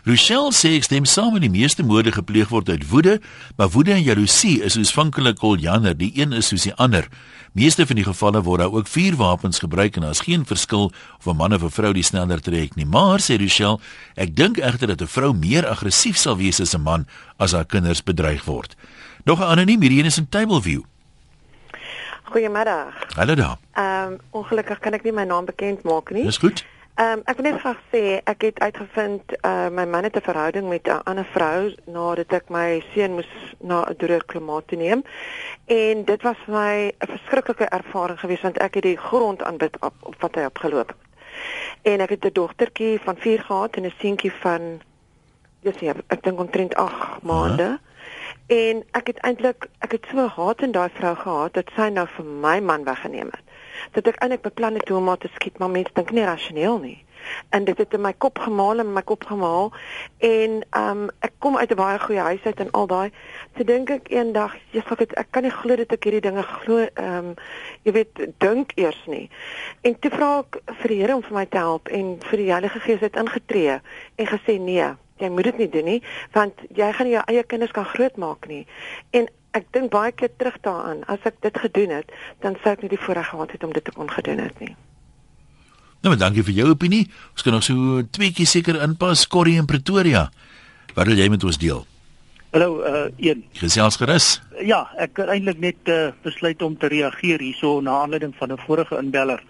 Rochelle 0.05 0.51
sê 0.51 0.77
ek 0.77 0.83
stem 0.83 1.05
saam 1.05 1.33
met 1.33 1.41
die 1.41 1.51
meeste 1.51 1.83
moorde 1.83 2.11
gepleeg 2.11 2.49
word 2.49 2.69
uit 2.69 2.87
woede, 2.89 3.19
maar 3.57 3.69
woede 3.69 3.93
en 3.93 4.03
jaloesie 4.03 4.61
is 4.63 4.73
soos 4.73 4.91
vinkele 4.91 5.33
koljander, 5.33 5.95
die 5.97 6.11
een 6.15 6.33
is 6.33 6.47
soos 6.47 6.63
die 6.63 6.73
ander. 6.75 7.07
Meeste 7.53 7.85
van 7.85 7.95
die 7.95 8.05
gevalle 8.05 8.41
word 8.43 8.59
daar 8.61 8.71
ook 8.71 8.87
vuurwapens 8.87 9.59
gebruik 9.59 9.95
en 9.95 10.01
daar's 10.01 10.23
geen 10.23 10.45
verskil 10.45 10.91
of 11.19 11.27
'n 11.27 11.35
man 11.35 11.53
of 11.53 11.63
'n 11.63 11.69
vrou 11.69 11.93
die 11.93 12.03
sneller 12.03 12.41
trek 12.41 12.75
nie. 12.75 12.85
Maar 12.85 13.19
sê 13.19 13.39
Rochelle, 13.39 13.79
ek 14.15 14.35
dink 14.35 14.57
egter 14.57 14.87
dat 14.87 15.01
'n 15.01 15.07
vrou 15.07 15.33
meer 15.33 15.67
aggressief 15.67 16.17
sal 16.17 16.37
wees 16.37 16.59
as 16.59 16.75
'n 16.75 16.81
man 16.81 17.07
as 17.37 17.51
haar 17.51 17.65
kinders 17.65 18.03
bedreig 18.03 18.45
word. 18.45 18.75
Nog 19.25 19.39
'n 19.39 19.43
anoniem 19.43 19.81
hierdie 19.81 19.99
een 19.99 20.05
is 20.05 20.17
in 20.17 20.29
Tableview. 20.29 20.81
Goeiemiddag. 22.23 22.93
Hallo 23.15 23.35
daar. 23.35 23.57
Ehm 23.73 24.11
um, 24.11 24.19
ongelukkig 24.31 24.79
kan 24.79 24.93
ek 24.93 25.03
nie 25.03 25.11
my 25.11 25.23
naam 25.23 25.45
bekend 25.45 25.83
maak 25.83 26.11
nie. 26.11 26.23
Dis 26.23 26.37
goed. 26.37 26.65
Ehm 26.99 27.11
um, 27.11 27.21
ek 27.31 27.37
wil 27.39 27.45
net 27.47 27.59
graag 27.63 27.77
sê 27.93 27.99
ek 28.27 28.41
het 28.43 28.57
uitgevind 28.59 29.33
uh 29.47 29.69
my 29.71 29.85
man 29.87 30.03
het 30.03 30.17
'n 30.19 30.25
verhouding 30.25 30.67
met 30.69 30.87
'n 30.87 30.99
ander 31.09 31.25
vrou 31.35 31.71
nadat 31.85 32.33
ek 32.33 32.49
my 32.49 32.83
seun 32.93 33.13
moes 33.13 33.31
na 33.59 33.85
'n 33.87 33.95
droër 33.95 34.25
klimaat 34.25 34.67
toe 34.67 34.77
neem. 34.77 35.03
En 35.65 36.03
dit 36.03 36.21
was 36.21 36.35
vir 36.45 36.53
my 36.53 36.75
'n 36.91 37.07
verskriklike 37.07 37.65
ervaring 37.65 38.19
geweest 38.19 38.41
want 38.41 38.57
ek 38.57 38.73
het 38.73 38.83
die 38.83 38.97
grond 38.97 39.43
aanbid 39.43 39.79
op, 39.79 39.93
op 39.99 40.15
wat 40.19 40.35
hy 40.35 40.43
opgeloop 40.43 40.87
het. 40.87 40.97
En 41.81 41.99
ek 41.99 42.09
het 42.09 42.25
'n 42.25 42.33
dogtertjie 42.33 42.99
van 42.99 43.15
4 43.17 43.41
gehad 43.41 43.75
en 43.75 43.85
'n 43.85 43.93
seentjie 43.99 44.33
van 44.33 44.81
dis 45.61 45.79
ja, 45.79 45.93
ek 46.07 46.23
dink 46.23 46.39
omtrent 46.39 46.75
8 46.75 47.23
maande. 47.23 47.63
Uh 47.63 47.69
-huh. 47.69 47.79
En 48.47 48.83
ek 48.91 49.07
het 49.07 49.17
eintlik 49.17 49.69
ek 49.79 49.91
het 49.91 50.05
so 50.11 50.27
haat 50.27 50.61
in 50.61 50.71
daai 50.71 50.89
vrou 50.93 51.15
gehad 51.15 51.53
dat 51.53 51.71
sy 51.75 51.89
nou 51.89 52.07
vir 52.07 52.25
my 52.25 52.59
man 52.59 52.83
weggeneem 52.83 53.27
het. 53.31 53.48
Dat 53.91 54.07
ek 54.07 54.19
eintlik 54.19 54.41
beplan 54.41 54.73
het 54.79 54.91
om 54.91 55.07
haar 55.07 55.17
te 55.17 55.29
skiet, 55.33 55.57
maar 55.57 55.69
mense 55.69 55.93
dink 55.93 56.11
nie 56.11 56.25
rasioneel 56.25 56.79
nie. 56.79 56.97
En 57.49 57.63
dit 57.63 57.77
het 57.77 57.93
in 57.93 58.01
my 58.01 58.13
kop 58.13 58.39
gemaal 58.39 58.79
en 58.79 58.93
my 58.93 59.01
kop 59.01 59.25
gemaal. 59.25 59.71
En 60.17 60.61
um 60.77 61.09
ek 61.19 61.33
kom 61.37 61.57
uit 61.57 61.71
'n 61.71 61.75
baie 61.75 61.99
goeie 61.99 62.19
huis 62.19 62.43
uit 62.43 62.59
en 62.59 62.71
al 62.71 62.87
daai. 62.87 63.11
Te 63.53 63.63
dink 63.63 63.89
ek 63.89 64.09
eendag 64.09 64.55
Jesus 64.71 64.99
ek, 64.99 65.11
ek 65.11 65.27
kan 65.31 65.43
nie 65.43 65.51
glo 65.51 65.75
dat 65.75 65.91
ek 65.91 66.03
hierdie 66.03 66.21
dinge 66.21 66.43
glo 66.43 66.87
um 66.95 67.33
jy 67.83 67.91
weet 67.91 68.27
dink 68.37 68.71
eers 68.75 69.03
nie. 69.05 69.29
En 69.81 69.99
toe 69.99 70.11
vra 70.11 70.39
ek 70.39 70.61
vir 70.81 70.87
die 70.87 70.99
Here 70.99 71.15
om 71.15 71.23
vir 71.23 71.33
my 71.33 71.45
te 71.45 71.57
help 71.57 71.87
en 71.87 72.19
vir 72.19 72.37
die 72.37 72.51
Heilige 72.51 72.79
Gees 72.79 72.99
het 72.99 73.15
ingetree 73.15 73.81
en 74.15 74.25
gesê 74.27 74.59
nee 74.59 74.95
jy 75.19 75.29
moet 75.29 75.43
dit 75.43 75.57
nie 75.57 75.69
doen 75.69 75.85
nie 75.85 76.03
want 76.31 76.53
jy 76.69 76.91
gaan 76.93 77.05
nie 77.05 77.13
jou 77.13 77.23
eie 77.27 77.43
kinders 77.43 77.71
kan 77.71 77.85
grootmaak 77.85 78.47
nie. 78.47 78.67
En 79.11 79.27
ek 79.51 79.65
dink 79.71 79.91
baie 79.91 80.11
keer 80.11 80.29
terug 80.37 80.57
daaraan 80.61 81.03
as 81.07 81.19
ek 81.23 81.41
dit 81.41 81.57
gedoen 81.57 81.89
het 81.89 82.11
dan 82.39 82.55
sou 82.61 82.73
ek 82.73 82.81
nie 82.81 82.89
die 82.89 83.03
voorreg 83.05 83.29
gehad 83.29 83.51
het 83.51 83.63
om 83.63 83.73
dit 83.73 83.83
te 83.83 83.91
kon 83.91 84.09
gedoen 84.09 84.37
het 84.37 84.59
nie 84.59 84.75
Nou, 85.99 86.13
dankie 86.15 86.45
vir 86.47 86.55
jou 86.55 86.69
opinie. 86.71 87.09
Ons 87.35 87.43
kan 87.43 87.51
nog 87.51 87.63
so 87.65 87.99
tweeetjie 88.15 88.45
seker 88.47 88.77
inpas 88.85 89.25
Corrie 89.27 89.57
in 89.59 89.65
Pretoria. 89.67 90.29
Wat 90.95 91.09
wil 91.09 91.19
jy 91.19 91.27
met 91.27 91.43
ons 91.43 91.59
deel? 91.59 91.81
Hallo, 92.53 92.79
uh 92.87 93.09
een. 93.19 93.43
Gesels 93.59 93.99
gerus. 93.99 94.29
Ja, 94.63 94.85
ek 94.97 95.19
het 95.19 95.27
eintlik 95.29 95.59
net 95.59 95.91
uh, 95.91 96.13
besluit 96.23 96.61
om 96.63 96.77
te 96.79 96.87
reageer 96.87 97.43
hierso 97.43 97.81
na 97.83 97.99
aanleiding 98.05 98.31
van 98.39 98.53
'n 98.53 98.63
vorige 98.63 98.95
inbeller. 98.97 99.43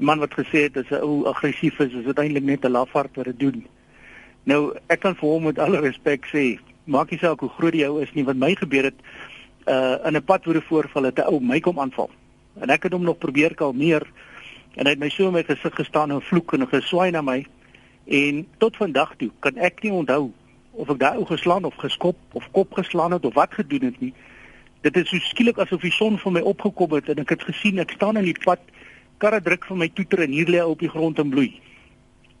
'n 0.00 0.04
Man 0.04 0.18
wat 0.18 0.32
gesê 0.32 0.64
het 0.64 0.76
as 0.76 0.90
'n 0.90 1.04
ou 1.04 1.26
aggressief 1.28 1.78
is, 1.78 1.92
is 1.92 2.08
eintlik 2.16 2.42
net 2.42 2.64
'n 2.64 2.72
lafaard 2.72 3.16
wat 3.16 3.24
dit 3.24 3.38
doen. 3.38 3.66
Nou, 4.44 4.72
ek 4.88 5.00
kan 5.00 5.14
vir 5.14 5.28
hom 5.28 5.42
met 5.42 5.58
alle 5.58 5.80
respek 5.80 6.26
sê, 6.26 6.58
maak 6.86 7.10
nie 7.10 7.18
saak 7.18 7.40
hoe 7.40 7.52
groot 7.58 7.74
die 7.74 7.86
ou 7.86 8.00
is 8.02 8.12
nie, 8.14 8.24
wat 8.24 8.38
my 8.38 8.54
gebeur 8.54 8.90
het 8.90 9.00
uh 9.66 9.98
in 10.06 10.16
'n 10.16 10.24
padwoede 10.24 10.62
voorval 10.62 11.10
het 11.10 11.18
'n 11.18 11.28
ou 11.28 11.40
my 11.40 11.60
kom 11.60 11.80
aanval. 11.80 12.10
En 12.60 12.70
ek 12.70 12.82
het 12.82 12.92
hom 12.92 13.02
nog 13.02 13.18
probeer 13.18 13.54
kalmeer 13.54 14.06
en 14.76 14.84
hy 14.84 14.92
het 14.92 15.00
my 15.00 15.08
so 15.08 15.28
in 15.28 15.32
my 15.32 15.42
gesig 15.44 15.74
gestaan 15.74 16.12
en 16.12 16.22
vloek 16.22 16.52
en 16.52 16.68
geswaai 16.68 17.10
na 17.10 17.22
my 17.24 17.44
en 18.06 18.46
tot 18.58 18.76
vandag 18.76 19.14
toe 19.16 19.30
kan 19.40 19.56
ek 19.56 19.82
nie 19.82 19.92
onthou 19.92 20.30
of 20.76 20.90
ek 20.92 20.98
daai 21.00 21.16
ou 21.16 21.24
geslaan 21.28 21.64
of 21.64 21.76
geskop 21.80 22.16
of 22.38 22.48
kop 22.52 22.76
geslaan 22.76 23.16
het 23.16 23.24
of 23.24 23.34
wat 23.34 23.54
gedoen 23.56 23.88
het 23.88 24.00
nie 24.00 24.12
dit 24.84 24.96
is 25.00 25.08
so 25.08 25.18
skielik 25.30 25.58
asof 25.58 25.80
die 25.82 25.94
son 25.94 26.18
van 26.20 26.36
my 26.36 26.42
opgekom 26.52 26.92
het 26.98 27.08
en 27.08 27.24
ek 27.24 27.34
het 27.34 27.46
gesien 27.48 27.80
ek 27.82 27.96
staan 27.96 28.20
in 28.20 28.28
die 28.28 28.36
pad 28.44 28.60
karre 29.22 29.40
druk 29.40 29.64
vir 29.64 29.80
my 29.80 29.88
toeter 29.88 30.26
en 30.26 30.36
hier 30.36 30.52
lê 30.52 30.60
op 30.60 30.84
die 30.84 30.92
grond 30.92 31.18
en 31.18 31.32
bloei 31.32 31.48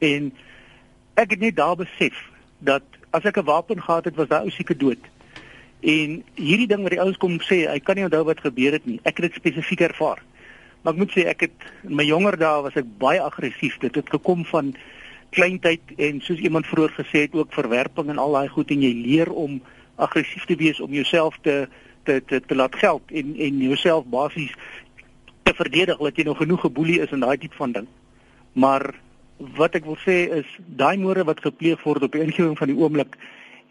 en 0.04 0.28
ek 1.16 1.32
het 1.34 1.40
net 1.40 1.56
daar 1.56 1.78
besef 1.80 2.20
dat 2.60 2.95
as 3.16 3.24
ek 3.24 3.38
'n 3.42 3.50
wapen 3.50 3.82
gehad 3.82 4.04
het 4.04 4.16
was 4.16 4.28
daai 4.28 4.44
ou 4.44 4.54
seker 4.54 4.78
dood 4.78 5.10
en 5.80 6.22
hierdie 6.34 6.70
ding 6.70 6.82
wat 6.82 6.94
die 6.94 7.02
ouens 7.02 7.20
kom 7.20 7.40
sê 7.40 7.64
hy 7.68 7.80
kan 7.80 7.96
nie 7.96 8.04
onthou 8.04 8.24
wat 8.24 8.40
gebeur 8.40 8.72
het 8.72 8.86
nie 8.86 9.00
ek 9.04 9.20
het 9.20 9.32
dit 9.32 9.40
spesifiek 9.42 9.80
ervaar 9.90 10.22
Maar 10.86 10.94
ek 10.94 11.00
moet 11.02 11.14
sê 11.16 11.22
ek 11.26 11.40
het 11.48 11.64
in 11.82 11.96
my 11.98 12.04
jonger 12.06 12.36
dae 12.38 12.60
was 12.62 12.76
ek 12.78 12.86
baie 13.02 13.18
aggressief. 13.18 13.74
Dit 13.82 13.96
het 13.98 14.06
gekom 14.06 14.44
van 14.46 14.68
kleintyd 15.34 15.96
en 15.98 16.20
soos 16.22 16.38
iemand 16.38 16.68
vroeër 16.70 16.92
gesê 16.94 17.24
het 17.24 17.34
ook 17.34 17.56
verwerping 17.56 18.12
en 18.12 18.20
al 18.22 18.36
daai 18.38 18.46
goed 18.54 18.70
en 18.70 18.84
jy 18.86 18.92
leer 18.94 19.32
om 19.34 19.56
aggressief 19.98 20.44
te 20.46 20.54
wees 20.60 20.78
om 20.80 20.94
jouself 20.94 21.40
te 21.42 21.56
te 22.06 22.20
te, 22.22 22.38
te 22.38 22.54
laat 22.54 22.78
geld 22.78 23.02
en 23.10 23.34
en 23.34 23.58
jouself 23.66 24.06
basies 24.14 24.54
te 25.42 25.56
verdedig 25.58 25.98
dat 25.98 26.22
jy 26.22 26.28
nog 26.30 26.38
genoeg 26.38 26.62
geboelie 26.68 27.00
is 27.02 27.10
en 27.10 27.26
daai 27.26 27.34
tipe 27.34 27.58
van 27.58 27.74
ding. 27.74 27.90
Maar 28.54 28.94
wat 29.36 29.74
ek 29.74 29.84
wil 29.84 29.98
sê 30.00 30.16
is 30.40 30.48
daai 30.66 30.96
moorde 30.96 31.24
wat 31.24 31.42
gepleeg 31.44 31.82
word 31.84 32.02
op 32.02 32.12
die 32.12 32.24
ingewing 32.24 32.56
van 32.58 32.70
die 32.72 32.76
oomblik 32.76 33.16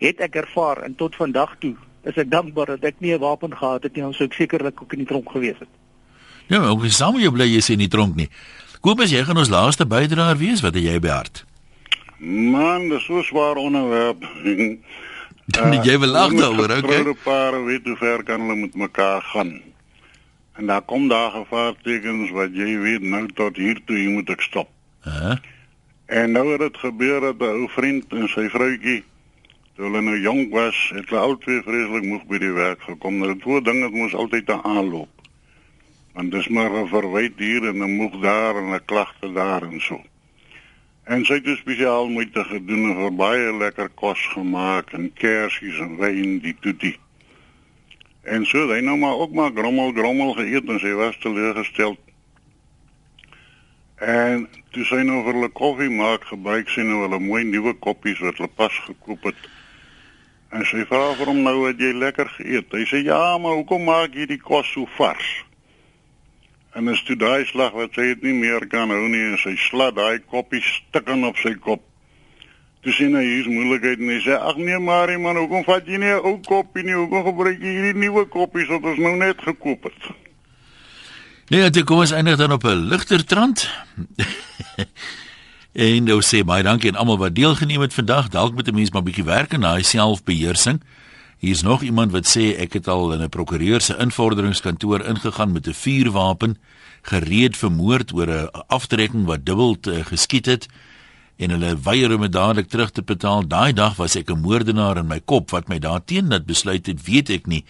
het 0.03 0.21
ek 0.21 0.35
ervaar 0.35 0.83
en 0.85 0.95
tot 0.95 1.15
vandag 1.15 1.55
toe 1.59 1.73
is 2.05 2.17
ek 2.21 2.29
dankbaar 2.29 2.75
dat 2.75 2.83
ek 2.91 3.01
nie 3.01 3.13
'n 3.15 3.19
wapen 3.19 3.55
gehad 3.57 3.83
het 3.83 3.95
nie, 3.95 4.05
ons 4.05 4.17
sou 4.17 4.27
ek 4.27 4.33
sekerlik 4.33 4.81
ook 4.81 4.93
in 4.93 4.99
die 4.99 5.07
tronk 5.07 5.31
gewees 5.31 5.59
het. 5.59 5.71
Ja, 6.47 6.61
ook 6.61 6.83
is 6.83 6.97
saam 6.97 7.17
jy 7.17 7.31
bly 7.31 7.47
jy 7.49 7.61
sê 7.61 7.75
nie 7.77 7.87
dronk 7.87 8.15
nie. 8.15 8.29
Kobus, 8.81 9.11
jy 9.11 9.23
gaan 9.23 9.37
ons 9.37 9.49
laaste 9.49 9.85
bydraer 9.85 10.37
wees, 10.37 10.61
wat 10.61 10.75
het 10.75 10.83
jy 10.83 10.99
by 10.99 11.09
hart? 11.09 11.45
Man, 12.19 12.89
dis 12.89 13.05
so 13.05 13.23
swaar 13.23 13.57
onderwerp. 13.57 14.21
Dan 15.45 15.73
uh, 15.77 15.83
jy 15.87 15.97
wil 15.99 16.09
lag 16.09 16.31
daaroor, 16.31 16.77
okay? 16.77 17.03
Die 17.03 17.17
paar 17.23 17.65
weet 17.65 17.85
hoe 17.85 17.97
ver 17.97 18.23
kan 18.23 18.41
hulle 18.41 18.55
met 18.55 18.75
mekaar 18.75 19.21
gaan. 19.21 19.61
En 20.55 20.65
daar 20.65 20.81
kom 20.81 21.07
daar 21.07 21.31
gevaartekens 21.31 22.31
wat 22.31 22.53
jy 22.53 22.77
weet 22.79 23.01
nou 23.01 23.27
tot 23.33 23.57
hier 23.57 23.81
toe 23.85 23.97
jy 23.97 24.13
moet 24.13 24.29
ek 24.29 24.41
stop. 24.41 24.69
Hæ? 25.01 25.33
Uh? 25.33 25.54
En 26.05 26.31
nou 26.31 26.51
het 26.51 26.59
dit 26.59 26.77
gebeur 26.77 27.19
dat 27.19 27.39
'n 27.39 27.43
ou 27.43 27.69
vriend 27.69 28.05
en 28.13 28.27
sy 28.29 28.49
vroutjie 28.49 29.03
toe 29.75 29.85
hulle 29.85 30.01
nou 30.01 30.19
jonk 30.19 30.51
was, 30.51 30.91
het 30.95 31.09
hulle 31.09 31.21
albei 31.21 31.61
vreeslik 31.61 32.03
moeg 32.03 32.25
by 32.25 32.37
die 32.37 32.53
werk 32.53 32.81
gekom. 32.81 33.17
Nou, 33.17 33.37
twee 33.37 33.61
dinge 33.61 33.89
moes 33.89 34.15
altyd 34.15 34.49
aanloop 34.49 35.15
want 36.15 36.31
dis 36.31 36.47
maar 36.47 36.71
'n 36.71 36.87
verwyd 36.87 37.33
hier 37.37 37.67
en 37.67 37.83
'n 37.83 37.95
moeg 37.95 38.19
daar 38.19 38.55
en 38.55 38.73
'n 38.73 38.85
klagte 38.85 39.31
daar 39.31 39.63
en 39.63 39.81
so. 39.81 40.01
En 41.03 41.25
sy 41.25 41.33
het 41.33 41.43
dus 41.43 41.57
spesiaal 41.57 42.07
moeite 42.09 42.43
gedoen 42.43 42.89
en 42.89 42.95
vir 42.95 43.15
baie 43.15 43.57
lekker 43.57 43.89
kos 43.89 44.27
gemaak 44.27 44.93
en 44.93 45.13
kersies 45.13 45.79
en 45.79 45.97
wyn 45.97 46.39
die 46.39 46.55
toetie. 46.59 46.97
En 48.23 48.45
so 48.45 48.67
hy 48.71 48.79
nou 48.79 48.97
maar 48.97 49.13
ook 49.15 49.31
maar 49.31 49.51
grommel 49.55 49.91
grommel 49.91 50.33
geëet 50.33 50.69
en 50.69 50.79
sy 50.79 50.93
was 50.93 51.17
teleurgestel. 51.17 51.97
En 54.03 54.49
toe 54.75 54.83
sy 54.83 55.03
nou 55.07 55.21
vir 55.23 55.37
hulle 55.37 55.49
koffie 55.55 55.89
maak, 55.89 56.25
gebruik 56.27 56.67
sy 56.69 56.83
nou 56.83 57.05
hulle 57.05 57.19
mooi 57.23 57.45
nuwe 57.47 57.73
koppies 57.79 58.19
wat 58.19 58.35
hulle 58.41 58.51
pas 58.51 58.75
gekoop 58.89 59.23
het. 59.29 59.47
En 60.51 60.65
sy 60.67 60.83
vra 60.89 61.13
vir 61.15 61.31
hom 61.31 61.41
nou 61.43 61.61
het 61.63 61.79
jy 61.79 61.93
lekker 61.95 62.27
geëet. 62.35 62.75
Hy 62.75 62.83
sê 62.91 63.01
ja, 63.05 63.37
maar 63.39 63.55
hoekom 63.55 63.87
maak 63.87 64.15
jy 64.15 64.27
die 64.27 64.41
kos 64.41 64.67
so 64.73 64.87
vars? 64.97 65.29
En 66.75 66.91
as 66.91 67.03
toe 67.07 67.15
daai 67.15 67.47
slag 67.47 67.71
wat 67.71 67.95
sy 67.95 68.09
het 68.11 68.23
nie 68.23 68.35
meer 68.35 68.67
kan 68.67 68.91
hou 68.91 69.07
nie 69.07 69.23
en 69.29 69.39
sy 69.39 69.55
slat 69.69 69.95
daai 69.95 70.19
koppie 70.27 70.59
stikken 70.59 71.23
op 71.23 71.39
sy 71.39 71.55
kop. 71.55 71.79
Toe 72.83 72.93
sien 72.93 73.15
hy 73.15 73.23
hier's 73.23 73.47
moeilikheid 73.47 74.03
en 74.03 74.11
hy 74.11 74.19
sê 74.27 74.35
ag 74.35 74.59
nee 74.59 74.79
maar 74.83 75.15
man, 75.23 75.39
hoekom 75.39 75.63
vat 75.63 75.87
jy 75.87 76.03
nie 76.03 76.11
'n 76.11 76.19
ou 76.19 76.35
koppie 76.43 76.83
nie? 76.83 76.99
Hoekom 76.99 77.23
gebruik 77.31 77.63
jy 77.63 77.71
hierdie 77.79 77.99
nuwe 78.03 78.27
koppies 78.27 78.67
wat 78.67 78.83
ons 78.83 78.99
nou 78.99 79.15
net 79.15 79.39
gekoop 79.39 79.87
het? 79.87 80.24
Nee, 81.45 81.69
dit 81.69 81.83
kom 81.85 81.99
ons 82.01 82.11
eindig 82.11 82.39
dan 82.41 82.51
op 82.51 82.63
'n 82.65 82.87
ligter 82.89 83.25
trant. 83.25 83.69
en 85.85 86.03
nou 86.03 86.21
sê 86.21 86.41
baie 86.41 86.63
dankie 86.63 86.89
aan 86.89 86.97
almal 86.97 87.17
wat 87.17 87.35
deelgeneem 87.35 87.81
het 87.81 87.93
vandag. 87.93 88.29
Dalk 88.29 88.53
moet 88.53 88.67
'n 88.67 88.73
mens 88.73 88.91
maar 88.91 89.03
bietjie 89.03 89.23
werk 89.23 89.53
aan 89.53 89.61
daai 89.61 89.83
selfbeheersing. 89.83 90.81
Hier's 91.37 91.61
nog 91.61 91.81
iemand 91.81 92.11
wat 92.11 92.25
sê 92.25 92.57
ek 92.57 92.73
het 92.73 92.87
al 92.87 93.13
in 93.13 93.21
'n 93.21 93.29
prokureur 93.29 93.81
se 93.81 93.97
invorderingskantoor 93.97 95.05
ingegaan 95.05 95.51
met 95.51 95.67
'n 95.67 95.73
vuurwapen 95.73 96.57
gereed 97.01 97.57
vir 97.57 97.71
moord 97.71 98.13
oor 98.13 98.27
'n 98.27 98.49
aftrekking 98.67 99.25
wat 99.25 99.45
dubbel 99.45 99.77
geskiet 99.81 100.45
het 100.45 100.67
en 101.37 101.49
hulle 101.49 101.77
weier 101.83 102.15
om 102.15 102.21
dit 102.21 102.31
dadelik 102.31 102.69
terug 102.69 102.91
te 102.91 103.01
betaal. 103.01 103.47
Daai 103.47 103.73
dag 103.73 103.95
was 103.95 104.15
ek 104.15 104.29
'n 104.29 104.41
moordenaar 104.41 104.97
in 104.97 105.07
my 105.07 105.19
kop 105.19 105.49
wat 105.51 105.67
my 105.67 105.79
daarteen 105.79 106.29
dat 106.29 106.45
besluit 106.45 106.85
het, 106.85 107.05
weet 107.05 107.29
ek 107.29 107.45
nie, 107.45 107.65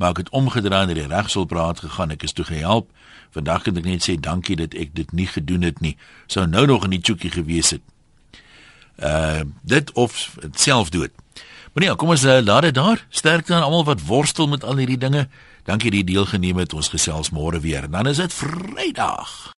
maar 0.00 0.14
ek 0.14 0.22
het 0.24 0.32
omgedraai 0.32 0.86
na 0.88 0.96
die 0.96 1.06
regshulpraat 1.06 1.84
gegaan. 1.84 2.14
Ek 2.16 2.24
is 2.24 2.32
toe 2.32 2.44
gehelp. 2.48 2.88
Vandag 3.36 3.66
kan 3.66 3.76
ek 3.76 3.84
net 3.84 4.06
sê 4.06 4.16
dankie 4.16 4.56
dat 4.56 4.72
ek 4.74 4.94
dit 4.96 5.12
nie 5.12 5.28
gedoen 5.28 5.66
het 5.68 5.82
nie. 5.84 5.92
Sou 6.26 6.46
nou 6.48 6.64
nog 6.66 6.86
in 6.88 6.96
die 6.96 7.04
chookie 7.04 7.30
gewees 7.30 7.74
het. 7.76 7.84
Uh 8.96 9.44
dit 9.60 9.92
of 9.92 10.16
selfdood. 10.56 11.12
Maar 11.72 11.84
nee, 11.84 11.94
kom 12.00 12.10
ons 12.16 12.24
uh, 12.24 12.40
laat 12.42 12.70
dit 12.70 12.74
daar. 12.74 13.04
Sterkte 13.08 13.54
aan 13.54 13.68
almal 13.68 13.84
wat 13.84 14.08
worstel 14.08 14.48
met 14.48 14.64
al 14.64 14.80
hierdie 14.80 14.98
dinge. 14.98 15.28
Dankie 15.68 15.92
dat 15.92 16.00
jy 16.00 16.06
deelgeneem 16.14 16.64
het. 16.64 16.74
Ons 16.74 16.90
gesels 16.90 17.30
môre 17.30 17.60
weer. 17.60 17.86
Dan 17.90 18.08
is 18.10 18.18
dit 18.24 18.34
Vrydag. 18.34 19.48